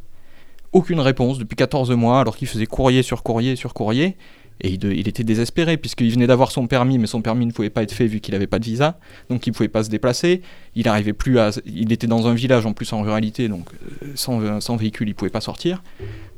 Aucune 0.73 1.01
réponse 1.01 1.39
depuis 1.39 1.57
14 1.57 1.91
mois, 1.91 2.21
alors 2.21 2.37
qu'il 2.37 2.49
faisait 2.49 2.67
courrier 2.67 3.03
sur 3.03 3.23
courrier 3.23 3.57
sur 3.57 3.75
courrier. 3.75 4.17
Et 4.61 4.71
il 4.71 5.09
était 5.09 5.25
désespéré, 5.25 5.77
puisqu'il 5.77 6.11
venait 6.13 6.29
d'avoir 6.29 6.53
son 6.53 6.69
permis, 6.69 6.97
mais 6.99 7.09
son 7.09 7.21
permis 7.21 7.47
ne 7.47 7.53
pouvait 7.53 7.71
pas 7.71 7.83
être 7.83 7.93
fait 7.93 8.07
vu 8.07 8.21
qu'il 8.21 8.33
n'avait 8.33 8.47
pas 8.47 8.61
de 8.61 8.65
visa. 8.65 8.99
Donc 9.29 9.47
il 9.47 9.51
ne 9.51 9.55
pouvait 9.55 9.69
pas 9.69 9.83
se 9.83 9.91
déplacer. 9.91 10.41
Il 10.77 10.89
arrivait 10.89 11.13
plus 11.13 11.39
à. 11.39 11.51
Il 11.67 11.93
était 11.93 12.07
dans 12.07 12.29
un 12.29 12.35
village 12.35 12.65
en 12.65 12.73
plus 12.73 12.93
en 12.93 13.03
ruralité, 13.03 13.49
donc 13.49 13.67
euh, 13.73 14.13
sans, 14.15 14.61
sans 14.61 14.77
véhicule, 14.77 15.09
il 15.09 15.13
ne 15.13 15.17
pouvait 15.17 15.31
pas 15.31 15.41
sortir. 15.41 15.83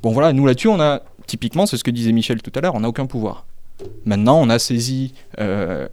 Bon 0.02 0.12
voilà, 0.12 0.32
nous 0.32 0.46
là-dessus, 0.46 0.68
on 0.68 0.80
a. 0.80 1.02
Typiquement, 1.26 1.66
c'est 1.66 1.76
ce 1.76 1.84
que 1.84 1.90
disait 1.90 2.12
Michel 2.12 2.42
tout 2.42 2.52
à 2.54 2.60
l'heure, 2.60 2.74
on 2.74 2.80
n'a 2.80 2.88
aucun 2.88 3.06
pouvoir. 3.06 3.46
Maintenant, 4.04 4.40
on 4.40 4.48
a 4.48 4.58
saisi 4.58 5.14
euh, 5.40 5.88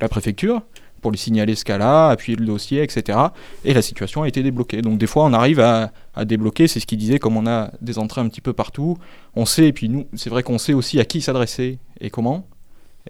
la, 0.00 0.08
préfecture 0.08 0.62
pour 1.00 1.10
lui 1.10 1.18
signaler 1.18 1.54
ce 1.54 1.64
cas-là, 1.64 2.08
appuyer 2.08 2.36
le 2.36 2.46
dossier, 2.46 2.82
etc. 2.82 3.18
Et 3.64 3.74
la 3.74 3.82
situation 3.82 4.22
a 4.22 4.28
été 4.28 4.42
débloquée. 4.42 4.80
Donc 4.80 4.98
des 4.98 5.06
fois, 5.06 5.24
on 5.24 5.32
arrive 5.34 5.60
à, 5.60 5.92
à 6.14 6.24
débloquer, 6.24 6.66
c'est 6.66 6.80
ce 6.80 6.86
qu'il 6.86 6.98
disait, 6.98 7.18
comme 7.18 7.36
on 7.36 7.46
a 7.46 7.70
des 7.82 7.98
entrées 7.98 8.22
un 8.22 8.28
petit 8.28 8.40
peu 8.40 8.54
partout, 8.54 8.96
on 9.36 9.44
sait, 9.44 9.68
et 9.68 9.72
puis 9.72 9.88
nous, 9.88 10.06
c'est 10.14 10.30
vrai 10.30 10.42
qu'on 10.42 10.58
sait 10.58 10.72
aussi 10.72 10.98
à 11.00 11.04
qui 11.04 11.20
s'adresser 11.20 11.78
et 12.00 12.10
comment. 12.10 12.46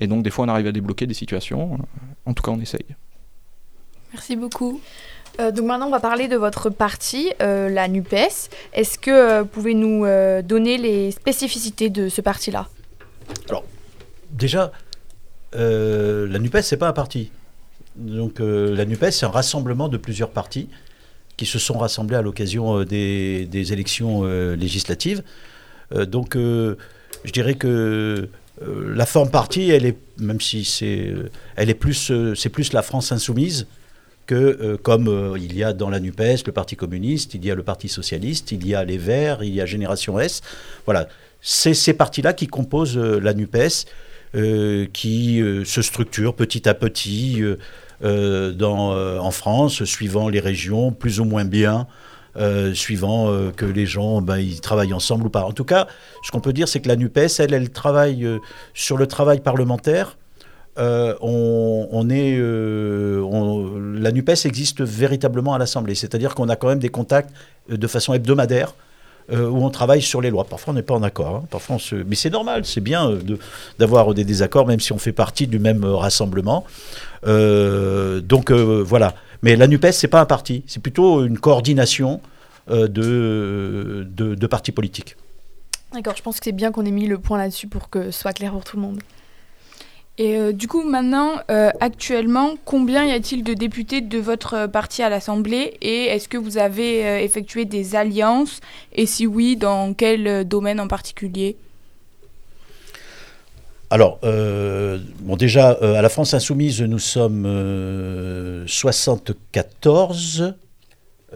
Et 0.00 0.08
donc 0.08 0.24
des 0.24 0.30
fois, 0.30 0.44
on 0.44 0.48
arrive 0.48 0.66
à 0.66 0.72
débloquer 0.72 1.06
des 1.06 1.14
situations. 1.14 1.78
En 2.26 2.34
tout 2.34 2.42
cas, 2.42 2.50
on 2.50 2.60
essaye. 2.60 2.86
Merci 4.12 4.36
beaucoup. 4.36 4.80
Euh, 5.40 5.50
donc 5.50 5.66
maintenant, 5.66 5.88
on 5.88 5.90
va 5.90 6.00
parler 6.00 6.28
de 6.28 6.36
votre 6.36 6.70
parti, 6.70 7.32
euh, 7.42 7.68
la 7.68 7.88
NUPES. 7.88 8.50
Est-ce 8.72 8.98
que 8.98 9.10
euh, 9.10 9.42
vous 9.42 9.48
pouvez 9.48 9.74
nous 9.74 10.06
donner 10.42 10.78
les 10.78 11.10
spécificités 11.10 11.90
de 11.90 12.08
ce 12.08 12.20
parti-là? 12.20 12.68
Déjà, 14.30 14.72
euh, 15.54 16.26
la 16.28 16.38
NUPES, 16.38 16.62
c'est 16.62 16.76
pas 16.76 16.88
un 16.88 16.92
parti. 16.92 17.30
Donc 17.96 18.40
la 18.40 18.84
NUPES, 18.84 19.10
c'est 19.10 19.26
un 19.26 19.30
rassemblement 19.30 19.88
de 19.88 19.96
plusieurs 19.96 20.30
partis 20.30 20.68
qui 21.36 21.46
se 21.46 21.58
sont 21.60 21.78
rassemblés 21.78 22.16
à 22.16 22.22
l'occasion 22.22 22.82
des, 22.82 23.72
élections 23.72 24.24
législatives. 24.54 25.22
Donc 25.92 26.34
je 26.34 27.30
dirais 27.32 27.54
que 27.54 28.28
la 28.60 29.06
forme 29.06 29.30
parti, 29.30 29.70
elle 29.70 29.86
est, 29.86 29.96
même 30.18 30.40
si 30.40 30.64
c'est, 30.64 31.12
elle 31.54 31.70
est 31.70 31.74
plus, 31.74 32.10
c'est 32.34 32.48
plus 32.48 32.72
la 32.72 32.82
France 32.82 33.12
insoumise 33.12 33.68
que 34.26 34.34
euh, 34.34 34.76
comme 34.76 35.08
euh, 35.08 35.38
il 35.38 35.56
y 35.56 35.64
a 35.64 35.72
dans 35.72 35.90
la 35.90 36.00
NUPES 36.00 36.46
le 36.46 36.52
Parti 36.52 36.76
communiste, 36.76 37.34
il 37.34 37.44
y 37.44 37.50
a 37.50 37.54
le 37.54 37.62
Parti 37.62 37.88
socialiste, 37.88 38.52
il 38.52 38.66
y 38.66 38.74
a 38.74 38.84
les 38.84 38.98
Verts, 38.98 39.42
il 39.42 39.54
y 39.54 39.60
a 39.60 39.66
Génération 39.66 40.18
S. 40.18 40.40
Voilà, 40.86 41.08
c'est 41.40 41.74
ces 41.74 41.94
partis-là 41.94 42.32
qui 42.32 42.46
composent 42.46 42.98
euh, 42.98 43.20
la 43.20 43.34
NUPES, 43.34 43.86
qui 44.92 45.40
se 45.64 45.80
structurent 45.80 46.34
petit 46.34 46.68
à 46.68 46.74
petit 46.74 47.40
dans, 48.02 49.20
en 49.20 49.30
France, 49.30 49.84
suivant 49.84 50.28
les 50.28 50.40
régions, 50.40 50.90
plus 50.90 51.20
ou 51.20 51.24
moins 51.24 51.44
bien, 51.44 51.86
suivant 52.72 53.32
que 53.56 53.64
les 53.64 53.86
gens 53.86 54.22
ben, 54.22 54.38
ils 54.38 54.60
travaillent 54.60 54.92
ensemble 54.92 55.26
ou 55.28 55.30
pas. 55.30 55.44
En 55.44 55.52
tout 55.52 55.62
cas, 55.62 55.86
ce 56.24 56.32
qu'on 56.32 56.40
peut 56.40 56.52
dire, 56.52 56.66
c'est 56.66 56.80
que 56.80 56.88
la 56.88 56.96
NUPES, 56.96 57.38
elle, 57.38 57.54
elle 57.54 57.70
travaille 57.70 58.28
sur 58.74 58.96
le 58.96 59.06
travail 59.06 59.38
parlementaire. 59.38 60.16
Euh, 60.76 61.14
on, 61.20 62.10
est, 62.10 62.36
euh, 62.36 63.98
la 64.00 64.10
NUPES 64.10 64.44
existe 64.44 64.82
véritablement 64.82 65.54
à 65.54 65.58
l'Assemblée, 65.58 65.94
c'est-à-dire 65.94 66.34
qu'on 66.34 66.48
a 66.48 66.56
quand 66.56 66.68
même 66.68 66.80
des 66.80 66.88
contacts 66.88 67.30
euh, 67.70 67.76
de 67.76 67.86
façon 67.86 68.14
hebdomadaire 68.14 68.74
où 69.30 69.64
on 69.64 69.70
travaille 69.70 70.02
sur 70.02 70.20
les 70.20 70.28
lois. 70.28 70.44
Parfois, 70.44 70.72
on 70.72 70.74
n'est 70.74 70.82
pas 70.82 70.92
en 70.92 71.02
accord, 71.02 71.36
hein. 71.36 71.44
parfois 71.48 71.78
mais 72.06 72.14
c'est 72.14 72.28
normal, 72.28 72.66
c'est 72.66 72.82
bien 72.82 73.10
d'avoir 73.78 74.12
des 74.12 74.22
désaccords, 74.22 74.66
même 74.66 74.80
si 74.80 74.92
on 74.92 74.98
fait 74.98 75.14
partie 75.14 75.46
du 75.46 75.58
même 75.58 75.82
rassemblement. 75.82 76.66
Donc 77.24 78.50
voilà. 78.50 79.14
Mais 79.42 79.56
la 79.56 79.66
NUPES, 79.66 79.92
c'est 79.92 80.08
pas 80.08 80.20
un 80.20 80.26
parti, 80.26 80.62
c'est 80.66 80.82
plutôt 80.82 81.24
une 81.24 81.38
coordination 81.38 82.20
de, 82.68 82.86
de, 82.86 84.06
de 84.34 84.46
partis 84.46 84.72
politiques. 84.72 85.16
D'accord, 85.94 86.16
je 86.18 86.22
pense 86.22 86.38
que 86.38 86.44
c'est 86.44 86.52
bien 86.52 86.70
qu'on 86.70 86.84
ait 86.84 86.90
mis 86.90 87.06
le 87.06 87.16
point 87.16 87.38
là-dessus 87.38 87.66
pour 87.66 87.88
que 87.88 88.10
ce 88.10 88.20
soit 88.20 88.34
clair 88.34 88.52
pour 88.52 88.64
tout 88.64 88.76
le 88.76 88.82
monde. 88.82 89.00
Et 90.16 90.36
euh, 90.36 90.52
du 90.52 90.68
coup, 90.68 90.82
maintenant, 90.84 91.32
euh, 91.50 91.70
actuellement, 91.80 92.54
combien 92.64 93.04
y 93.04 93.10
a-t-il 93.10 93.42
de 93.42 93.52
députés 93.52 94.00
de 94.00 94.18
votre 94.18 94.54
euh, 94.54 94.68
parti 94.68 95.02
à 95.02 95.08
l'Assemblée 95.08 95.76
Et 95.82 96.04
est-ce 96.04 96.28
que 96.28 96.38
vous 96.38 96.56
avez 96.56 97.24
effectué 97.24 97.64
des 97.64 97.96
alliances 97.96 98.60
Et 98.92 99.06
si 99.06 99.26
oui, 99.26 99.56
dans 99.56 99.92
quel 99.92 100.46
domaine 100.46 100.78
en 100.78 100.86
particulier? 100.86 101.56
Alors, 103.90 104.18
bon, 104.22 105.36
déjà, 105.36 105.70
à 105.70 106.02
la 106.02 106.08
France 106.08 106.34
Insoumise, 106.34 106.82
nous 106.82 106.98
sommes 106.98 107.44
euh, 107.46 108.64
74, 108.66 110.54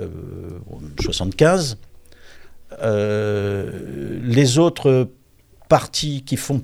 euh, 0.01 0.09
75. 1.01 1.79
Euh, 2.83 4.21
les 4.23 4.59
autres 4.59 5.09
partis 5.69 6.23
qui, 6.25 6.37
font, 6.37 6.63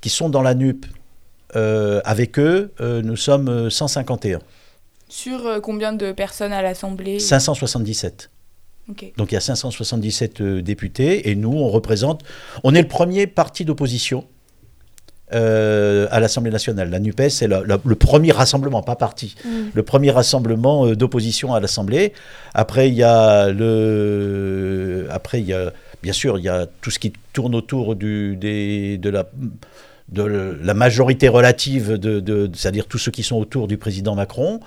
qui 0.00 0.08
sont 0.08 0.28
dans 0.28 0.42
la 0.42 0.54
NUP, 0.54 0.86
avec 1.54 2.38
eux, 2.38 2.72
euh, 2.80 3.02
nous 3.02 3.16
sommes 3.16 3.48
euh, 3.48 3.70
151, 3.70 4.38
Sur 5.08 5.46
euh, 5.46 5.60
combien 5.60 5.92
de 5.92 6.12
personnes 6.12 6.52
à 6.52 6.62
l'Assemblée? 6.62 7.18
577. 7.18 8.30
Ok. 8.90 9.12
Donc 9.16 9.30
il 9.30 9.34
y 9.34 9.38
a 9.38 9.40
577 9.40 10.40
euh, 10.40 10.62
députés 10.62 11.30
et 11.30 11.34
nous, 11.34 11.52
on 11.52 11.68
représente. 11.68 12.22
On 12.64 12.74
est 12.74 12.82
le 12.82 12.88
premier 12.88 13.26
parti 13.26 13.64
d'opposition 13.64 14.24
euh, 15.32 16.08
à 16.10 16.20
l'Assemblée 16.20 16.50
nationale. 16.50 16.90
La 16.90 16.98
NUPES, 16.98 17.28
c'est 17.30 17.46
le 17.46 17.94
premier 17.94 18.32
rassemblement, 18.32 18.82
pas 18.82 18.96
parti, 18.96 19.34
le 19.72 19.82
premier 19.82 20.10
rassemblement 20.10 20.86
euh, 20.86 20.96
d'opposition 20.96 21.54
à 21.54 21.60
l'Assemblée. 21.60 22.12
Après, 22.54 22.88
il 22.88 22.94
y 22.94 23.02
a 23.02 23.50
le. 23.50 25.06
Après, 25.10 25.40
il 25.40 25.46
y 25.46 25.54
a. 25.54 25.72
Bien 26.02 26.12
sûr, 26.12 26.36
il 26.38 26.44
y 26.44 26.48
a 26.48 26.66
tout 26.80 26.90
ce 26.90 26.98
qui 26.98 27.12
tourne 27.32 27.54
autour 27.54 27.94
du, 27.94 28.34
des, 28.34 28.98
de 28.98 29.08
la 29.08 29.24
de 30.12 30.58
la 30.62 30.74
majorité 30.74 31.28
relative, 31.28 31.92
de, 31.92 32.50
c'est-à-dire 32.54 32.86
tous 32.86 32.98
ceux 32.98 33.10
qui 33.10 33.22
sont 33.22 33.36
autour 33.36 33.68
du 33.68 33.76
président 33.78 34.14
Macron. 34.14 34.60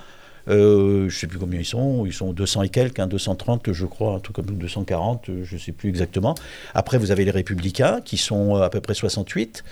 Euh, 0.47 1.09
je 1.09 1.15
ne 1.15 1.19
sais 1.19 1.27
plus 1.27 1.39
combien 1.39 1.59
ils 1.59 1.65
sont, 1.65 2.05
ils 2.05 2.13
sont 2.13 2.31
200 2.31 2.63
et 2.63 2.69
quelques, 2.69 2.99
hein, 2.99 3.07
230 3.07 3.71
je 3.71 3.85
crois, 3.85 4.13
un 4.13 4.19
truc 4.19 4.35
comme 4.35 4.45
240, 4.45 5.29
euh, 5.29 5.43
je 5.43 5.55
ne 5.55 5.59
sais 5.59 5.71
plus 5.71 5.89
exactement. 5.89 6.35
Après, 6.75 6.99
vous 6.99 7.09
avez 7.09 7.25
les 7.25 7.31
Républicains 7.31 7.99
qui 8.05 8.17
sont 8.17 8.55
à 8.55 8.69
peu 8.69 8.79
près 8.79 8.93
68. 8.93 9.63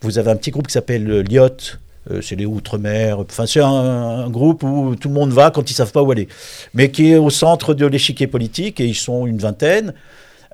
Vous 0.00 0.18
avez 0.18 0.32
un 0.32 0.36
petit 0.36 0.50
groupe 0.50 0.66
qui 0.66 0.72
s'appelle 0.72 1.20
l'IOT, 1.20 1.78
euh, 2.10 2.20
c'est 2.20 2.34
les 2.34 2.46
Outre-mer, 2.46 3.20
enfin 3.20 3.46
c'est 3.46 3.60
un, 3.60 3.68
un 3.68 4.28
groupe 4.30 4.64
où 4.64 4.96
tout 4.96 5.06
le 5.06 5.14
monde 5.14 5.30
va 5.30 5.52
quand 5.52 5.70
ils 5.70 5.74
ne 5.74 5.76
savent 5.76 5.92
pas 5.92 6.02
où 6.02 6.10
aller, 6.10 6.26
mais 6.74 6.90
qui 6.90 7.12
est 7.12 7.16
au 7.16 7.30
centre 7.30 7.72
de 7.74 7.86
l'échiquier 7.86 8.26
politique 8.26 8.80
et 8.80 8.86
ils 8.86 8.96
sont 8.96 9.24
une 9.24 9.38
vingtaine. 9.38 9.94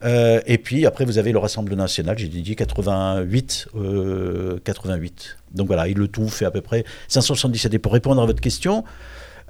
Euh, 0.03 0.41
et 0.47 0.59
puis 0.59 0.87
après, 0.87 1.05
vous 1.05 1.19
avez 1.19 1.33
le 1.33 1.39
Rassemblement 1.39 1.83
national, 1.83 2.19
j'ai 2.19 2.29
dit 2.29 2.57
88, 2.57 3.69
euh, 3.77 4.59
88. 4.65 5.37
Donc 5.53 5.69
voilà, 5.69 5.87
et 5.87 5.95
le 5.95 6.09
tout 6.09 6.29
fait 6.29 6.45
à 6.45 6.51
peu 6.51 6.61
près 6.61 6.85
577. 7.09 7.75
Et 7.75 7.79
pour 7.79 7.93
répondre 7.93 8.21
à 8.21 8.27
votre 8.27 8.41
question, 8.41 8.85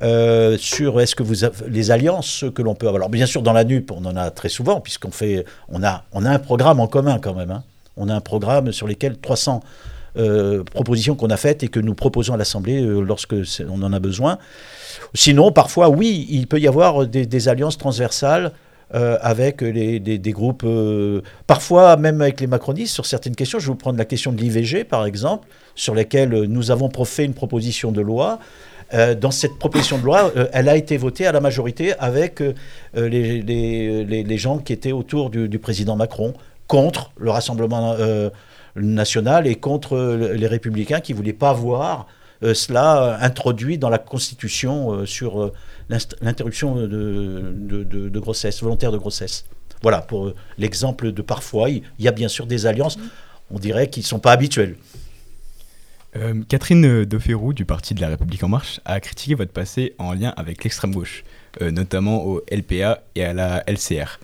euh, 0.02 0.58
sur 0.58 1.00
est-ce 1.00 1.14
que 1.14 1.22
les 1.68 1.90
alliances 1.92 2.44
que 2.54 2.62
l'on 2.62 2.74
peut 2.74 2.86
avoir. 2.88 2.96
Alors 2.96 3.10
bien 3.10 3.26
sûr 3.26 3.42
dans 3.42 3.52
la 3.52 3.62
NUP 3.62 3.92
on 3.92 4.04
en 4.04 4.16
a 4.16 4.32
très 4.32 4.48
souvent 4.48 4.80
puisqu'on 4.80 5.12
fait 5.12 5.44
on 5.68 5.84
a 5.84 6.02
on 6.10 6.24
a 6.24 6.30
un 6.30 6.40
programme 6.40 6.80
en 6.80 6.88
commun 6.88 7.20
quand 7.20 7.32
même. 7.32 7.52
hein. 7.52 7.62
On 7.96 8.08
a 8.08 8.14
un 8.14 8.20
programme 8.20 8.72
sur 8.72 8.88
lesquels 8.88 9.16
300 9.18 9.62
euh, 10.16 10.64
propositions 10.64 11.14
qu'on 11.14 11.30
a 11.30 11.36
faites 11.36 11.62
et 11.62 11.68
que 11.68 11.78
nous 11.78 11.94
proposons 11.94 12.34
à 12.34 12.36
l'Assemblée 12.36 12.82
euh, 12.82 13.02
lorsque 13.02 13.36
on 13.70 13.82
en 13.84 13.92
a 13.92 14.00
besoin. 14.00 14.38
Sinon 15.14 15.52
parfois 15.52 15.88
oui 15.88 16.26
il 16.28 16.48
peut 16.48 16.58
y 16.58 16.66
avoir 16.66 17.06
des 17.06 17.48
alliances 17.48 17.78
transversales. 17.78 18.50
Euh, 18.94 19.18
avec 19.22 19.64
des, 19.64 20.32
groupes, 20.32 20.62
euh, 20.64 21.20
parfois 21.48 21.96
même 21.96 22.20
avec 22.20 22.40
les 22.40 22.46
macronistes 22.46 22.94
sur 22.94 23.06
certaines 23.06 23.34
questions. 23.34 23.58
Je 23.58 23.66
vais 23.66 23.72
vous 23.72 23.78
prendre 23.78 23.98
la 23.98 24.04
question 24.04 24.30
de 24.30 24.40
l'IVG, 24.40 24.84
par 24.84 25.04
exemple, 25.04 25.48
sur 25.74 25.96
laquelle 25.96 26.30
nous 26.44 26.70
avons 26.70 26.88
fait 27.04 27.24
une 27.24 27.34
proposition 27.34 27.90
de 27.90 28.00
loi. 28.00 28.38
Euh, 28.92 29.16
dans 29.16 29.32
cette 29.32 29.58
proposition 29.58 29.98
de 29.98 30.04
loi, 30.04 30.30
elle 30.52 30.68
a 30.68 30.76
été 30.76 30.96
votée 30.96 31.26
à 31.26 31.32
la 31.32 31.40
majorité 31.40 31.94
avec 31.98 32.40
les, 32.94 34.38
gens 34.38 34.58
qui 34.58 34.72
étaient 34.72 34.92
autour 34.92 35.30
du, 35.30 35.58
président 35.58 35.96
Macron, 35.96 36.32
contre 36.68 37.10
le 37.16 37.32
Rassemblement 37.32 37.96
national 38.76 39.48
et 39.48 39.56
contre 39.56 39.96
les 40.36 40.46
républicains 40.46 41.00
qui 41.00 41.14
ne 41.14 41.16
voulaient 41.16 41.32
pas 41.32 41.52
voir 41.52 42.06
cela 42.42 43.18
introduit 43.20 43.76
dans 43.76 43.90
la 43.90 43.98
Constitution 43.98 45.04
sur 45.04 45.50
l'interruption 45.88 46.74
de, 46.76 46.86
de- 46.86 47.82
de- 47.84 48.08
de 48.08 48.18
grossesse, 48.18 48.62
volontaire 48.62 48.92
de 48.92 48.98
grossesse. 48.98 49.44
Voilà, 49.82 50.00
pour 50.00 50.26
euh, 50.28 50.34
l'exemple 50.58 51.12
de 51.12 51.22
parfois, 51.22 51.68
il 51.70 51.82
il 51.98 52.04
y 52.04 52.08
a 52.08 52.12
bien 52.12 52.28
sûr 52.28 52.46
des 52.46 52.66
alliances, 52.66 52.98
on 53.50 53.58
dirait, 53.58 53.90
qui 53.90 54.00
ne 54.00 54.04
sont 54.04 54.18
pas 54.18 54.32
habituelles. 54.32 54.76
Euh, 56.16 56.42
Catherine 56.48 57.04
Deferrou 57.04 57.52
du 57.52 57.64
Parti 57.64 57.92
de 57.92 58.00
la 58.00 58.08
République 58.08 58.42
En 58.44 58.48
Marche 58.48 58.80
a 58.84 59.00
critiqué 59.00 59.34
votre 59.34 59.52
passé 59.52 59.94
en 59.98 60.12
lien 60.14 60.32
avec 60.36 60.62
l'extrême 60.62 60.92
gauche, 60.94 61.24
euh, 61.60 61.70
notamment 61.72 62.24
au 62.24 62.40
LPA 62.50 63.02
et 63.16 63.24
à 63.24 63.32
la 63.32 63.64
LCR. 63.68 64.20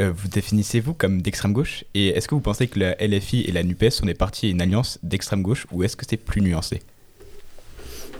Euh, 0.00 0.10
vous 0.10 0.26
définissez-vous 0.28 0.94
comme 0.94 1.22
d'extrême 1.22 1.52
gauche 1.52 1.84
Et 1.94 2.08
est-ce 2.08 2.26
que 2.26 2.34
vous 2.34 2.40
pensez 2.40 2.66
que 2.66 2.80
la 2.80 2.96
LFI 2.98 3.42
et 3.42 3.52
la 3.52 3.62
NUPES 3.62 3.90
sont 3.90 4.06
des 4.06 4.14
partis 4.14 4.46
et 4.48 4.50
une 4.50 4.60
alliance 4.62 4.98
d'extrême 5.02 5.42
gauche 5.42 5.66
ou 5.70 5.84
est-ce 5.84 5.96
que 5.96 6.04
c'est 6.08 6.16
plus 6.16 6.40
nuancé? 6.40 6.80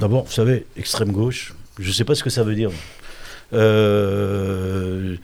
D'abord, 0.00 0.24
vous 0.24 0.32
savez, 0.32 0.66
extrême 0.76 1.10
gauche, 1.10 1.54
je 1.78 1.88
ne 1.88 1.92
sais 1.92 2.04
pas 2.04 2.14
ce 2.14 2.24
que 2.24 2.30
ça 2.30 2.42
veut 2.42 2.54
dire. 2.54 2.70
Euh, 3.52 5.16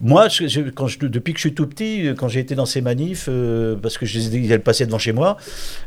moi, 0.00 0.28
depuis 0.28 1.32
que 1.32 1.38
je 1.38 1.40
suis 1.40 1.54
tout 1.54 1.66
petit, 1.66 2.10
quand 2.18 2.28
j'ai 2.28 2.40
été 2.40 2.54
dans 2.54 2.66
ces 2.66 2.80
manifs, 2.80 3.26
euh, 3.28 3.76
parce 3.76 3.96
que 3.96 4.04
je 4.04 4.56
passer 4.58 4.86
devant 4.86 4.98
chez 4.98 5.12
moi, 5.12 5.38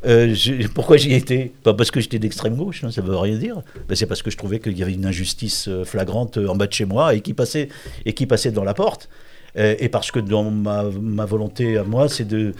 euh, 0.06 0.34
pourquoi 0.74 0.98
j'y 0.98 1.14
étais? 1.14 1.52
Pas 1.64 1.74
parce 1.74 1.92
que 1.92 2.00
j'étais 2.00 2.18
d'extrême 2.18 2.56
gauche, 2.56 2.82
non, 2.84 2.90
ça 2.90 3.02
ne 3.02 3.08
veut 3.08 3.16
rien 3.16 3.38
dire. 3.38 3.62
Ben, 3.88 3.96
c'est 3.96 4.06
parce 4.06 4.24
que 4.24 4.32
je 4.32 4.38
trouvais 4.38 4.60
qu'il 4.60 4.78
y 4.78 4.82
avait 4.82 4.94
une 4.94 5.06
injustice 5.06 5.68
euh, 5.68 5.84
flagrante 5.84 6.38
euh, 6.38 6.48
en 6.48 6.56
bas 6.56 6.68
de 6.68 6.74
chez 6.74 6.86
moi 6.86 7.14
et 7.14 7.22
qui 7.22 7.34
passait, 7.34 7.70
et 8.06 8.14
qui 8.14 8.26
passait 8.26 8.52
dans 8.52 8.64
la 8.64 8.74
porte. 8.74 9.10
Euh, 9.58 9.76
et 9.80 9.90
parce 9.90 10.12
que 10.12 10.20
dans 10.20 10.50
ma, 10.50 10.84
volonté 11.26 11.78
à 11.78 11.84
moi, 11.84 12.10
c'est 12.10 12.26
de, 12.26 12.54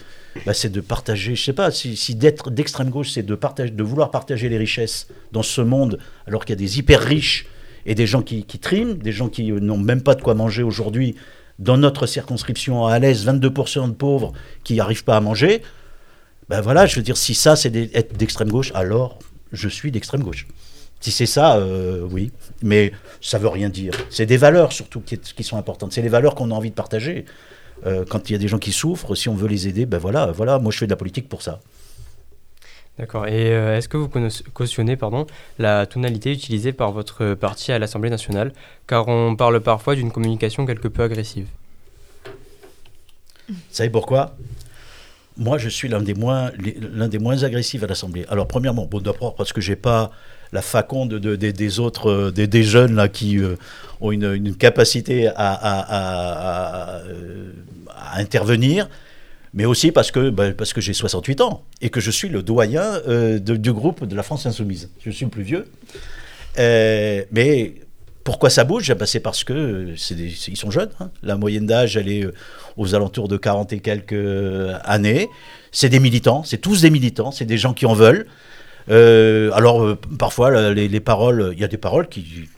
bah, 0.46 0.54
de 0.64 0.82
partager, 0.82 1.36
je 1.36 1.44
sais 1.44 1.54
pas, 1.54 1.70
si, 1.72 2.16
d'être 2.16 2.50
d'extrême 2.50 2.90
gauche, 2.90 3.12
c'est 3.12 3.24
de, 3.24 3.36
de 3.36 3.84
vouloir 3.84 4.12
partager 4.12 4.50
les 4.50 4.58
richesses 4.58 5.08
dans 5.32 5.44
ce 5.44 5.62
monde, 5.62 6.00
alors 6.26 6.46
qu'il 6.46 6.56
y 6.56 6.58
a 6.58 6.64
des 6.64 6.80
hyper 6.80 7.02
riches 7.02 7.46
et 7.86 7.96
des 7.96 8.08
gens 8.08 8.22
qui, 8.22 8.44
qui 8.44 8.60
triment, 8.60 8.96
des 8.96 9.12
gens 9.12 9.30
qui 9.30 9.52
euh, 9.52 9.60
n'ont 9.60 9.78
même 9.78 10.02
pas 10.02 10.16
de 10.16 10.22
quoi 10.22 10.34
manger 10.34 10.64
aujourd'hui. 10.64 11.16
Dans 11.60 11.78
notre 11.78 12.06
circonscription 12.06 12.86
à 12.86 12.94
Alès, 12.94 13.26
22% 13.26 13.90
de 13.90 13.94
pauvres 13.94 14.34
qui 14.64 14.76
n'arrivent 14.76 15.04
pas 15.04 15.18
à 15.18 15.22
manger. 15.22 15.64
Ben 16.50 16.62
voilà, 16.62 16.86
je 16.86 16.96
veux 16.96 17.02
dire, 17.02 17.18
si 17.18 17.34
ça 17.34 17.56
c'est 17.56 17.76
être 17.96 18.16
d'extrême 18.16 18.50
gauche, 18.50 18.72
alors 18.76 19.18
je 19.52 19.68
suis 19.68 19.92
d'extrême 19.92 20.22
gauche. 20.22 20.48
Si 21.00 21.12
c'est 21.12 21.26
ça, 21.26 21.58
euh, 21.58 22.08
oui. 22.10 22.32
Mais 22.62 22.92
ça 23.22 23.38
veut 23.38 23.48
rien 23.48 23.70
dire. 23.70 23.94
C'est 24.10 24.26
des 24.26 24.38
valeurs 24.38 24.72
surtout 24.72 25.02
qui, 25.02 25.18
qui 25.18 25.44
sont 25.44 25.58
importantes. 25.58 25.94
C'est 25.94 26.02
les 26.02 26.10
valeurs 26.10 26.36
qu'on 26.36 26.52
a 26.52 26.54
envie 26.54 26.70
de 26.72 26.76
partager. 26.76 27.26
Euh, 27.86 28.06
quand 28.10 28.30
il 28.30 28.34
y 28.34 28.36
a 28.36 28.40
des 28.40 28.48
gens 28.48 28.58
qui 28.58 28.72
souffrent, 28.72 29.16
si 29.16 29.30
on 29.30 29.36
veut 29.36 29.48
les 29.48 29.68
aider, 29.68 29.86
ben 29.86 30.00
voilà, 30.00 30.32
voilà. 30.32 30.58
Moi, 30.60 30.72
je 30.72 30.80
fais 30.80 30.88
de 30.88 30.92
la 30.92 30.98
politique 30.98 31.30
pour 31.30 31.42
ça. 31.42 31.60
D'accord. 32.98 33.28
Et 33.28 33.54
euh, 33.54 33.78
est-ce 33.78 33.88
que 33.88 33.98
vous 33.98 34.10
cautionnez 34.54 34.96
pardon, 34.96 35.28
la 35.60 35.86
tonalité 35.86 36.32
utilisée 36.32 36.74
par 36.74 36.92
votre 36.92 37.36
parti 37.36 37.72
à 37.72 37.78
l'Assemblée 37.78 38.10
nationale? 38.10 38.52
Car 38.88 39.08
on 39.08 39.36
parle 39.36 39.60
parfois 39.62 39.94
d'une 39.94 40.12
communication 40.12 40.66
quelque 40.66 40.88
peu 40.88 41.04
agressive. 41.04 41.48
Vous 43.48 43.56
savez 43.70 43.92
pourquoi? 43.92 44.36
Moi, 45.38 45.60
je 45.60 45.70
suis 45.70 45.88
l'un 45.88 46.02
des 46.02 46.16
moins, 46.16 46.52
l'un 46.92 47.08
des 47.08 47.20
moins 47.20 47.44
agressifs 47.44 47.84
à 47.84 47.88
l'Assemblée. 47.88 48.26
Alors, 48.30 48.48
premièrement, 48.48 48.88
bon, 48.88 49.00
d'abord 49.00 49.36
parce 49.36 49.54
que 49.54 49.62
j'ai 49.62 49.76
pas 49.76 50.10
la 50.52 50.62
faconde 50.62 51.10
de, 51.10 51.36
de- 51.36 51.52
des 51.52 51.80
autres, 51.80 52.10
euh, 52.10 52.32
des, 52.32 52.64
jeunes 52.64 52.96
là 52.96 53.08
qui 53.08 53.38
euh, 53.40 53.56
ont 54.02 54.12
une, 54.12 54.56
capacité 54.56 55.30
à, 55.36 57.02
intervenir, 58.16 58.90
mais 59.54 59.66
aussi 59.66 59.92
parce 59.92 60.12
que, 60.12 60.30
ben, 60.30 60.54
que 60.54 60.82
j'ai 60.82 60.94
68 60.94 61.42
ans 61.42 61.64
et 61.82 61.90
que 61.90 62.00
je 62.00 62.12
suis 62.12 62.30
le 62.30 62.44
doyen 62.44 62.84
euh, 63.08 63.40
du 63.40 63.74
groupe 63.74 64.06
de 64.06 64.16
la 64.16 64.24
France 64.24 64.46
Insoumise. 64.46 64.90
Je 65.04 65.12
suis 65.12 65.26
le 65.26 65.32
plus 65.32 65.44
vieux. 65.44 65.66
Mais 66.58 67.74
pourquoi 68.24 68.50
ça 68.50 68.64
bouge? 68.64 68.94
Ben, 68.94 69.06
C'est 69.06 69.20
parce 69.20 69.44
que 69.44 69.94
ils 70.12 70.58
sont 70.58 70.72
jeunes. 70.72 70.90
hein. 71.00 71.12
La 71.24 71.38
moyenne 71.38 71.66
d'âge, 71.66 71.98
elle 71.98 72.10
est 72.10 72.26
aux 72.76 72.96
alentours 72.96 73.28
de 73.28 73.38
40 73.38 73.74
et 73.74 73.80
quelques 73.80 74.74
années. 74.84 75.28
C'est 75.72 75.90
des 75.90 76.00
militants, 76.00 76.44
c'est 76.44 76.58
tous 76.58 76.82
des 76.82 76.90
militants, 76.90 77.32
c'est 77.32 77.46
des 77.46 77.58
gens 77.58 77.74
qui 77.74 77.86
en 77.86 77.94
veulent. 77.94 78.26
Euh, 78.90 79.52
alors, 79.54 79.84
euh, 79.84 79.98
parfois, 80.18 80.74
les, 80.74 80.88
les 80.88 81.00
paroles, 81.00 81.52
il 81.54 81.60
y 81.60 81.64
a 81.64 81.68
des 81.68 81.78
paroles 81.78 82.08
qui, 82.08 82.50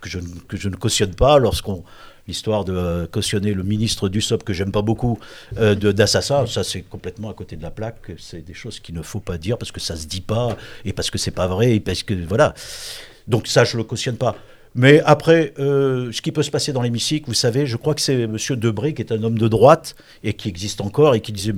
que, 0.00 0.08
je, 0.08 0.18
que 0.48 0.56
je 0.56 0.68
ne 0.68 0.76
cautionne 0.76 1.14
pas 1.14 1.38
lorsqu'on. 1.38 1.84
L'histoire 2.28 2.64
de 2.64 2.72
euh, 2.72 3.06
cautionner 3.06 3.54
le 3.54 3.62
ministre 3.62 4.08
du 4.08 4.20
SOP, 4.20 4.42
que 4.42 4.52
j'aime 4.52 4.72
pas 4.72 4.82
beaucoup, 4.82 5.20
euh, 5.58 5.76
d'assassin, 5.76 6.44
ça 6.46 6.64
c'est 6.64 6.82
complètement 6.82 7.30
à 7.30 7.34
côté 7.34 7.54
de 7.54 7.62
la 7.62 7.70
plaque. 7.70 8.10
C'est 8.18 8.44
des 8.44 8.52
choses 8.52 8.80
qu'il 8.80 8.96
ne 8.96 9.02
faut 9.02 9.20
pas 9.20 9.38
dire 9.38 9.56
parce 9.58 9.70
que 9.70 9.78
ça 9.78 9.94
se 9.94 10.08
dit 10.08 10.22
pas 10.22 10.56
et 10.84 10.92
parce 10.92 11.08
que 11.08 11.18
c'est 11.18 11.30
pas 11.30 11.46
vrai 11.46 11.76
et 11.76 11.78
parce 11.78 12.02
que. 12.02 12.14
Voilà. 12.14 12.52
Donc 13.28 13.46
ça, 13.46 13.62
je 13.62 13.76
le 13.76 13.84
cautionne 13.84 14.16
pas. 14.16 14.34
Mais 14.74 15.00
après, 15.02 15.54
ce 15.56 16.20
qui 16.20 16.32
peut 16.32 16.42
se 16.42 16.50
passer 16.50 16.72
dans 16.72 16.82
l'hémicycle, 16.82 17.28
vous 17.28 17.34
savez, 17.34 17.64
je 17.64 17.76
crois 17.76 17.94
que 17.94 18.00
c'est 18.00 18.22
M. 18.22 18.36
Debré, 18.56 18.92
qui 18.92 19.02
est 19.02 19.12
un 19.12 19.22
homme 19.22 19.38
de 19.38 19.46
droite 19.46 19.94
et 20.24 20.34
qui 20.34 20.48
existe 20.48 20.80
encore, 20.80 21.14
et 21.14 21.20
qui 21.20 21.30
disait 21.30 21.54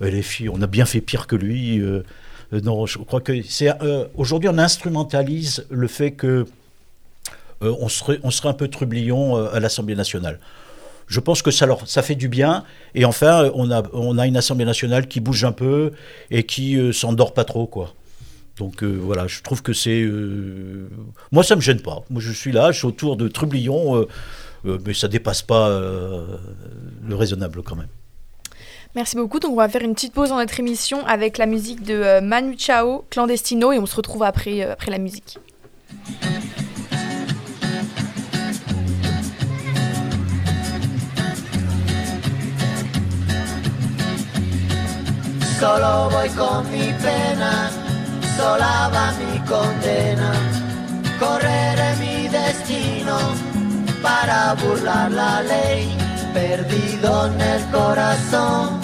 Mais, 0.00 0.10
les 0.10 0.22
filles, 0.22 0.48
on 0.48 0.60
a 0.60 0.66
bien 0.66 0.86
fait 0.86 1.02
pire 1.02 1.28
que 1.28 1.36
lui. 1.36 1.80
Non, 2.60 2.86
je 2.86 2.98
crois 2.98 3.20
que 3.20 3.42
c'est. 3.42 3.70
euh, 3.82 4.06
Aujourd'hui, 4.16 4.48
on 4.48 4.58
instrumentalise 4.58 5.66
le 5.70 5.88
fait 5.88 6.12
que 6.12 6.46
euh, 7.62 7.74
on, 7.80 7.88
serait, 7.88 8.18
on 8.22 8.30
serait 8.30 8.48
un 8.50 8.54
peu 8.54 8.68
trublion 8.68 9.36
euh, 9.36 9.54
à 9.54 9.60
l'Assemblée 9.60 9.94
nationale. 9.94 10.38
Je 11.06 11.20
pense 11.20 11.42
que 11.42 11.50
ça, 11.50 11.66
leur, 11.66 11.86
ça 11.86 12.02
fait 12.02 12.14
du 12.14 12.28
bien. 12.28 12.64
Et 12.94 13.04
enfin, 13.04 13.50
on 13.54 13.70
a, 13.70 13.82
on 13.92 14.18
a 14.18 14.26
une 14.26 14.36
Assemblée 14.36 14.64
nationale 14.64 15.06
qui 15.06 15.20
bouge 15.20 15.44
un 15.44 15.52
peu 15.52 15.92
et 16.30 16.44
qui 16.44 16.76
euh, 16.76 16.92
s'endort 16.92 17.34
pas 17.34 17.44
trop, 17.44 17.66
quoi. 17.66 17.94
Donc 18.56 18.82
euh, 18.84 18.86
voilà, 19.00 19.26
je 19.26 19.42
trouve 19.42 19.62
que 19.62 19.72
c'est. 19.72 20.02
euh, 20.02 20.88
Moi, 21.32 21.42
ça 21.42 21.56
me 21.56 21.60
gêne 21.60 21.80
pas. 21.80 22.04
Moi, 22.10 22.20
je 22.22 22.30
suis 22.32 22.52
là, 22.52 22.72
je 22.72 22.78
suis 22.78 22.86
autour 22.86 23.16
de 23.16 23.26
trublions, 23.28 23.96
euh, 23.96 24.08
euh, 24.66 24.78
mais 24.86 24.94
ça 24.94 25.08
dépasse 25.08 25.42
pas 25.42 25.68
euh, 25.68 26.24
le 27.06 27.14
raisonnable 27.16 27.62
quand 27.62 27.76
même. 27.76 27.88
Merci 28.94 29.16
beaucoup. 29.16 29.40
Donc 29.40 29.52
on 29.52 29.56
va 29.56 29.68
faire 29.68 29.82
une 29.82 29.94
petite 29.94 30.12
pause 30.12 30.28
dans 30.28 30.36
notre 30.36 30.58
émission 30.60 31.04
avec 31.06 31.36
la 31.38 31.46
musique 31.46 31.82
de 31.82 31.94
euh, 31.94 32.20
Manu 32.20 32.56
Chao, 32.56 33.04
Clandestino, 33.10 33.72
et 33.72 33.78
on 33.78 33.86
se 33.86 33.96
retrouve 33.96 34.22
après, 34.22 34.62
euh, 34.62 34.72
après 34.72 34.90
la 34.92 34.98
musique. 34.98 35.38
Solo 45.58 46.10
voy 46.10 46.28
con 46.36 46.62
mi 46.70 46.92
pena, 47.02 47.70
sola 48.36 48.90
va 48.92 49.12
mi 49.18 49.38
condena. 49.48 50.32
Correré 51.18 51.96
mi 52.00 52.28
destino 52.28 53.16
para 54.02 54.54
burlar 54.56 55.10
la 55.10 55.42
ley, 55.42 55.88
perdido 56.34 57.26
en 57.26 57.40
el 57.40 57.64
corazón 57.70 58.83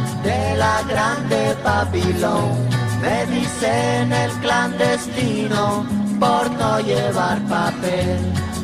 de 0.23 0.57
la 0.57 0.83
grande 0.87 1.55
Babilón. 1.63 2.69
Me 3.01 3.25
dicen 3.25 4.13
el 4.13 4.31
clandestino 4.41 5.85
por 6.19 6.51
no 6.51 6.79
llevar 6.81 7.39
papel. 7.47 8.19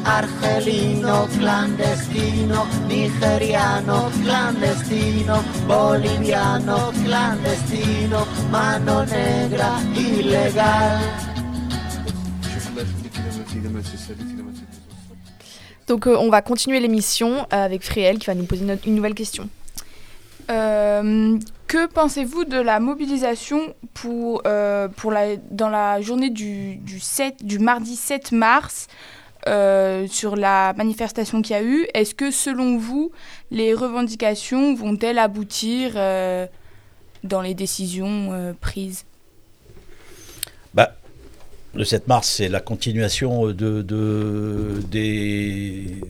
Argelino 0.05 1.27
clandestino, 1.37 2.65
nigeriano 2.87 4.09
clandestino, 4.23 5.43
boliviano 5.67 6.91
clandestino, 7.03 8.25
mano 8.49 9.05
negra 9.05 9.79
ilegal. 9.95 11.01
Donc 15.87 16.05
euh, 16.05 16.17
on 16.17 16.29
va 16.29 16.41
continuer 16.41 16.79
l'émission 16.79 17.47
euh, 17.53 17.65
avec 17.65 17.83
Friel 17.83 18.19
qui 18.19 18.27
va 18.27 18.35
nous 18.35 18.45
poser 18.45 18.63
une, 18.63 18.77
une 18.85 18.95
nouvelle 18.95 19.13
question. 19.13 19.49
Euh, 20.49 21.37
que 21.67 21.87
pensez-vous 21.87 22.45
de 22.45 22.57
la 22.57 22.79
mobilisation 22.79 23.75
pour, 23.93 24.43
euh, 24.47 24.87
pour 24.87 25.11
la, 25.11 25.35
dans 25.51 25.69
la 25.69 26.01
journée 26.01 26.29
du, 26.29 26.77
du, 26.77 26.99
7, 26.99 27.45
du 27.45 27.59
mardi 27.59 27.95
7 27.97 28.31
mars 28.31 28.87
euh, 29.47 30.07
sur 30.07 30.37
la 30.37 30.73
manifestation 30.77 31.41
qu'il 31.41 31.55
y 31.55 31.59
a 31.59 31.63
eu? 31.63 31.85
Est-ce 31.93 32.15
que 32.15 32.31
selon 32.31 32.77
vous, 32.77 33.11
les 33.51 33.73
revendications 33.73 34.73
vont-elles 34.73 35.19
aboutir 35.19 35.95
dans 37.23 37.41
les 37.41 37.53
décisions 37.53 38.55
prises? 38.61 39.03
Bah, 40.73 40.95
Le 41.73 41.83
7 41.83 42.07
mars, 42.07 42.29
c'est 42.29 42.47
la 42.47 42.61
continuation 42.61 43.47
de, 43.47 43.81
de, 43.81 44.81
des, 44.89 46.01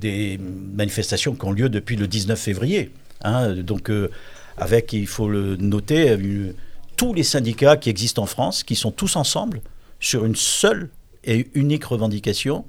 des 0.00 0.38
manifestations 0.38 1.34
qui 1.34 1.44
ont 1.44 1.52
lieu 1.52 1.68
depuis 1.68 1.96
le 1.96 2.06
19 2.06 2.38
février. 2.38 2.92
Hein, 3.22 3.54
donc, 3.56 3.90
euh, 3.90 4.10
avec, 4.56 4.92
il 4.92 5.06
faut 5.06 5.28
le 5.28 5.56
noter, 5.56 6.14
une, 6.14 6.54
tous 6.96 7.14
les 7.14 7.22
syndicats 7.22 7.76
qui 7.76 7.90
existent 7.90 8.22
en 8.22 8.26
France, 8.26 8.62
qui 8.62 8.76
sont 8.76 8.90
tous 8.90 9.16
ensemble 9.16 9.60
sur 10.00 10.24
une 10.24 10.36
seule 10.36 10.90
et 11.24 11.48
unique 11.54 11.84
revendication, 11.84 12.64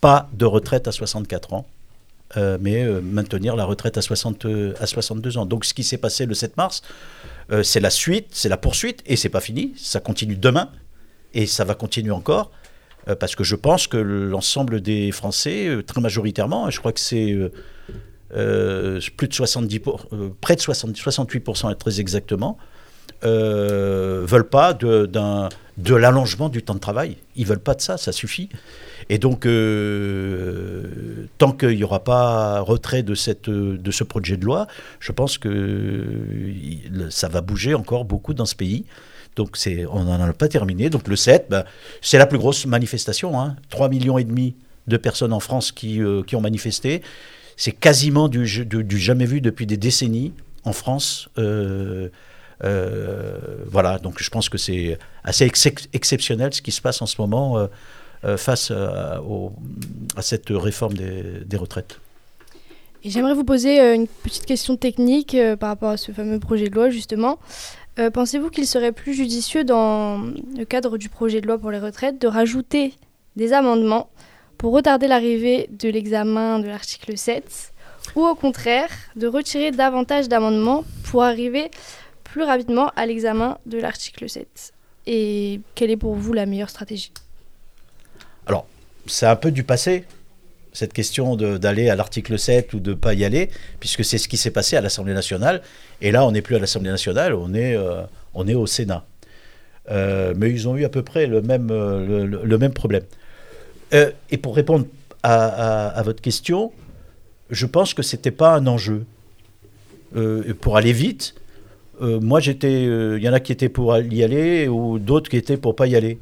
pas 0.00 0.28
de 0.32 0.44
retraite 0.44 0.88
à 0.88 0.92
64 0.92 1.54
ans, 1.54 1.66
euh, 2.36 2.58
mais 2.60 2.82
euh, 2.82 3.00
maintenir 3.00 3.56
la 3.56 3.64
retraite 3.64 3.96
à, 3.96 4.02
60, 4.02 4.44
euh, 4.44 4.74
à 4.80 4.86
62 4.86 5.38
ans. 5.38 5.46
Donc 5.46 5.64
ce 5.64 5.74
qui 5.74 5.84
s'est 5.84 5.98
passé 5.98 6.26
le 6.26 6.34
7 6.34 6.56
mars, 6.56 6.82
euh, 7.52 7.62
c'est 7.62 7.80
la 7.80 7.90
suite, 7.90 8.28
c'est 8.30 8.48
la 8.48 8.56
poursuite, 8.56 9.02
et 9.06 9.16
c'est 9.16 9.28
pas 9.28 9.40
fini, 9.40 9.72
ça 9.76 10.00
continue 10.00 10.36
demain, 10.36 10.70
et 11.34 11.46
ça 11.46 11.64
va 11.64 11.74
continuer 11.74 12.12
encore, 12.12 12.50
euh, 13.08 13.14
parce 13.14 13.36
que 13.36 13.44
je 13.44 13.56
pense 13.56 13.86
que 13.86 13.96
l'ensemble 13.96 14.80
des 14.80 15.12
Français, 15.12 15.68
euh, 15.68 15.82
très 15.82 16.00
majoritairement, 16.00 16.70
je 16.70 16.78
crois 16.78 16.92
que 16.92 17.00
c'est 17.00 17.32
euh, 17.32 17.52
euh, 17.90 17.92
plus 19.16 19.28
de 19.28 19.34
70, 19.34 19.78
pour- 19.80 20.06
euh, 20.12 20.28
près 20.40 20.56
de 20.56 20.60
60, 20.60 20.96
68% 20.96 21.74
très 21.76 22.00
exactement, 22.00 22.58
euh, 23.24 24.22
veulent 24.26 24.48
pas 24.48 24.74
de, 24.74 25.08
de 25.78 25.94
l'allongement 25.94 26.48
du 26.48 26.62
temps 26.62 26.74
de 26.74 26.80
travail. 26.80 27.16
Ils 27.36 27.46
veulent 27.46 27.58
pas 27.58 27.74
de 27.74 27.80
ça, 27.80 27.96
ça 27.96 28.12
suffit. 28.12 28.48
Et 29.10 29.18
donc, 29.18 29.46
euh, 29.46 31.26
tant 31.38 31.52
qu'il 31.52 31.76
n'y 31.76 31.84
aura 31.84 32.02
pas 32.04 32.60
retrait 32.60 33.02
de, 33.02 33.14
cette, 33.14 33.48
de 33.50 33.90
ce 33.90 34.04
projet 34.04 34.36
de 34.36 34.44
loi, 34.44 34.66
je 35.00 35.12
pense 35.12 35.38
que 35.38 35.48
euh, 35.48 37.10
ça 37.10 37.28
va 37.28 37.40
bouger 37.40 37.74
encore 37.74 38.04
beaucoup 38.04 38.34
dans 38.34 38.46
ce 38.46 38.54
pays. 38.54 38.84
Donc, 39.36 39.58
on 39.90 40.04
n'en 40.04 40.20
a 40.20 40.32
pas 40.32 40.48
terminé. 40.48 40.90
Donc, 40.90 41.08
le 41.08 41.16
7, 41.16 41.46
ben, 41.50 41.64
c'est 42.00 42.18
la 42.18 42.26
plus 42.26 42.38
grosse 42.38 42.66
manifestation. 42.66 43.38
Hein. 43.40 43.56
3 43.70 43.88
millions 43.88 44.16
et 44.16 44.24
demi 44.24 44.54
de 44.86 44.96
personnes 44.96 45.32
en 45.32 45.40
France 45.40 45.72
qui, 45.72 46.00
euh, 46.00 46.22
qui 46.22 46.36
ont 46.36 46.40
manifesté. 46.40 47.02
C'est 47.56 47.72
quasiment 47.72 48.28
du, 48.28 48.46
jamais 48.46 49.26
vu 49.26 49.40
depuis 49.40 49.66
des 49.66 49.76
décennies 49.76 50.32
en 50.64 50.72
France. 50.72 51.28
Euh, 51.38 52.08
euh, 52.64 53.38
voilà, 53.66 53.98
donc 53.98 54.22
je 54.22 54.30
pense 54.30 54.48
que 54.48 54.58
c'est 54.58 54.98
assez 55.22 55.44
ex- 55.44 55.88
exceptionnel 55.92 56.54
ce 56.54 56.62
qui 56.62 56.72
se 56.72 56.80
passe 56.80 57.02
en 57.02 57.06
ce 57.06 57.20
moment 57.20 57.68
euh, 58.24 58.36
face 58.36 58.70
à, 58.70 59.20
cette 60.20 60.48
réforme 60.50 60.94
des, 60.94 61.56
retraites. 61.56 62.00
Et 63.02 63.10
j'aimerais 63.10 63.34
vous 63.34 63.44
poser 63.44 63.94
une 63.94 64.06
petite 64.06 64.46
question 64.46 64.76
technique 64.76 65.36
par 65.60 65.68
rapport 65.68 65.90
à 65.90 65.96
ce 65.98 66.10
fameux 66.10 66.38
projet 66.38 66.70
de 66.70 66.74
loi, 66.74 66.88
justement. 66.88 67.38
Pensez-vous 68.14 68.48
qu'il 68.48 68.66
serait 68.66 68.92
plus 68.92 69.12
judicieux, 69.12 69.62
dans 69.62 70.18
le 70.56 70.64
cadre 70.64 70.96
du 70.96 71.10
projet 71.10 71.42
de 71.42 71.46
loi 71.46 71.58
pour 71.58 71.70
les 71.70 71.78
retraites, 71.78 72.18
de 72.18 72.26
rajouter 72.26 72.94
des 73.36 73.52
amendements 73.52 74.08
pour 74.58 74.72
retarder 74.72 75.06
l'arrivée 75.08 75.68
de 75.70 75.88
l'examen 75.88 76.58
de 76.58 76.68
l'article 76.68 77.16
7 77.16 77.72
ou 78.16 78.24
au 78.24 78.34
contraire 78.34 78.88
de 79.16 79.26
retirer 79.26 79.70
davantage 79.70 80.28
d'amendements 80.28 80.84
pour 81.04 81.22
arriver 81.22 81.70
plus 82.24 82.42
rapidement 82.42 82.90
à 82.96 83.06
l'examen 83.06 83.58
de 83.66 83.78
l'article 83.78 84.28
7 84.28 84.72
Et 85.06 85.60
quelle 85.74 85.90
est 85.90 85.96
pour 85.96 86.14
vous 86.14 86.32
la 86.32 86.46
meilleure 86.46 86.70
stratégie? 86.70 87.12
Alors, 88.46 88.66
c'est 89.06 89.26
un 89.26 89.36
peu 89.36 89.50
du 89.50 89.64
passé, 89.64 90.04
cette 90.72 90.92
question 90.92 91.36
d'aller 91.36 91.88
à 91.88 91.96
l'article 91.96 92.38
7 92.38 92.72
ou 92.74 92.80
de 92.80 92.90
ne 92.90 92.94
pas 92.94 93.14
y 93.14 93.24
aller, 93.24 93.50
puisque 93.80 94.04
c'est 94.04 94.18
ce 94.18 94.28
qui 94.28 94.36
s'est 94.36 94.50
passé 94.50 94.76
à 94.76 94.80
l'Assemblée 94.80 95.14
nationale. 95.14 95.62
Et 96.00 96.10
là, 96.10 96.26
on 96.26 96.32
n'est 96.32 96.42
plus 96.42 96.56
à 96.56 96.58
l'Assemblée 96.58 96.90
nationale, 96.90 97.34
on 97.34 97.54
est, 97.54 97.76
euh, 97.76 98.02
on 98.34 98.48
est 98.48 98.54
au 98.54 98.66
Sénat. 98.66 99.04
Euh, 99.90 100.34
mais 100.36 100.50
ils 100.50 100.68
ont 100.68 100.76
eu 100.76 100.84
à 100.84 100.88
peu 100.88 101.02
près 101.02 101.26
le 101.26 101.42
même, 101.42 101.68
euh, 101.70 102.26
le 102.26 102.58
même 102.58 102.72
problème. 102.72 103.04
Euh, 103.94 104.10
et 104.30 104.36
pour 104.36 104.56
répondre 104.56 104.86
à, 105.22 106.02
votre 106.04 106.20
question, 106.20 106.72
je 107.48 107.64
pense 107.64 107.94
que 107.94 108.02
ce 108.02 108.16
n'était 108.16 108.30
pas 108.30 108.54
un 108.54 108.66
enjeu. 108.66 109.06
Euh, 110.16 110.54
pour 110.60 110.76
aller 110.76 110.92
vite, 110.92 111.34
euh, 112.02 112.20
moi 112.20 112.38
j'étais, 112.38 112.84
il 112.84 113.22
y 113.22 113.28
en 113.28 113.32
a 113.32 113.40
qui 113.40 113.50
étaient 113.50 113.68
pour 113.68 113.96
y 113.96 114.22
aller 114.22 114.68
ou 114.68 114.98
d'autres 114.98 115.30
qui 115.30 115.36
étaient 115.36 115.56
pour 115.56 115.74
pas 115.74 115.86
y 115.86 115.96
aller. 115.96 116.18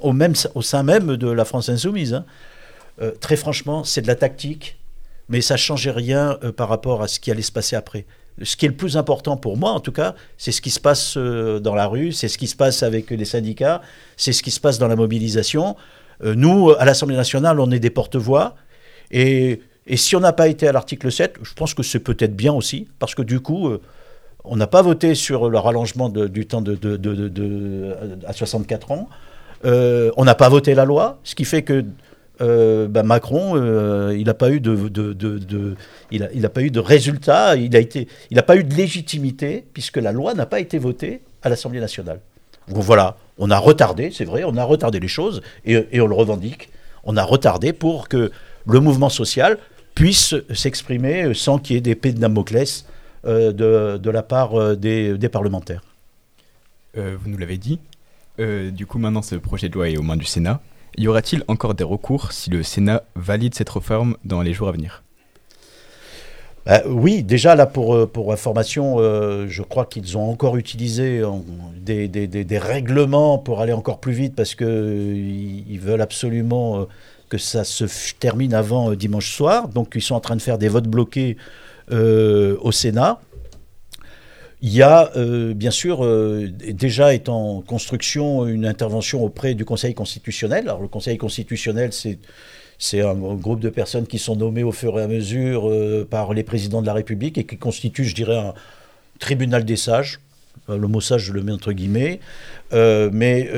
Au, 0.00 0.62
sein 0.62 0.82
même 0.82 1.16
de 1.16 1.28
la 1.28 1.44
France 1.44 1.68
insoumise. 1.68 2.14
hein. 2.14 2.24
Très 3.20 3.34
franchement, 3.36 3.82
c'est 3.82 4.02
de 4.02 4.06
la 4.06 4.14
tactique, 4.14 4.76
mais 5.28 5.40
ça 5.40 5.56
changeait 5.56 5.90
rien 5.90 6.38
par 6.56 6.68
rapport 6.68 7.02
à 7.02 7.08
ce 7.08 7.18
qui 7.18 7.32
allait 7.32 7.42
se 7.42 7.50
passer 7.50 7.74
après. 7.74 8.04
Ce 8.42 8.54
qui 8.54 8.66
est 8.66 8.68
le 8.68 8.76
plus 8.76 8.96
important 8.96 9.36
pour 9.36 9.56
moi, 9.56 9.72
en 9.72 9.80
tout 9.80 9.90
cas, 9.90 10.14
c'est 10.38 10.52
ce 10.52 10.60
qui 10.60 10.70
se 10.70 10.78
passe 10.78 11.16
dans 11.16 11.74
la 11.74 11.86
rue, 11.86 12.12
c'est 12.12 12.28
ce 12.28 12.38
qui 12.38 12.46
se 12.46 12.54
passe 12.54 12.84
avec 12.84 13.10
les 13.10 13.24
syndicats, 13.24 13.82
c'est 14.16 14.32
ce 14.32 14.42
qui 14.42 14.52
se 14.52 14.60
passe 14.60 14.78
dans 14.78 14.88
la 14.88 14.94
mobilisation. 14.94 15.74
Euh, 16.24 16.34
nous, 16.34 16.70
à 16.78 16.84
l'Assemblée 16.84 17.16
nationale, 17.16 17.58
on 17.60 17.70
est 17.70 17.78
des 17.80 17.90
porte-voix. 17.90 18.54
Et, 19.10 19.60
et 19.86 19.96
si 19.96 20.16
on 20.16 20.20
n'a 20.20 20.32
pas 20.32 20.48
été 20.48 20.68
à 20.68 20.72
l'article 20.72 21.10
7, 21.10 21.36
je 21.42 21.54
pense 21.54 21.74
que 21.74 21.82
c'est 21.82 21.98
peut-être 22.00 22.34
bien 22.36 22.52
aussi, 22.52 22.88
parce 22.98 23.14
que 23.14 23.22
du 23.22 23.40
coup, 23.40 23.68
euh, 23.68 23.80
on 24.44 24.56
n'a 24.56 24.66
pas 24.66 24.82
voté 24.82 25.14
sur 25.14 25.48
le 25.50 25.58
rallongement 25.58 26.08
du 26.08 26.46
temps 26.46 26.62
de, 26.62 26.74
de- 26.74 26.96
de- 26.96 27.96
à 28.26 28.32
64 28.32 28.90
ans. 28.90 29.08
Euh, 29.64 30.10
on 30.16 30.24
n'a 30.24 30.34
pas 30.34 30.48
voté 30.48 30.74
la 30.74 30.84
loi, 30.84 31.20
ce 31.22 31.34
qui 31.34 31.44
fait 31.44 31.62
que 31.62 31.84
ben, 32.40 33.04
Macron, 33.04 33.54
il 34.10 34.24
n'a 34.24 34.34
pas 34.34 34.50
eu 34.50 34.58
de, 34.58 34.74
de- 34.88 35.12
de- 35.12 35.76
il 36.10 36.24
a, 36.24 36.28
il 36.34 36.48
pas 36.48 36.62
eu 36.62 36.70
de 36.72 36.80
résultat, 36.80 37.54
il 37.54 37.70
n'a 38.32 38.42
pas 38.42 38.56
eu 38.56 38.64
de 38.64 38.74
légitimité 38.74 39.64
puisque 39.72 39.98
la 39.98 40.10
loi 40.10 40.34
n'a 40.34 40.46
pas 40.46 40.58
été 40.58 40.78
votée 40.78 41.22
à 41.42 41.48
l'Assemblée 41.48 41.78
nationale. 41.78 42.18
Donc 42.68 42.82
voilà, 42.82 43.16
on 43.38 43.50
a 43.50 43.58
retardé, 43.58 44.10
c'est 44.12 44.24
vrai, 44.24 44.44
on 44.44 44.56
a 44.56 44.64
retardé 44.64 45.00
les 45.00 45.08
choses 45.08 45.42
et, 45.64 46.00
on 46.00 46.06
le 46.06 46.14
revendique. 46.14 46.70
On 47.04 47.16
a 47.16 47.24
retardé 47.24 47.72
pour 47.72 48.08
que 48.08 48.30
le 48.66 48.80
mouvement 48.80 49.08
social 49.08 49.58
puisse 49.94 50.34
s'exprimer 50.54 51.34
sans 51.34 51.58
qu'il 51.58 51.76
y 51.76 51.78
ait 51.78 51.80
des 51.80 51.98
euh, 53.24 53.52
de, 53.52 53.98
de 53.98 54.10
la 54.10 54.22
part 54.22 54.58
euh, 54.58 54.74
des, 54.74 55.28
parlementaires. 55.28 55.82
Euh, 56.96 57.16
vous 57.20 57.30
nous 57.30 57.38
l'avez 57.38 57.58
dit. 57.58 57.78
Du 58.38 58.86
coup, 58.86 58.98
maintenant, 58.98 59.22
ce 59.22 59.36
projet 59.36 59.68
de 59.68 59.74
loi 59.74 59.88
est 59.88 59.96
aux 59.96 60.02
mains 60.02 60.16
du 60.16 60.24
Sénat. 60.24 60.60
Y 60.96 61.06
aura-t-il 61.06 61.44
encore 61.46 61.74
des 61.74 61.84
recours 61.84 62.32
si 62.32 62.50
le 62.50 62.64
Sénat 62.64 63.04
valide 63.14 63.54
cette 63.54 63.70
réforme 63.70 64.16
dans 64.24 64.42
les 64.42 64.52
jours 64.52 64.68
à 64.68 64.72
venir? 64.72 65.04
Bah, 66.64 66.82
oui, 66.86 67.24
déjà 67.24 67.56
là 67.56 67.66
pour, 67.66 67.94
euh, 67.94 68.06
information, 68.30 68.96
euh, 69.00 69.46
je 69.48 69.62
crois 69.62 69.84
qu'ils 69.84 70.16
ont 70.16 70.30
encore 70.30 70.56
utilisé 70.56 71.24
en- 71.24 71.44
des, 71.76 72.58
règlements 72.58 73.38
pour 73.38 73.60
aller 73.60 73.72
encore 73.72 73.98
plus 73.98 74.12
vite 74.12 74.34
parce 74.36 74.54
qu'ils 74.54 75.68
ils 75.68 75.80
veulent 75.80 76.00
absolument 76.02 76.82
euh, 76.82 76.84
que 77.28 77.38
ça 77.38 77.64
se 77.64 77.84
termine 78.20 78.54
avant 78.54 78.92
euh, 78.92 78.96
dimanche 78.96 79.34
soir. 79.34 79.68
Donc 79.68 79.92
ils 79.96 80.02
sont 80.02 80.14
en 80.14 80.20
train 80.20 80.36
de 80.36 80.42
faire 80.42 80.58
des 80.58 80.68
votes 80.68 80.86
bloqués 80.86 81.36
euh, 81.90 82.56
au 82.60 82.70
Sénat. 82.70 83.20
Il 84.60 84.72
y 84.72 84.82
a 84.82 85.10
euh, 85.16 85.54
bien 85.54 85.72
sûr 85.72 86.04
euh, 86.04 86.48
déjà 86.72 87.14
est 87.14 87.28
en 87.28 87.62
construction 87.62 88.46
une 88.46 88.64
intervention 88.64 89.24
auprès 89.24 89.54
du 89.54 89.64
Conseil 89.64 89.92
constitutionnel. 89.94 90.68
Alors 90.68 90.80
le 90.80 90.86
Conseil 90.88 91.18
constitutionnel, 91.18 91.92
c'est 91.92 92.18
c'est 92.82 93.00
un 93.00 93.14
groupe 93.14 93.60
de 93.60 93.68
personnes 93.68 94.08
qui 94.08 94.18
sont 94.18 94.34
nommées 94.34 94.64
au 94.64 94.72
fur 94.72 94.98
et 94.98 95.04
à 95.04 95.06
mesure 95.06 95.70
euh, 95.70 96.04
par 96.04 96.34
les 96.34 96.42
présidents 96.42 96.80
de 96.80 96.86
la 96.86 96.94
République 96.94 97.38
et 97.38 97.44
qui 97.44 97.56
constituent, 97.56 98.04
je 98.04 98.14
dirais, 98.16 98.36
un 98.36 98.54
tribunal 99.20 99.64
des 99.64 99.76
sages. 99.76 100.18
Euh, 100.68 100.76
Le 100.76 100.88
mot 100.88 101.00
sage, 101.00 101.22
je 101.22 101.32
le 101.32 101.42
mets 101.42 101.52
entre 101.52 101.70
guillemets. 101.70 102.18
Euh, 102.72 103.08
mais, 103.12 103.48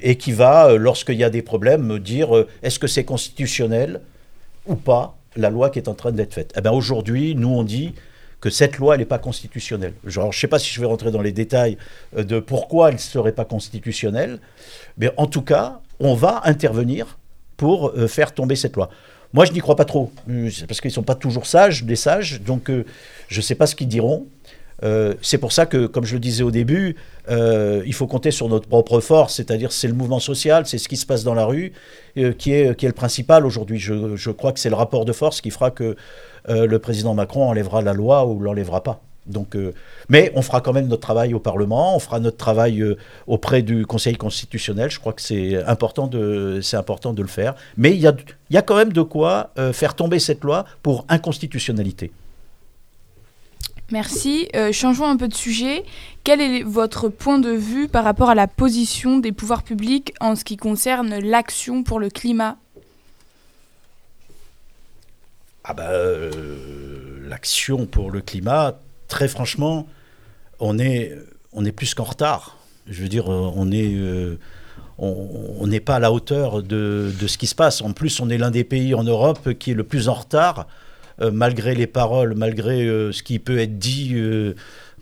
et 0.00 0.14
qui 0.14 0.30
va, 0.30 0.76
lorsqu'il 0.76 1.16
y 1.16 1.24
a 1.24 1.30
des 1.30 1.42
problèmes, 1.42 1.82
me 1.82 1.98
dire 1.98 2.46
est-ce 2.62 2.78
que 2.78 2.86
c'est 2.86 3.02
constitutionnel 3.02 4.00
ou 4.66 4.76
pas 4.76 5.16
la 5.34 5.50
loi 5.50 5.70
qui 5.70 5.80
est 5.80 5.88
en 5.88 5.94
train 5.94 6.12
d'être 6.12 6.34
faite? 6.34 6.52
Eh 6.56 6.60
ben, 6.60 6.70
Aujourd'hui, 6.70 7.34
nous, 7.34 7.48
on 7.48 7.64
dit 7.64 7.94
que 8.40 8.48
cette 8.48 8.78
loi, 8.78 8.94
elle 8.94 9.00
n'est 9.00 9.06
pas 9.06 9.18
constitutionnelle. 9.18 9.94
Je 10.06 10.20
ne 10.20 10.30
sais 10.30 10.46
pas 10.46 10.60
si 10.60 10.72
je 10.72 10.80
vais 10.80 10.86
rentrer 10.86 11.10
dans 11.10 11.22
les 11.22 11.32
détails 11.32 11.78
de 12.16 12.38
pourquoi 12.38 12.90
elle 12.90 12.94
ne 12.94 13.00
serait 13.00 13.32
pas 13.32 13.44
constitutionnelle, 13.44 14.38
mais 14.98 15.10
en 15.16 15.26
tout 15.26 15.42
cas, 15.42 15.80
on 15.98 16.14
va 16.14 16.42
intervenir 16.44 17.18
pour 17.56 17.90
euh, 17.90 18.08
faire 18.08 18.32
tomber 18.32 18.56
cette 18.56 18.76
loi. 18.76 18.90
Moi, 19.32 19.44
je 19.44 19.52
n'y 19.52 19.60
crois 19.60 19.76
pas 19.76 19.84
trop, 19.84 20.12
euh, 20.28 20.50
parce 20.68 20.80
qu'ils 20.80 20.90
ne 20.90 20.94
sont 20.94 21.02
pas 21.02 21.14
toujours 21.14 21.46
sages, 21.46 21.84
des 21.84 21.96
sages, 21.96 22.40
donc 22.40 22.70
euh, 22.70 22.84
je 23.28 23.38
ne 23.38 23.42
sais 23.42 23.54
pas 23.54 23.66
ce 23.66 23.74
qu'ils 23.74 23.88
diront. 23.88 24.26
C'est 25.22 25.38
pour 25.38 25.52
ça 25.52 25.64
que, 25.64 25.86
comme 25.86 26.04
je 26.04 26.12
le 26.12 26.20
disais 26.20 26.42
au 26.42 26.50
début, 26.50 26.96
il 27.30 27.94
faut 27.94 28.06
compter 28.06 28.30
sur 28.30 28.50
notre 28.50 28.68
propre 28.68 29.00
force, 29.00 29.36
c'est-à-dire 29.36 29.72
c'est 29.72 29.88
le 29.88 29.94
mouvement 29.94 30.18
social, 30.18 30.66
c'est 30.66 30.76
ce 30.76 30.90
qui 30.90 30.98
se 30.98 31.06
passe 31.06 31.24
dans 31.24 31.32
la 31.32 31.46
rue, 31.46 31.72
qui, 32.36 32.52
est, 32.52 32.76
qui 32.76 32.84
est 32.84 32.88
le 32.88 32.92
principal 32.92 33.46
aujourd'hui. 33.46 33.78
Je, 33.78 34.14
je 34.14 34.30
crois 34.30 34.52
que 34.52 34.60
c'est 34.60 34.68
le 34.68 34.74
rapport 34.74 35.06
de 35.06 35.12
force 35.14 35.40
qui 35.40 35.50
fera 35.50 35.70
que 35.70 35.96
le 36.48 36.78
président 36.78 37.14
Macron 37.14 37.48
enlèvera 37.48 37.80
la 37.80 37.94
loi 37.94 38.26
ou 38.26 38.40
l'enlèvera 38.40 38.82
pas. 38.82 39.00
Donc, 39.26 39.56
euh, 39.56 39.72
mais 40.08 40.32
on 40.34 40.42
fera 40.42 40.60
quand 40.60 40.72
même 40.72 40.86
notre 40.86 41.02
travail 41.02 41.34
au 41.34 41.40
Parlement, 41.40 41.96
on 41.96 41.98
fera 41.98 42.20
notre 42.20 42.36
travail 42.36 42.80
euh, 42.80 42.96
auprès 43.26 43.62
du 43.62 43.86
Conseil 43.86 44.16
constitutionnel. 44.16 44.90
Je 44.90 45.00
crois 45.00 45.12
que 45.12 45.22
c'est 45.22 45.62
important 45.64 46.06
de, 46.06 46.60
c'est 46.62 46.76
important 46.76 47.12
de 47.12 47.22
le 47.22 47.28
faire. 47.28 47.54
Mais 47.76 47.92
il 47.92 48.00
y 48.00 48.06
a, 48.06 48.14
y 48.50 48.56
a 48.56 48.62
quand 48.62 48.76
même 48.76 48.92
de 48.92 49.02
quoi 49.02 49.50
euh, 49.58 49.72
faire 49.72 49.94
tomber 49.94 50.18
cette 50.18 50.44
loi 50.44 50.64
pour 50.82 51.06
inconstitutionnalité. 51.08 52.12
Merci. 53.92 54.48
Changeons 54.72 55.06
un 55.06 55.18
peu 55.18 55.28
de 55.28 55.34
sujet. 55.34 55.84
Quel 56.24 56.40
est 56.40 56.62
votre 56.62 57.10
point 57.10 57.38
de 57.38 57.50
vue 57.50 57.86
par 57.86 58.02
rapport 58.02 58.30
à 58.30 58.34
la 58.34 58.48
position 58.48 59.18
des 59.18 59.30
pouvoirs 59.30 59.62
publics 59.62 60.14
en 60.20 60.36
ce 60.36 60.44
qui 60.44 60.56
concerne 60.56 61.18
l'action 61.18 61.82
pour 61.82 62.00
le 62.00 62.08
climat? 62.08 62.56
Ah 65.66 65.74
euh, 65.78 66.30
l'action 67.26 67.86
pour 67.86 68.10
le 68.10 68.20
climat, 68.20 68.78
très 69.08 69.28
franchement, 69.28 69.86
on 70.60 70.78
est, 70.78 71.16
on 71.52 71.64
est 71.64 71.72
plus 71.72 71.94
qu'en 71.94 72.04
retard. 72.04 72.58
Je 72.88 73.02
veux 73.02 73.08
dire, 73.08 73.32
euh, 73.32 73.50
on 73.54 73.70
est, 73.70 73.94
euh, 73.94 74.38
on 74.98 75.66
n'est 75.66 75.80
pas 75.80 75.96
à 75.96 75.98
la 75.98 76.12
hauteur 76.12 76.62
de, 76.62 77.12
de 77.18 77.26
ce 77.26 77.38
qui 77.38 77.46
se 77.46 77.54
passe. 77.54 77.80
En 77.82 77.92
plus, 77.92 78.20
on 78.20 78.28
est 78.28 78.38
l'un 78.38 78.50
des 78.50 78.64
pays 78.64 78.94
en 78.94 79.02
Europe 79.02 79.54
qui 79.54 79.72
est 79.72 79.74
le 79.74 79.84
plus 79.84 80.08
en 80.08 80.14
retard, 80.14 80.66
euh, 81.20 81.30
malgré 81.32 81.74
les 81.74 81.86
paroles, 81.86 82.34
malgré 82.34 82.84
ce 83.12 83.22
qui 83.22 83.38
peut 83.38 83.58
être 83.58 83.78
dit 83.78 84.14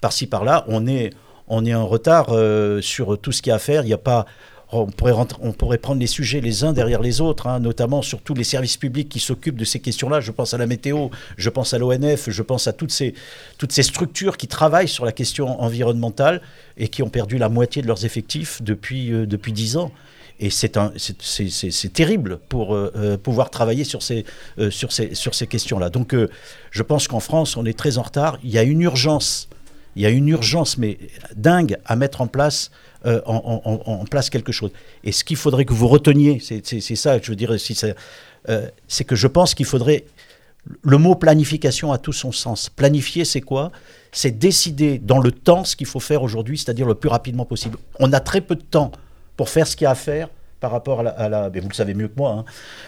par-ci 0.00 0.26
par-là. 0.26 0.64
On 0.68 0.86
est, 0.86 1.10
on 1.48 1.64
est 1.64 1.74
en 1.74 1.86
retard 1.86 2.34
sur 2.80 3.18
tout 3.18 3.32
ce 3.32 3.42
qu'il 3.42 3.50
y 3.50 3.52
a 3.52 3.56
à 3.56 3.58
faire. 3.58 3.82
Il 3.82 3.86
n'y 3.86 3.92
a 3.92 3.98
pas 3.98 4.26
on 4.72 4.86
pourrait, 4.86 5.78
prendre 5.78 6.00
les 6.00 6.06
sujets 6.06 6.40
les 6.40 6.64
uns 6.64 6.72
derrière 6.72 7.00
les 7.00 7.20
autres, 7.20 7.46
hein, 7.46 7.60
notamment 7.60 8.02
sur 8.02 8.20
tous 8.20 8.34
les 8.34 8.44
services 8.44 8.76
publics 8.76 9.08
qui 9.08 9.20
s'occupent 9.20 9.56
de 9.56 9.64
ces 9.64 9.80
questions-là. 9.80 10.20
Je 10.20 10.30
pense 10.30 10.54
à 10.54 10.58
la 10.58 10.66
météo, 10.66 11.08
je 11.36 11.50
pense 11.50 11.74
à 11.74 11.78
l'ONF, 11.78 12.30
je 12.30 12.42
pense 12.42 12.66
à 12.66 12.72
toutes 12.72 12.92
ces, 12.92 13.14
structures 13.82 14.36
qui 14.36 14.48
travaillent 14.48 14.88
sur 14.88 15.04
la 15.04 15.12
question 15.12 15.60
environnementale 15.60 16.40
et 16.76 16.88
qui 16.88 17.02
ont 17.02 17.10
perdu 17.10 17.38
la 17.38 17.48
moitié 17.48 17.82
de 17.82 17.86
leurs 17.86 18.04
effectifs 18.04 18.62
depuis, 18.62 19.12
euh, 19.12 19.26
depuis 19.26 19.52
10 19.52 19.76
ans. 19.76 19.92
Et 20.42 20.50
c'est 20.50 21.92
terrible 21.92 22.38
pour 22.48 22.74
euh, 22.74 22.92
euh, 22.96 23.16
pouvoir 23.16 23.50
travailler 23.50 23.84
sur 23.84 24.02
ces, 24.02 24.24
euh, 24.58 24.70
sur 24.70 24.90
ces, 24.90 25.14
sur 25.14 25.36
ces 25.36 25.46
questions-là. 25.46 25.88
Donc 25.88 26.16
je 26.70 26.82
pense 26.82 27.06
qu'en 27.06 27.20
France, 27.20 27.56
on 27.56 27.64
est 27.64 27.78
très 27.78 27.96
en 27.96 28.02
retard. 28.02 28.38
Il 28.42 28.50
y 28.50 28.58
a 28.58 28.64
une 28.64 28.82
urgence, 28.82 29.48
il 29.94 30.02
y 30.02 30.06
a 30.06 30.10
une 30.10 30.28
urgence, 30.28 30.78
mais 30.78 30.98
dingue, 31.36 31.78
à 31.84 31.94
mettre 31.94 32.20
en 32.22 32.26
place, 32.26 32.72
euh, 33.06 33.20
en, 33.26 34.04
place 34.10 34.30
quelque 34.30 34.52
chose. 34.52 34.70
Et 35.02 35.12
ce 35.12 35.24
qu'il 35.24 35.36
faudrait 35.36 35.64
que 35.64 35.72
vous 35.72 35.88
reteniez, 35.88 36.40
c'est 36.40 36.96
ça, 36.96 37.18
je 37.20 37.30
veux 37.30 37.36
dire, 37.36 37.58
si 37.58 37.76
euh, 38.48 38.68
c'est 38.88 39.04
que 39.04 39.16
je 39.16 39.26
pense 39.26 39.54
qu'il 39.54 39.66
faudrait. 39.66 40.04
Le 40.82 40.96
mot 40.96 41.16
planification 41.16 41.92
a 41.92 41.98
tout 41.98 42.12
son 42.12 42.30
sens. 42.30 42.68
Planifier, 42.68 43.24
c'est 43.24 43.40
quoi? 43.40 43.72
C'est 44.12 44.38
décider 44.38 44.98
dans 44.98 45.18
le 45.18 45.32
temps 45.32 45.64
ce 45.64 45.74
qu'il 45.74 45.88
faut 45.88 45.98
faire 45.98 46.22
aujourd'hui, 46.22 46.56
c'est-à-dire 46.56 46.86
le 46.86 46.94
plus 46.94 47.08
rapidement 47.08 47.44
possible. 47.44 47.78
On 47.98 48.12
a 48.12 48.20
très 48.20 48.40
peu 48.40 48.54
de 48.54 48.62
temps 48.62 48.92
pour 49.36 49.48
faire 49.48 49.66
ce 49.66 49.74
qu'il 49.74 49.86
y 49.86 49.88
a 49.88 49.90
à 49.90 49.96
faire 49.96 50.28
par 50.60 50.70
rapport 50.70 51.00
à 51.00 51.28
la, 51.28 51.50
mais 51.52 51.58
vous 51.58 51.68
le 51.68 51.74
savez 51.74 51.94
mieux 51.94 52.06
que 52.06 52.16
moi, 52.16 52.30
hein, 52.30 52.44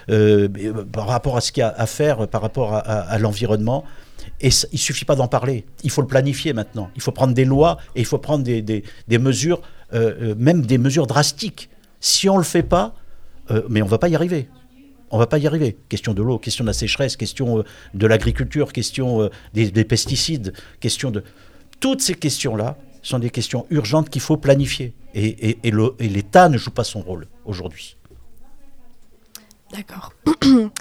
euh, 0.08 0.48
par 0.92 1.08
rapport 1.08 1.36
à 1.36 1.40
ce 1.40 1.50
qu'il 1.50 1.62
y 1.62 1.64
a 1.64 1.74
à 1.76 1.86
faire, 1.86 2.28
par 2.28 2.40
rapport 2.40 2.72
à, 2.72 3.18
l'environnement. 3.18 3.84
Et 4.40 4.52
ça- 4.52 4.68
il 4.70 4.78
suffit 4.78 5.04
pas 5.04 5.16
d'en 5.16 5.26
parler, 5.26 5.66
il 5.82 5.90
faut 5.90 6.00
le 6.00 6.06
planifier 6.06 6.52
maintenant. 6.52 6.88
Il 6.94 7.02
faut 7.02 7.10
prendre 7.10 7.34
des 7.34 7.44
lois 7.44 7.78
et 7.96 8.00
il 8.00 8.06
faut 8.06 8.18
prendre 8.18 8.44
des- 8.44 8.62
des 8.62 9.18
mesures, 9.18 9.60
euh, 9.94 10.30
euh, 10.30 10.34
même 10.36 10.66
des 10.66 10.78
mesures 10.78 11.06
drastiques. 11.06 11.68
Si 12.00 12.28
on 12.28 12.36
le 12.36 12.44
fait 12.44 12.62
pas, 12.62 12.94
euh, 13.50 13.62
mais 13.68 13.82
on 13.82 13.86
va 13.86 13.98
pas 13.98 14.08
y 14.08 14.14
arriver. 14.14 14.48
On 15.10 15.18
va 15.18 15.26
pas 15.26 15.38
y 15.38 15.46
arriver. 15.46 15.76
Question 15.88 16.14
de 16.14 16.22
l'eau, 16.22 16.38
question 16.38 16.64
de 16.64 16.68
la 16.68 16.72
sécheresse, 16.72 17.16
question 17.16 17.62
de 17.94 18.06
l'agriculture, 18.06 18.72
question 18.72 19.30
des, 19.52 19.70
des 19.70 19.84
pesticides, 19.84 20.52
question 20.80 21.12
de... 21.12 21.22
Toutes 21.78 22.02
ces 22.02 22.14
questions-là 22.14 22.76
sont 23.02 23.20
des 23.20 23.30
questions 23.30 23.66
urgentes 23.70 24.10
qu'il 24.10 24.22
faut 24.22 24.36
planifier. 24.36 24.94
Et, 25.14 25.58
et 25.62 25.70
l'État 26.08 26.48
ne 26.48 26.58
joue 26.58 26.72
pas 26.72 26.82
son 26.82 27.00
rôle 27.00 27.28
aujourd'hui. 27.44 27.96
D'accord. 29.72 30.12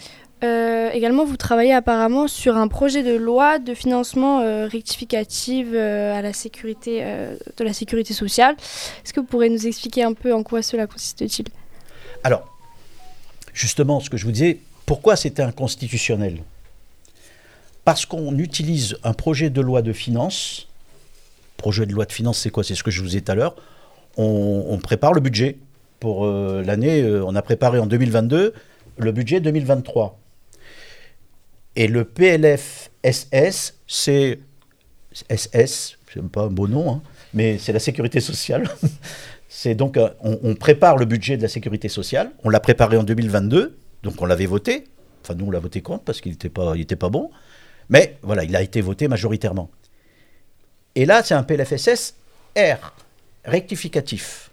Également, 0.94 1.26
vous 1.26 1.38
travaillez 1.38 1.74
apparemment 1.74 2.28
sur 2.28 2.56
un 2.56 2.68
projet 2.68 3.02
de 3.02 3.16
loi 3.16 3.58
de 3.58 3.74
financement 3.74 4.42
euh, 4.42 4.68
rectificative 4.68 5.74
euh, 5.74 6.14
à 6.14 6.22
la 6.22 6.34
sécurité, 6.34 7.00
euh, 7.02 7.36
de 7.58 7.64
la 7.64 7.74
sécurité 7.74 8.14
sociale. 8.14 8.56
Est-ce 9.04 9.12
que 9.12 9.20
vous 9.20 9.26
pourrez 9.26 9.50
nous 9.50 9.66
expliquer 9.66 10.04
un 10.04 10.14
peu 10.14 10.32
en 10.36 10.44
quoi 10.44 10.62
cela 10.62 10.86
consiste-t-il? 10.86 11.48
Alors, 12.24 12.48
justement, 13.56 14.00
ce 14.02 14.12
que 14.12 14.18
je 14.18 14.26
vous 14.26 14.32
disais, 14.32 14.60
pourquoi 14.86 15.16
c'était 15.16 15.42
inconstitutionnel? 15.42 16.44
Parce 17.86 18.06
qu'on 18.06 18.38
utilise 18.38 18.96
un 19.04 19.14
projet 19.14 19.50
de 19.50 19.62
loi 19.62 19.82
de 19.82 19.94
finances. 19.94 20.68
Projet 21.58 21.88
de 21.88 21.94
loi 21.94 22.06
de 22.06 22.12
finances, 22.12 22.38
c'est 22.38 22.52
quoi? 22.52 22.64
C'est 22.64 22.76
ce 22.76 22.84
que 22.84 22.92
je 22.92 23.02
vous 23.02 23.18
ai 23.18 23.20
dit 23.20 23.24
tout 23.24 23.32
à 23.32 23.36
l'heure. 23.36 23.56
On, 24.16 24.78
prépare 24.78 25.14
le 25.14 25.22
budget 25.22 25.58
pour 26.00 26.26
euh, 26.26 26.62
l'année. 26.64 27.04
on 27.26 27.36
a 27.36 27.42
préparé 27.42 27.80
en 27.80 27.88
2022 27.88 28.54
le 29.00 29.12
budget 29.12 29.40
2023. 29.40 30.20
Et 31.76 31.88
le 31.88 32.06
PLFSS, 32.06 33.74
c'est 33.88 34.40
SS, 35.14 35.98
c'est 36.12 36.24
pas 36.32 36.44
un 36.44 36.48
beau 36.48 36.68
nom, 36.68 36.92
hein, 36.92 37.02
mais 37.34 37.58
c'est 37.58 37.74
la 37.74 37.80
sécurité 37.80 38.20
sociale. 38.20 38.70
c'est 39.50 39.76
donc, 39.76 39.98
euh, 39.98 40.10
on, 40.22 40.56
prépare 40.56 40.98
le 40.98 41.06
budget 41.06 41.38
de 41.38 41.42
la 41.42 41.48
sécurité 41.48 41.90
sociale. 41.90 42.32
On 42.44 42.50
l'a 42.50 42.60
préparé 42.60 42.98
en 42.98 43.04
2022, 43.04 43.78
donc 44.04 44.22
on 44.22 44.26
l'avait 44.26 44.46
voté. 44.46 44.86
Enfin, 45.24 45.36
nous, 45.36 45.46
on 45.46 45.52
l'a 45.52 45.60
voté 45.60 45.82
contre 45.82 46.04
parce 46.04 46.22
qu'il 46.22 46.32
n'était 46.32 46.50
pas, 46.50 46.74
pas 47.00 47.10
bon. 47.10 47.32
Mais 47.90 48.18
voilà, 48.22 48.44
il 48.44 48.56
a 48.56 48.62
été 48.62 48.82
voté 48.82 49.08
majoritairement. 49.08 49.70
Et 50.96 51.06
là, 51.06 51.24
c'est 51.24 51.34
un 51.34 51.44
PLFSS 51.44 52.16
R, 52.56 52.94
rectificatif. 53.46 54.52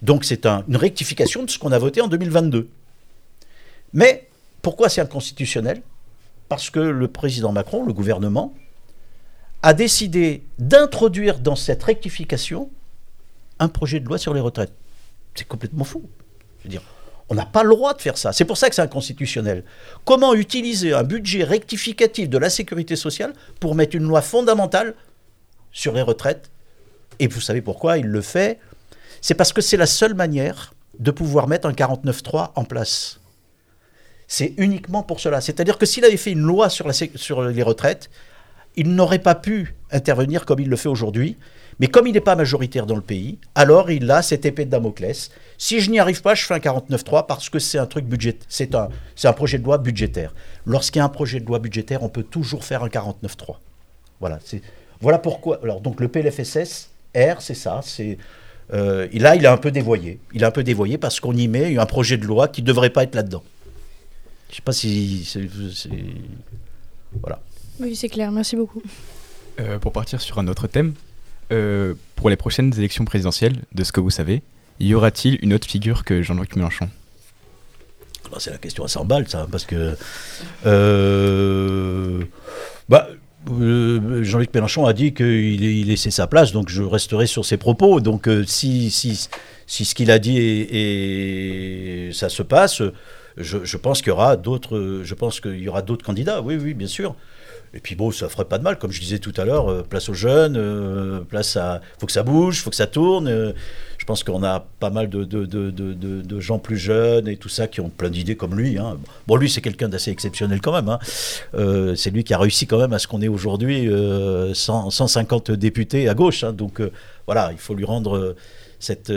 Donc, 0.00 0.24
c'est 0.24 0.46
un- 0.46 0.64
une 0.68 0.76
rectification 0.76 1.42
de 1.42 1.50
ce 1.50 1.58
qu'on 1.58 1.72
a 1.72 1.78
voté 1.78 2.00
en 2.00 2.08
2022. 2.08 2.68
Mais 3.92 4.28
pourquoi 4.62 4.88
c'est 4.88 5.00
inconstitutionnel? 5.00 5.82
Parce 6.48 6.70
que 6.70 6.80
le 6.80 7.08
président 7.08 7.52
Macron, 7.52 7.84
le 7.84 7.92
gouvernement, 7.92 8.54
a 9.62 9.72
décidé 9.72 10.44
d'introduire 10.58 11.38
dans 11.38 11.56
cette 11.56 11.82
rectification 11.82 12.70
un 13.58 13.68
projet 13.68 14.00
de 14.00 14.06
loi 14.06 14.18
sur 14.18 14.34
les 14.34 14.40
retraites. 14.40 14.72
C'est 15.34 15.48
complètement 15.48 15.84
fou. 15.84 16.02
On 17.30 17.34
n'a 17.34 17.46
pas 17.46 17.62
le 17.62 17.70
droit 17.70 17.94
de 17.94 18.02
faire 18.02 18.18
ça. 18.18 18.32
C'est 18.32 18.44
pour 18.44 18.58
ça 18.58 18.68
que 18.68 18.74
c'est 18.74 18.82
inconstitutionnel. 18.82 19.64
Comment 20.04 20.34
utiliser 20.34 20.92
un 20.92 21.02
budget 21.02 21.44
rectificatif 21.44 22.28
de 22.28 22.38
la 22.38 22.50
sécurité 22.50 22.96
sociale 22.96 23.32
pour 23.60 23.74
mettre 23.74 23.96
une 23.96 24.04
loi 24.04 24.20
fondamentale 24.20 24.94
sur 25.72 25.94
les 25.94 26.02
retraites? 26.02 26.50
Et 27.18 27.26
vous 27.26 27.40
savez 27.40 27.62
pourquoi 27.62 27.98
il 27.98 28.06
le 28.06 28.20
fait? 28.20 28.60
C'est 29.22 29.34
parce 29.34 29.52
que 29.52 29.62
c'est 29.62 29.78
la 29.78 29.86
seule 29.86 30.14
manière 30.14 30.74
de 30.98 31.10
pouvoir 31.10 31.48
mettre 31.48 31.66
un 31.66 31.72
49.3 31.72 32.50
en 32.54 32.64
place. 32.64 33.20
C'est 34.34 34.52
uniquement 34.56 35.04
pour 35.04 35.20
cela. 35.20 35.40
C'est-à-dire 35.40 35.78
que 35.78 35.86
s'il 35.86 36.04
avait 36.04 36.16
fait 36.16 36.32
une 36.32 36.40
loi 36.40 36.68
sur, 36.68 36.88
les 36.88 37.62
retraites, 37.62 38.10
il 38.74 38.92
n'aurait 38.92 39.20
pas 39.20 39.36
pu 39.36 39.76
intervenir 39.92 40.44
comme 40.44 40.58
il 40.58 40.68
le 40.68 40.74
fait 40.74 40.88
aujourd'hui. 40.88 41.36
Mais 41.78 41.86
comme 41.86 42.08
il 42.08 42.14
n'est 42.14 42.20
pas 42.20 42.34
majoritaire 42.34 42.84
dans 42.86 42.96
le 42.96 43.00
pays, 43.00 43.38
alors 43.54 43.92
il 43.92 44.10
a 44.10 44.22
cette 44.22 44.44
épée 44.44 44.64
de 44.64 44.70
Damoclès. 44.70 45.30
Si 45.56 45.78
je 45.78 45.88
n'y 45.88 46.00
arrive 46.00 46.20
pas, 46.20 46.34
je 46.34 46.44
fais 46.44 46.54
un 46.54 46.58
49.3 46.58 47.26
parce 47.26 47.48
que 47.48 47.60
c'est 47.60 47.78
un 47.78 47.86
truc 47.86 48.06
budget, 48.06 48.36
c'est 48.48 48.74
un, 48.74 49.32
projet 49.32 49.58
de 49.58 49.64
loi 49.64 49.78
budgétaire. 49.78 50.34
Lorsqu'il 50.66 50.98
y 50.98 51.02
a 51.02 51.04
un 51.04 51.08
projet 51.08 51.38
de 51.38 51.46
loi 51.46 51.60
budgétaire, 51.60 52.02
on 52.02 52.08
peut 52.08 52.24
toujours 52.24 52.64
faire 52.64 52.82
un 52.82 52.88
49.3. 52.88 53.56
Voilà, 55.00 55.18
pourquoi. 55.18 55.60
Alors 55.62 55.80
donc 55.80 56.00
le 56.00 56.08
PLFSS 56.08 56.90
R, 57.16 57.40
c'est 57.40 57.54
ça, 57.54 57.82
euh, 58.72 59.06
il 59.12 59.26
a 59.26 59.52
un 59.52 59.56
peu 59.58 59.70
dévoyé. 59.70 60.18
Il 60.32 60.44
a 60.44 60.48
un 60.48 60.52
peu 60.52 60.64
dévoyé 60.64 60.98
parce 60.98 61.20
qu'on 61.20 61.36
y 61.36 61.46
met 61.46 61.78
un 61.78 61.86
projet 61.86 62.16
de 62.16 62.24
loi 62.24 62.48
qui 62.48 62.62
ne 62.62 62.66
devrait 62.66 62.90
pas 62.90 63.04
être 63.04 63.14
là-dedans. 63.14 63.42
Je 64.54 64.58
sais 64.58 64.62
pas 64.62 64.72
si 64.72 65.24
c'est, 65.24 65.48
voilà. 67.20 67.40
Oui, 67.80 67.96
c'est 67.96 68.08
clair. 68.08 68.30
Merci 68.30 68.54
beaucoup. 68.54 68.80
Euh, 69.58 69.80
pour 69.80 69.90
partir 69.90 70.20
sur 70.20 70.38
un 70.38 70.46
autre 70.46 70.68
thème, 70.68 70.94
euh, 71.50 71.94
pour 72.14 72.30
les 72.30 72.36
prochaines 72.36 72.72
élections 72.78 73.04
présidentielles, 73.04 73.56
de 73.74 73.82
ce 73.82 73.90
que 73.90 73.98
vous 73.98 74.10
savez, 74.10 74.42
y 74.78 74.94
aura-t-il 74.94 75.40
une 75.42 75.54
autre 75.54 75.66
figure 75.66 76.04
que 76.04 76.22
Jean-Luc 76.22 76.54
Mélenchon? 76.54 76.88
Bah, 78.30 78.36
C'est 78.38 78.52
la 78.52 78.58
question 78.58 78.84
à 78.84 78.88
100 78.88 79.04
balles, 79.06 79.28
ça, 79.28 79.48
parce 79.50 79.64
que. 79.64 79.96
Euh, 80.66 82.22
bah, 82.88 83.08
euh, 83.50 84.22
Jean-Luc 84.22 84.54
Mélenchon 84.54 84.86
a 84.86 84.92
dit 84.92 85.14
qu'il 85.14 85.88
laissait 85.88 86.12
sa 86.12 86.28
place, 86.28 86.52
donc 86.52 86.68
je 86.68 86.84
resterai 86.84 87.26
sur 87.26 87.44
ses 87.44 87.56
propos. 87.56 87.98
Donc 87.98 88.28
si, 88.46 88.92
si, 88.92 89.28
si, 89.66 89.84
ce 89.84 89.96
qu'il 89.96 90.12
a 90.12 90.20
dit 90.20 90.38
et, 90.38 92.10
ça 92.12 92.28
se 92.28 92.44
passe, 92.44 92.82
je, 93.36 93.76
pense 93.76 94.00
qu'il 94.00 94.08
y 94.08 94.12
aura 94.12 94.36
d'autres. 94.36 95.02
Je 95.02 95.14
pense 95.14 95.40
qu'il 95.40 95.60
y 95.60 95.68
aura 95.68 95.82
d'autres 95.82 96.04
candidats. 96.04 96.40
Oui, 96.40 96.56
oui, 96.56 96.74
bien 96.74 96.86
sûr. 96.86 97.16
Et 97.74 97.80
puis 97.80 97.96
bon, 97.96 98.12
ça 98.12 98.28
ferait 98.28 98.44
pas 98.44 98.58
de 98.58 98.62
mal, 98.62 98.78
comme 98.78 98.92
je 98.92 99.00
disais 99.00 99.18
tout 99.18 99.32
à 99.36 99.44
l'heure, 99.44 99.68
euh, 99.68 99.82
place 99.82 100.08
aux 100.08 100.14
jeunes, 100.14 100.56
euh, 100.56 101.22
place 101.22 101.56
à... 101.56 101.80
faut 101.98 102.06
que 102.06 102.12
ça 102.12 102.22
bouge, 102.22 102.62
faut 102.62 102.70
que 102.70 102.76
ça 102.76 102.86
tourne. 102.86 103.26
Euh, 103.26 103.52
je 103.98 104.04
pense 104.04 104.22
qu'on 104.22 104.44
a 104.44 104.60
pas 104.78 104.90
mal 104.90 105.08
de, 105.08 106.40
gens 106.40 106.60
plus 106.60 106.76
jeunes 106.76 107.26
et 107.26 107.36
tout 107.36 107.48
ça 107.48 107.66
qui 107.66 107.80
ont 107.80 107.88
plein 107.88 108.10
d'idées 108.10 108.36
comme 108.36 108.56
lui. 108.56 108.78
Hein. 108.78 108.98
Bon, 109.26 109.34
lui, 109.34 109.50
c'est 109.50 109.60
quelqu'un 109.60 109.88
d'assez 109.88 110.12
exceptionnel 110.12 110.60
quand 110.60 110.72
même. 110.72 110.88
Hein. 110.88 110.98
c'est 111.96 112.10
lui 112.10 112.22
qui 112.22 112.34
a 112.34 112.38
réussi 112.38 112.66
quand 112.66 112.78
même 112.78 112.92
à 112.92 112.98
ce 112.98 113.08
qu'on 113.08 113.22
ait 113.22 113.28
aujourd'hui 113.28 113.88
150 114.52 115.50
députés 115.52 116.08
à 116.08 116.14
gauche. 116.14 116.44
Hein. 116.44 116.52
Donc 116.52 116.82
voilà, 117.26 117.50
il 117.52 117.58
faut 117.58 117.74
lui 117.74 117.86
rendre 117.86 118.36
cette, 118.84 119.12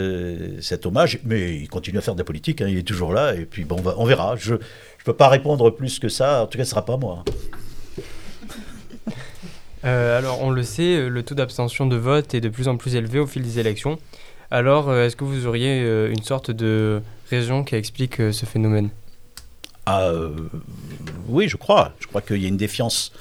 cet 0.62 0.86
hommage. 0.86 1.20
Mais 1.26 1.56
il 1.56 1.68
continue 1.68 1.98
à 1.98 2.02
faire 2.02 2.16
de 2.16 2.20
la 2.20 2.26
politique, 2.26 2.64
il 2.66 2.78
est 2.78 2.88
toujours 2.88 3.14
là. 3.14 3.36
Et 3.36 3.46
puis 3.46 3.66
bon, 3.66 3.78
on, 3.78 3.82
va, 3.82 3.96
on 3.98 4.06
verra. 4.06 4.36
Je 4.38 4.56
ne 4.56 4.60
peux 5.06 5.14
pas 5.14 5.28
répondre 5.28 5.70
plus 5.70 6.00
que 6.00 6.10
ça. 6.10 6.44
En 6.44 6.48
tout 6.48 6.58
cas, 6.58 6.64
ce 6.66 6.70
ne 6.70 6.72
sera 6.72 6.86
pas 6.86 6.98
moi. 6.98 7.24
Euh, 9.86 10.18
alors, 10.18 10.42
on 10.42 10.50
le 10.50 10.64
sait, 10.64 10.98
euh, 10.98 11.08
le 11.08 11.24
taux 11.24 11.36
d'abstention 11.36 11.86
de 11.86 11.96
vote 11.96 12.34
est 12.34 12.42
de 12.42 12.50
plus 12.50 12.68
en 12.68 12.78
plus 12.78 12.96
élevé 12.96 13.20
au 13.20 13.28
fil 13.28 13.44
des 13.44 13.60
élections. 13.60 14.00
Alors, 14.52 14.90
euh, 14.90 15.06
est-ce 15.06 15.16
que 15.16 15.24
vous 15.24 15.46
auriez 15.46 15.82
une 16.10 16.24
sorte 16.24 16.52
de 16.52 17.02
raison 17.30 17.64
qui 17.64 17.76
explique 17.76 18.16
ce 18.18 18.46
phénomène? 18.46 18.90
Ah, 19.86 20.12
Oui, 21.30 21.48
je 21.48 21.56
crois. 21.58 21.94
Je 22.00 22.08
crois 22.08 22.22
qu'il 22.22 22.42
y 22.42 22.46
a 22.46 22.48
une 22.50 22.58
défiance, 22.58 23.14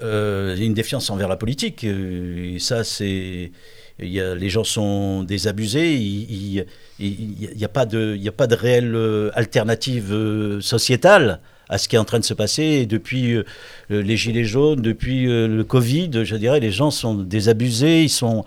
une 0.00 0.72
défiance 0.72 1.10
envers 1.10 1.28
la 1.28 1.36
politique. 1.36 1.84
Et 1.84 2.58
ça, 2.58 2.84
c'est. 2.84 3.50
Les 3.98 4.48
gens 4.48 4.64
sont 4.64 5.22
désabusés, 5.22 5.94
il 5.94 6.66
n'y 6.98 7.64
a, 7.64 7.68
pas 7.68 7.86
de, 7.86 8.18
a 8.26 8.32
pas 8.32 8.46
de 8.46 8.54
réelle 8.54 9.30
alternative 9.34 10.60
sociétale 10.60 11.40
à 11.68 11.78
ce 11.78 11.88
qui 11.88 11.96
est 11.96 11.98
en 11.98 12.04
train 12.04 12.18
de 12.18 12.24
se 12.24 12.34
passer. 12.34 12.86
depuis 12.86 13.34
euh, 13.34 13.44
les 13.90 14.16
Gilets 14.16 14.44
jaunes, 14.44 14.80
depuis 14.80 15.28
euh, 15.28 15.48
le 15.48 15.64
Covid, 15.64 16.10
je 16.24 16.36
dirais, 16.36 16.60
les 16.60 16.70
gens 16.70 16.90
sont 16.90 17.14
désabusés, 17.14 18.04
ils 18.04 18.08
sont, 18.08 18.44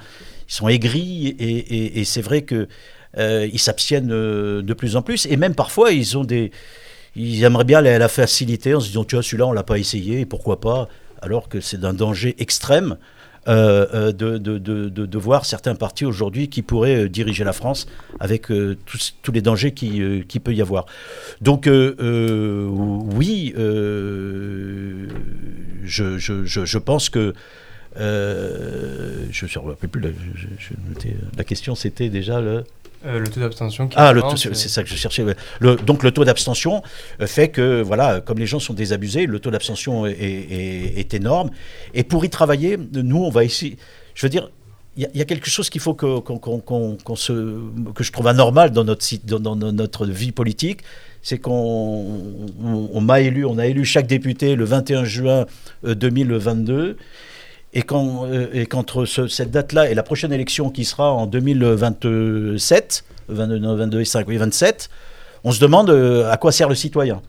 aigris, 0.67 1.35
et, 1.39 2.03
c'est 2.05 2.21
vrai 2.21 2.43
qu'ils 2.43 2.67
euh, 3.17 3.47
ils 3.51 3.59
s'abstiennent 3.59 4.07
de 4.07 4.73
plus 4.73 4.95
en 4.95 5.01
plus. 5.01 5.25
Et 5.25 5.37
même 5.37 5.55
parfois, 5.55 5.91
ils 5.91 6.17
ont 6.17 6.23
des... 6.23 6.51
Ils 7.15 7.43
aimeraient 7.43 7.65
bien 7.65 7.81
la, 7.81 7.97
la 7.97 8.07
facilité 8.07 8.75
en 8.75 8.79
se 8.79 8.87
disant, 8.87 9.03
tu 9.03 9.15
vois, 9.15 9.23
celui-là, 9.23 9.47
on 9.47 9.51
l'a 9.51 9.63
pas 9.63 9.79
essayé, 9.79 10.25
pourquoi 10.25 10.61
pas? 10.61 10.87
Alors 11.21 11.49
que 11.49 11.59
c'est 11.59 11.79
d'un 11.79 11.93
danger 11.93 12.35
extrême. 12.37 12.97
Euh, 13.49 13.87
euh, 13.95 14.11
de, 14.11 14.37
de, 14.37 14.59
de, 14.59 14.89
de, 14.89 15.17
voir 15.17 15.43
certains 15.43 15.73
partis 15.73 16.05
aujourd'hui 16.05 16.49
qui 16.49 16.61
pourraient 16.61 17.05
euh, 17.05 17.09
diriger 17.09 17.43
la 17.43 17.53
France 17.53 17.87
avec 18.19 18.51
tous, 18.85 19.15
tous, 19.23 19.31
les 19.31 19.41
dangers 19.41 19.71
qui, 19.71 20.23
qui 20.27 20.39
peut 20.39 20.53
y 20.53 20.61
avoir. 20.61 20.85
Donc 21.41 21.67
oui, 21.67 23.53
je, 23.57 25.07
je, 25.85 26.45
je, 26.45 26.77
pense 26.77 27.09
que 27.09 27.33
je 27.95 28.01
ne 28.01 29.63
me 29.63 29.69
rappelle 29.69 29.89
plus, 29.89 30.13
la 31.35 31.43
question 31.43 31.73
c'était 31.73 32.09
déjà 32.09 32.41
le... 32.41 32.63
Euh, 33.05 33.19
le 33.19 33.27
taux 33.29 33.39
d'abstention. 33.39 33.89
Ah, 33.95 34.13
c'est 34.35 34.55
ça 34.55 34.83
que 34.83 34.89
je 34.89 34.95
cherchais. 34.95 35.23
Le, 35.59 35.75
donc 35.77 36.03
le 36.03 36.11
taux 36.11 36.25
d'abstention 36.25 36.83
euh, 37.21 37.27
fait 37.27 37.47
que, 37.47 37.81
voilà, 37.81 38.19
comme 38.19 38.39
les 38.39 38.45
gens 38.45 38.59
sont 38.59 38.73
désabusés, 38.73 39.25
le 39.25 39.39
taux 39.39 39.51
d'abstention 39.51 40.05
est, 40.05 40.11
est, 40.19 41.13
énorme. 41.13 41.49
Et 41.93 42.03
pour 42.03 42.25
y 42.25 42.29
travailler, 42.29 42.77
nous, 42.93 43.23
on 43.23 43.29
va 43.29 43.45
essayer. 43.45 43.77
Je 44.15 44.25
veux 44.25 44.29
dire, 44.29 44.49
il 44.97 45.07
y, 45.13 45.21
a 45.21 45.25
quelque 45.25 45.49
chose 45.49 45.69
qu'il 45.69 45.79
faut 45.79 45.93
que, 45.93 46.19
qu'on, 46.19 47.15
se, 47.15 47.57
que 47.95 48.03
je 48.03 48.11
trouve 48.11 48.27
anormal 48.27 48.71
dans 48.71 48.83
notre, 48.83 49.05
dans, 49.23 49.55
dans 49.55 49.71
notre 49.71 50.05
vie 50.05 50.33
politique, 50.33 50.81
c'est 51.21 51.37
qu'on 51.37 52.51
on, 52.61 53.01
m'a 53.01 53.21
élu, 53.21 53.45
on 53.45 53.57
a 53.59 53.67
élu 53.67 53.85
chaque 53.85 54.07
député 54.07 54.55
le 54.55 54.65
21 54.65 55.05
juin 55.05 55.45
2022. 55.83 56.97
Euh, 57.75 58.47
et, 58.51 58.65
qu'entre 58.65 59.05
cette 59.05 59.51
date-là 59.51 59.91
et 59.91 59.93
la 59.93 60.01
prochaine 60.01 60.33
élection 60.33 60.71
qui 60.71 60.85
sera 60.85 61.13
en 61.13 61.27
2027, 61.27 63.03
22, 63.27 63.75
22 63.75 64.01
et 64.01 64.05
5, 64.05 64.27
oui, 64.27 64.37
27, 64.37 64.89
on 65.43 65.51
se 65.51 65.59
demande 65.59 65.91
euh, 65.91 66.31
à 66.31 66.37
quoi 66.37 66.51
sert 66.51 66.67
le 66.67 66.75
citoyen. 66.75 67.21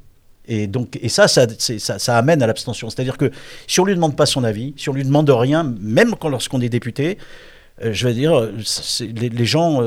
Et, 0.48 0.66
donc, 0.66 0.98
et 1.02 1.10
ça, 1.10 1.28
ça, 1.28 1.46
ça, 1.68 2.16
amène 2.16 2.42
à 2.42 2.46
l'abstention. 2.46 2.88
C'est-à-dire 2.88 3.18
que 3.18 3.30
si 3.66 3.80
on 3.80 3.84
ne 3.84 3.88
lui 3.88 3.94
demande 3.94 4.16
pas 4.16 4.24
son 4.24 4.42
avis, 4.42 4.72
si 4.78 4.88
on 4.88 4.92
ne 4.92 4.98
lui 4.98 5.04
demande 5.04 5.28
rien, 5.28 5.62
même 5.78 6.14
lorsqu'on 6.24 6.60
est 6.62 6.70
député, 6.70 7.18
euh, 7.84 7.92
je 7.92 8.08
veux 8.08 8.14
dire, 8.14 8.48
les, 9.00 9.44
gens 9.44 9.82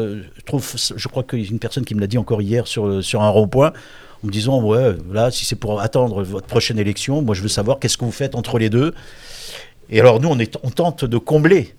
trouvent, 0.45 0.75
je 0.95 1.07
crois 1.07 1.23
qu'il 1.23 1.41
y 1.41 1.47
a 1.47 1.49
une 1.49 1.59
personne 1.59 1.83
qui 1.83 1.95
me 1.95 1.99
l'a 1.99 2.07
dit 2.07 2.19
encore 2.19 2.43
hier 2.43 2.67
sur, 2.67 3.03
sur 3.03 3.23
un 3.23 3.29
rond-point, 3.29 3.73
en 4.23 4.27
me 4.27 4.31
disant, 4.31 4.61
ouais, 4.61 4.95
là, 5.11 5.31
si 5.31 5.45
c'est 5.45 5.55
pour 5.55 5.81
attendre 5.81 6.23
votre 6.23 6.47
prochaine 6.47 6.77
élection, 6.77 7.23
moi 7.23 7.33
je 7.33 7.41
veux 7.41 7.49
savoir 7.49 7.79
qu'est-ce 7.79 7.97
que 7.97 8.05
vous 8.05 8.11
faites 8.11 8.35
entre 8.35 8.59
les 8.59 8.69
deux. 8.69 8.93
Et 9.93 9.99
alors 9.99 10.19
nous, 10.19 10.29
on, 10.29 10.69
tente 10.71 11.05
de 11.05 11.17
combler 11.19 11.75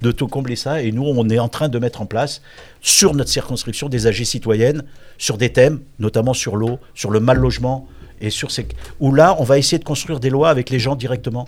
de 0.00 0.12
tout 0.12 0.28
combler 0.28 0.56
ça. 0.56 0.82
Et 0.82 0.92
nous, 0.92 1.04
on 1.04 1.28
est 1.28 1.38
en 1.38 1.48
train 1.48 1.68
de 1.68 1.78
mettre 1.78 2.00
en 2.00 2.06
place 2.06 2.40
sur 2.80 3.14
notre 3.14 3.30
circonscription 3.30 3.90
des 3.90 4.06
AG 4.06 4.24
citoyennes 4.24 4.82
sur 5.18 5.36
des 5.36 5.52
thèmes, 5.52 5.80
notamment 5.98 6.32
sur 6.32 6.56
l'eau, 6.56 6.78
sur 6.94 7.10
le 7.10 7.20
mal 7.20 7.36
logement 7.36 7.86
et 8.22 8.30
sur 8.30 8.50
ces 8.50 8.66
où 8.98 9.12
là, 9.12 9.36
on 9.38 9.44
va 9.44 9.58
essayer 9.58 9.78
de 9.78 9.84
construire 9.84 10.20
des 10.20 10.30
lois 10.30 10.48
avec 10.48 10.70
les 10.70 10.78
gens 10.78 10.96
directement. 10.96 11.46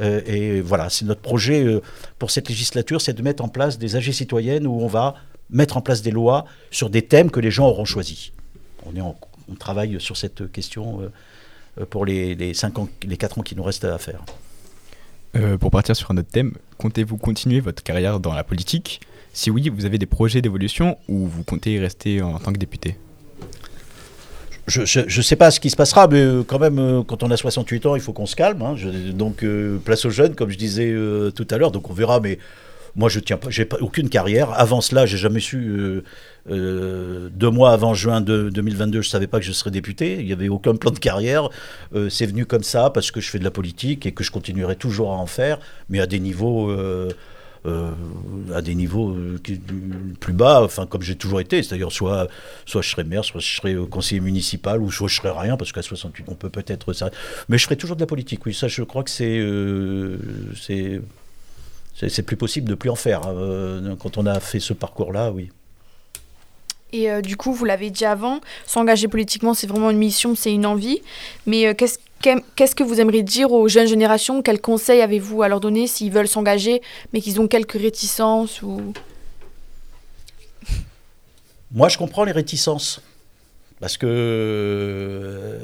Euh, 0.00 0.22
et 0.26 0.62
voilà, 0.62 0.88
c'est 0.88 1.04
notre 1.04 1.20
projet 1.20 1.62
euh, 1.62 1.82
pour 2.18 2.30
cette 2.30 2.48
législature, 2.48 3.02
c'est 3.02 3.12
de 3.12 3.22
mettre 3.22 3.44
en 3.44 3.48
place 3.48 3.78
des 3.78 3.96
AG 3.96 4.10
citoyennes 4.12 4.66
où 4.66 4.80
on 4.80 4.86
va 4.86 5.14
mettre 5.50 5.76
en 5.76 5.82
place 5.82 6.00
des 6.00 6.10
lois 6.10 6.46
sur 6.70 6.88
des 6.88 7.02
thèmes 7.02 7.30
que 7.30 7.40
les 7.40 7.50
gens 7.50 7.66
auront 7.66 7.84
choisis. 7.84 8.32
On, 8.86 9.14
travaille 9.58 10.00
sur 10.00 10.16
cette 10.16 10.50
question 10.50 11.10
euh, 11.80 11.84
pour 11.86 12.06
les, 12.06 12.34
les, 12.34 12.64
ans, 12.64 12.88
les 13.02 13.16
4 13.16 13.38
ans 13.38 13.42
qui 13.42 13.56
nous 13.56 13.62
restent 13.62 13.84
à 13.84 13.98
faire. 13.98 14.24
Euh, 15.36 15.58
pour 15.58 15.70
partir 15.70 15.94
sur 15.94 16.10
un 16.10 16.16
autre 16.16 16.30
thème, 16.30 16.52
comptez-vous 16.78 17.16
continuer 17.16 17.60
votre 17.60 17.82
carrière 17.82 18.20
dans 18.20 18.34
la 18.34 18.44
politique? 18.44 19.00
Si 19.32 19.50
oui, 19.50 19.68
vous 19.68 19.84
avez 19.84 19.98
des 19.98 20.06
projets 20.06 20.40
d'évolution 20.40 20.96
ou 21.08 21.26
vous 21.26 21.44
comptez 21.44 21.78
rester 21.78 22.22
en, 22.22 22.38
tant 22.38 22.52
que 22.52 22.58
député? 22.58 22.96
Je 24.66 24.82
ne 25.00 25.22
sais 25.22 25.36
pas 25.36 25.50
ce 25.50 25.60
qui 25.60 25.70
se 25.70 25.76
passera, 25.76 26.08
mais 26.08 26.20
euh, 26.20 26.42
quand 26.42 26.58
même, 26.58 26.78
euh, 26.78 27.02
quand 27.02 27.22
on 27.22 27.30
a 27.30 27.36
68 27.36 27.86
ans, 27.86 27.94
il 27.94 28.02
faut 28.02 28.12
qu'on 28.12 28.26
se 28.26 28.36
calme. 28.36 28.60
Hein. 28.62 28.74
donc, 29.12 29.44
place 29.84 30.04
aux 30.04 30.10
jeunes, 30.10 30.34
comme 30.34 30.50
je 30.50 30.58
disais 30.58 30.94
tout 31.34 31.46
à 31.50 31.58
l'heure. 31.58 31.70
Donc, 31.70 31.88
on 31.90 31.94
verra, 31.94 32.20
mais 32.20 32.38
moi, 32.98 33.08
je 33.08 33.20
tiens 33.20 33.36
pas, 33.36 33.48
j'ai 33.48 33.66
aucune 33.80 34.08
carrière. 34.08 34.50
Avant 34.58 34.80
cela, 34.80 35.06
j'ai 35.06 35.18
jamais 35.18 35.38
su 35.38 36.02
euh, 36.50 37.28
deux 37.32 37.48
mois 37.48 37.70
avant 37.70 37.94
juin 37.94 38.20
de, 38.20 38.50
2022, 38.50 39.02
je 39.02 39.08
savais 39.08 39.28
pas 39.28 39.38
que 39.38 39.44
je 39.44 39.52
serais 39.52 39.70
député. 39.70 40.16
Il 40.18 40.26
n'y 40.26 40.32
avait 40.32 40.48
aucun 40.48 40.74
plan 40.74 40.90
de 40.90 40.98
carrière. 40.98 41.48
Euh, 41.94 42.08
c'est 42.08 42.26
venu 42.26 42.44
comme 42.44 42.64
ça 42.64 42.90
parce 42.90 43.12
que 43.12 43.20
je 43.20 43.30
fais 43.30 43.38
de 43.38 43.44
la 43.44 43.52
politique 43.52 44.04
et 44.04 44.10
que 44.10 44.24
je 44.24 44.32
continuerai 44.32 44.74
toujours 44.74 45.12
à 45.12 45.14
en 45.14 45.26
faire, 45.26 45.60
mais 45.88 46.00
à 46.00 46.06
des 46.06 46.18
niveaux. 46.18 46.70
Euh, 46.70 47.10
à 48.54 48.62
des 48.62 48.74
niveaux 48.74 49.14
plus 50.20 50.32
bas, 50.32 50.62
enfin 50.62 50.86
comme 50.86 51.02
j'ai 51.02 51.16
toujours 51.16 51.40
été, 51.40 51.62
c'est-à-dire 51.62 51.92
soit, 51.92 52.28
soit 52.64 52.80
je 52.80 52.88
serai 52.88 53.04
maire, 53.04 53.26
soit 53.26 53.42
je 53.42 53.56
serai 53.56 53.76
conseiller 53.90 54.22
municipal, 54.22 54.80
ou 54.80 54.90
soit 54.90 55.08
je 55.08 55.16
serai 55.16 55.30
rien, 55.38 55.58
parce 55.58 55.72
qu'à 55.72 55.82
68 55.82 56.24
on 56.28 56.34
peut 56.34 56.48
peut-être 56.48 56.94
ça. 56.94 57.10
Mais 57.50 57.58
je 57.58 57.64
ferai 57.64 57.76
toujours 57.76 57.96
de 57.96 58.00
la 58.00 58.06
politique, 58.06 58.46
oui, 58.46 58.54
ça 58.54 58.68
je 58.68 58.82
crois 58.84 59.02
que 59.02 59.10
c'est 59.10 59.42
plus 62.22 62.36
possible 62.36 62.68
de 62.68 62.74
plus 62.74 62.90
en 62.90 62.94
faire. 62.96 63.22
quand 64.00 64.18
on 64.18 64.26
a 64.26 64.40
fait 64.40 64.60
ce 64.60 64.72
parcours-là, 64.72 65.30
oui. 65.32 65.50
Et 66.92 67.10
euh, 67.10 67.20
du 67.20 67.36
coup, 67.36 67.52
vous 67.52 67.66
l'avez 67.66 67.90
dit 67.90 68.06
avant, 68.06 68.40
s'engager 68.66 69.08
politiquement, 69.08 69.52
c'est 69.52 69.66
vraiment 69.66 69.90
une 69.90 69.98
mission, 69.98 70.34
c'est 70.34 70.52
une 70.54 70.64
envie. 70.64 71.02
Mais 71.44 71.66
euh, 71.66 71.74
qu'est-ce 71.74 71.98
qu'est- 72.22 72.42
qu'est-ce 72.56 72.74
que 72.74 72.82
vous 72.82 72.98
aimeriez 72.98 73.22
dire 73.22 73.52
aux 73.52 73.68
jeunes 73.68 73.86
générations? 73.88 74.40
Quels 74.40 74.60
conseils 74.60 75.02
avez-vous 75.02 75.42
à 75.42 75.48
leur 75.48 75.60
donner 75.60 75.86
s'ils 75.86 76.10
veulent 76.10 76.28
s'engager, 76.28 76.80
mais 77.12 77.20
qu'ils 77.20 77.42
ont 77.42 77.46
quelques 77.48 77.78
réticences 77.78 78.62
ou... 78.62 78.94
Moi, 81.70 81.90
je 81.90 81.98
comprends 81.98 82.24
les 82.24 82.32
réticences. 82.32 83.02
Parce 83.80 83.96
que 83.98 84.06
euh, 84.08 85.58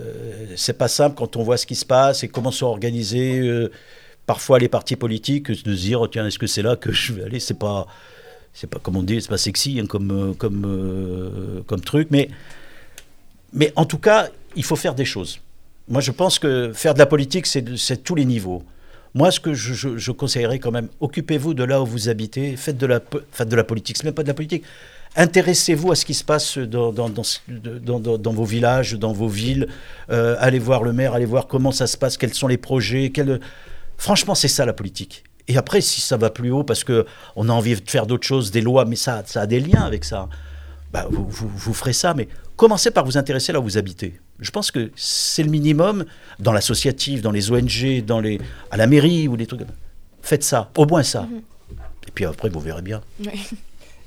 c'est 0.57 0.77
pas 0.79 0.87
simple 0.89 1.17
quand 1.17 1.37
on 1.37 1.43
voit 1.43 1.57
ce 1.57 1.67
qui 1.67 1.75
se 1.75 1.85
passe 1.87 2.23
et 2.23 2.29
comment 2.29 2.53
sont 2.53 2.67
organisés 2.67 3.41
euh, 3.41 3.73
parfois 4.27 4.59
les 4.59 4.69
partis 4.69 4.97
politiques 4.97 5.49
de 5.51 5.75
se 5.75 5.81
dire 5.81 6.01
oh, 6.01 6.09
tiens 6.09 6.27
est-ce 6.27 6.39
que 6.39 6.47
c'est 6.47 6.63
là 6.63 6.77
que 6.77 6.93
je 6.93 7.13
vais 7.13 7.25
aller 7.25 7.41
c'est 7.41 7.59
pas 7.59 7.87
c'est 8.53 8.69
pas 8.69 8.79
comme 8.79 8.97
on 8.97 9.03
dit 9.03 9.21
c'est 9.21 9.29
pas 9.29 9.39
sexy 9.39 9.79
hein, 9.81 9.87
comme 9.87 10.11
euh, 10.11 10.33
comme 10.35 10.65
euh, 10.67 11.61
comme 11.67 11.81
truc 11.81 12.09
mais 12.11 12.29
mais 13.53 13.73
en 13.77 13.85
tout 13.85 13.99
cas 13.99 14.29
il 14.57 14.65
faut 14.65 14.77
faire 14.77 14.95
des 14.95 15.05
choses 15.05 15.41
moi 15.89 16.01
je 16.01 16.11
pense 16.11 16.39
que 16.39 16.73
faire 16.73 16.95
de 16.95 16.99
la 16.99 17.07
politique 17.07 17.47
c'est 17.47 18.03
tous 18.03 18.15
les 18.15 18.25
niveaux 18.25 18.63
moi 19.15 19.31
ce 19.31 19.39
que 19.41 19.55
je, 19.55 20.11
conseillerais 20.11 20.59
quand 20.59 20.73
même 20.73 20.89
occupez-vous 21.01 21.55
de 21.55 21.63
là 21.65 21.83
où 21.83 21.87
vous 21.87 22.09
habitez 22.09 22.57
faites 22.57 22.79
de 22.79 22.87
la 22.87 23.01
faites 23.33 23.49
de 23.49 23.57
la 23.57 23.65
politique 23.65 23.97
c'est 23.99 24.05
même 24.05 24.15
pas 24.15 24.23
de 24.23 24.29
la 24.29 24.35
politique 24.35 24.65
Intéressez-vous 25.17 25.93
à 25.93 25.95
ce 25.95 26.05
qui 26.05 26.13
se 26.13 26.25
passe 26.25 26.59
dans- 26.59 26.91
dans 26.91 28.33
vos 28.33 28.45
villages, 28.45 28.95
dans 28.95 29.13
vos 29.13 29.29
villes. 29.29 29.69
Euh, 30.11 30.35
allez 30.41 30.59
voir 30.59 30.83
le 30.83 30.93
maire, 30.93 31.15
allez 31.15 31.25
voir 31.25 31.47
comment 31.47 31.71
ça 31.71 31.87
se 31.87 31.97
passe, 31.97 32.17
quels 32.17 32.35
sont 32.35 32.49
les 32.49 32.57
projets. 32.59 33.11
quels- 33.11 33.39
Franchement, 34.05 34.35
c'est 34.35 34.49
ça 34.49 34.67
la 34.67 34.75
politique. 34.75 35.25
Et 35.49 35.57
après, 35.57 35.81
si 35.81 36.03
ça 36.03 36.19
va 36.19 36.29
plus 36.29 36.51
haut, 36.51 36.63
parce 36.63 36.85
que 36.85 37.07
on 37.37 37.49
a 37.49 37.53
envie 37.53 37.75
de 37.75 37.91
faire 37.91 38.07
d'autres 38.07 38.27
choses, 38.27 38.51
des 38.51 38.61
lois, 38.61 38.85
mais 38.85 38.97
ça, 38.97 39.23
ça 39.25 39.41
a 39.41 39.47
des 39.47 39.61
liens 39.61 39.81
avec 39.83 40.05
ça. 40.05 40.29
Bah, 40.93 41.07
vous, 41.11 41.27
vous- 41.27 41.49
vous 41.49 41.73
ferez 41.73 41.95
ça, 41.95 42.13
mais 42.13 42.29
commencez 42.57 42.91
par 42.91 43.07
vous 43.07 43.17
intéresser 43.17 43.51
là 43.53 43.61
où 43.61 43.63
vous 43.63 43.79
habitez. 43.79 44.21
Je 44.41 44.51
pense 44.51 44.71
que 44.71 44.91
c'est 44.95 45.43
le 45.43 45.49
minimum 45.49 46.05
dans 46.39 46.53
l'associatif, 46.53 47.23
dans 47.23 47.31
les 47.31 47.51
ONG, 47.51 48.05
dans 48.05 48.21
les, 48.21 48.39
à 48.71 48.77
la 48.77 48.87
mairie 48.87 49.27
ou 49.27 49.39
des 49.39 49.47
trucs. 49.47 49.63
Faites 50.21 50.45
ça, 50.45 50.71
au 50.77 50.85
moins 50.85 51.03
ça. 51.03 51.27
Et 52.07 52.11
puis 52.15 52.27
après, 52.27 52.51
vous 52.51 52.61
verrez 52.61 52.83
bien. 52.83 53.01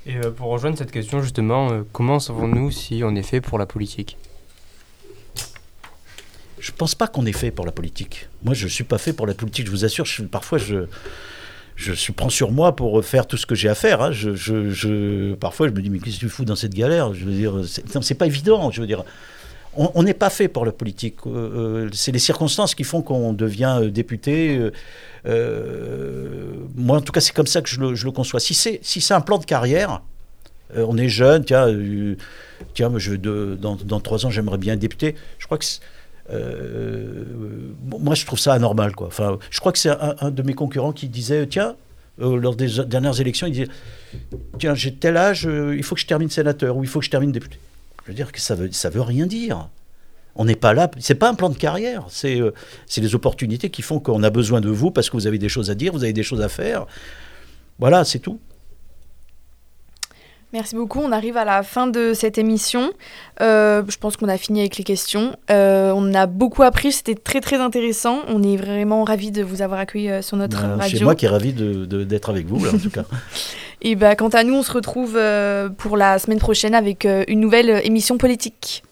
Et 0.06 0.16
euh, 0.16 0.30
pour 0.30 0.46
rejoindre 0.50 0.78
cette 0.78 0.92
question, 0.92 1.20
justement, 1.22 1.72
euh, 1.72 1.82
comment 1.92 2.20
savons-nous 2.20 2.70
si 2.70 3.02
on 3.04 3.16
est 3.16 3.22
fait 3.24 3.40
pour 3.40 3.58
la 3.58 3.66
politique? 3.66 4.16
Je 6.60 6.72
pense 6.72 6.94
pas 6.94 7.06
qu'on 7.06 7.24
est 7.26 7.32
fait 7.32 7.50
pour 7.50 7.64
la 7.66 7.72
politique. 7.72 8.28
Moi, 8.44 8.54
je 8.54 8.66
suis 8.68 8.84
pas 8.84 8.98
fait 8.98 9.12
pour 9.12 9.26
la 9.26 9.34
politique. 9.34 9.66
Je 9.66 9.70
vous 9.70 9.84
assure. 9.84 10.04
parfois, 10.30 10.58
je 10.58 10.86
je 11.76 11.92
suis 11.92 12.12
prends 12.12 12.28
sur 12.28 12.50
moi 12.50 12.74
pour 12.74 13.04
faire 13.04 13.24
tout 13.28 13.36
ce 13.36 13.46
que 13.46 13.54
j'ai 13.54 13.68
à 13.68 13.76
faire. 13.76 14.02
hein. 14.02 14.10
Je, 14.10 14.34
je- 14.34 15.34
parfois, 15.34 15.68
je 15.68 15.72
me 15.72 15.80
dis 15.80 15.90
mais 15.90 16.00
qu'est-ce 16.00 16.16
que 16.16 16.20
tu 16.20 16.28
fous 16.28 16.44
dans 16.44 16.56
cette 16.56 16.74
galère? 16.74 17.14
Je 17.14 17.24
veux 17.24 17.32
dire, 17.32 17.54
c'est 18.02 18.14
pas 18.16 18.26
évident. 18.26 18.72
Je 18.72 18.80
veux 18.80 18.86
dire, 18.88 19.04
on 19.76 20.02
n'est 20.02 20.14
pas 20.14 20.28
fait 20.30 20.48
pour 20.48 20.66
la 20.66 20.72
politique. 20.72 21.18
Euh, 21.26 21.84
euh, 21.86 21.88
c'est 21.92 22.10
les 22.10 22.18
circonstances 22.18 22.74
qui 22.74 22.82
font 22.82 23.00
qu'on 23.00 23.32
devient 23.32 23.78
euh, 23.82 23.90
député. 23.90 24.58
moi, 26.76 26.96
en 26.96 27.00
tout 27.00 27.12
cas, 27.12 27.20
c'est 27.20 27.32
comme 27.34 27.46
ça 27.46 27.62
que 27.62 27.68
je 27.68 27.78
le, 27.80 27.94
je 27.94 28.04
le 28.04 28.10
conçois. 28.12 28.40
Si 28.40 28.54
c'est 28.54 28.80
si 28.82 29.12
un 29.12 29.20
plan 29.20 29.38
de 29.38 29.44
carrière, 29.44 30.02
on 30.74 30.96
est 30.98 31.08
jeune, 31.08 31.44
tiens, 31.44 31.68
tiens, 32.74 32.90
je, 32.96 33.14
dans, 33.14 33.76
dans 33.76 34.00
trois 34.00 34.26
ans, 34.26 34.30
j'aimerais 34.30 34.58
bien 34.58 34.74
être 34.74 34.80
député. 34.80 35.14
Je 35.38 35.46
crois 35.46 35.58
que 35.58 35.64
bon, 36.30 37.98
moi, 37.98 38.14
je 38.14 38.26
trouve 38.26 38.38
ça 38.38 38.52
anormal, 38.52 38.94
quoi. 38.94 39.06
Enfin, 39.06 39.38
je 39.50 39.60
crois 39.60 39.72
que 39.72 39.78
c'est 39.78 39.90
un, 39.90 40.16
un 40.20 40.30
de 40.30 40.42
mes 40.42 40.54
concurrents 40.54 40.92
qui 40.92 41.08
disait, 41.08 41.46
tiens, 41.46 41.74
euh, 42.20 42.36
lors 42.36 42.56
des 42.56 42.68
dernières 42.84 43.20
élections, 43.20 43.46
il 43.46 43.52
disait, 43.52 43.68
tiens, 44.58 44.74
j'ai 44.74 44.92
tel 44.92 45.16
âge, 45.16 45.46
euh, 45.46 45.76
il 45.76 45.82
faut 45.82 45.94
que 45.94 46.00
je 46.00 46.06
termine 46.06 46.28
sénateur 46.28 46.76
ou 46.76 46.82
il 46.82 46.88
faut 46.88 46.98
que 46.98 47.04
je 47.04 47.10
termine 47.10 47.30
député. 47.30 47.58
Je 48.04 48.08
veux 48.08 48.14
dire 48.14 48.32
que 48.32 48.40
ça 48.40 48.54
veut, 48.54 48.72
ça 48.72 48.90
veut 48.90 49.02
rien 49.02 49.26
dire. 49.26 49.68
On 50.34 50.44
n'est 50.44 50.56
pas 50.56 50.72
là, 50.72 50.90
c'est 50.98 51.14
pas 51.14 51.28
un 51.28 51.34
plan 51.34 51.48
de 51.48 51.56
carrière, 51.56 52.06
euh, 52.24 52.50
c'est 52.86 53.00
les 53.00 53.14
opportunités 53.14 53.70
qui 53.70 53.82
font 53.82 53.98
qu'on 53.98 54.22
a 54.22 54.30
besoin 54.30 54.60
de 54.60 54.68
vous 54.68 54.90
parce 54.90 55.10
que 55.10 55.16
vous 55.16 55.26
avez 55.26 55.38
des 55.38 55.48
choses 55.48 55.70
à 55.70 55.74
dire, 55.74 55.92
vous 55.92 56.04
avez 56.04 56.12
des 56.12 56.22
choses 56.22 56.40
à 56.40 56.48
faire. 56.48 56.86
Voilà, 57.78 58.04
c'est 58.04 58.20
tout. 58.20 58.40
Merci 60.54 60.76
beaucoup. 60.76 61.00
On 61.00 61.12
arrive 61.12 61.36
à 61.36 61.44
la 61.44 61.62
fin 61.62 61.86
de 61.86 62.14
cette 62.14 62.38
émission. 62.38 62.90
Euh, 63.42 63.82
je 63.86 63.98
pense 63.98 64.16
qu'on 64.16 64.28
a 64.28 64.38
fini 64.38 64.60
avec 64.60 64.78
les 64.78 64.84
questions. 64.84 65.36
Euh, 65.50 65.92
on 65.94 66.14
a 66.14 66.26
beaucoup 66.26 66.62
appris. 66.62 66.90
C'était 66.90 67.14
très 67.14 67.40
très 67.42 67.56
intéressant. 67.58 68.20
On 68.28 68.42
est 68.42 68.56
vraiment 68.56 69.04
ravis 69.04 69.30
de 69.30 69.42
vous 69.42 69.60
avoir 69.60 69.78
accueilli 69.80 70.08
euh, 70.10 70.22
sur 70.22 70.38
notre 70.38 70.62
Ben, 70.62 70.76
radio. 70.76 70.98
c'est 70.98 71.04
moi 71.04 71.14
qui 71.14 71.26
est 71.26 71.28
ravi 71.28 71.52
de- 71.52 71.84
de- 71.84 72.02
d'être 72.04 72.30
avec 72.30 72.46
vous, 72.46 72.64
là, 72.64 72.70
en 72.74 72.78
tout 72.78 72.88
cas. 72.90 73.04
Et 73.82 73.94
bah, 73.94 74.16
quant 74.16 74.28
à 74.28 74.42
nous, 74.42 74.54
on 74.54 74.62
se 74.62 74.72
retrouve 74.72 75.18
pour 75.76 75.96
la 75.98 76.18
semaine 76.18 76.38
prochaine 76.40 76.74
avec 76.74 77.06
une 77.28 77.38
nouvelle 77.40 77.80
émission 77.84 78.16
politique. 78.18 78.82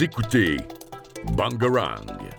Écoutez 0.00 0.56
Bangarang. 1.36 2.31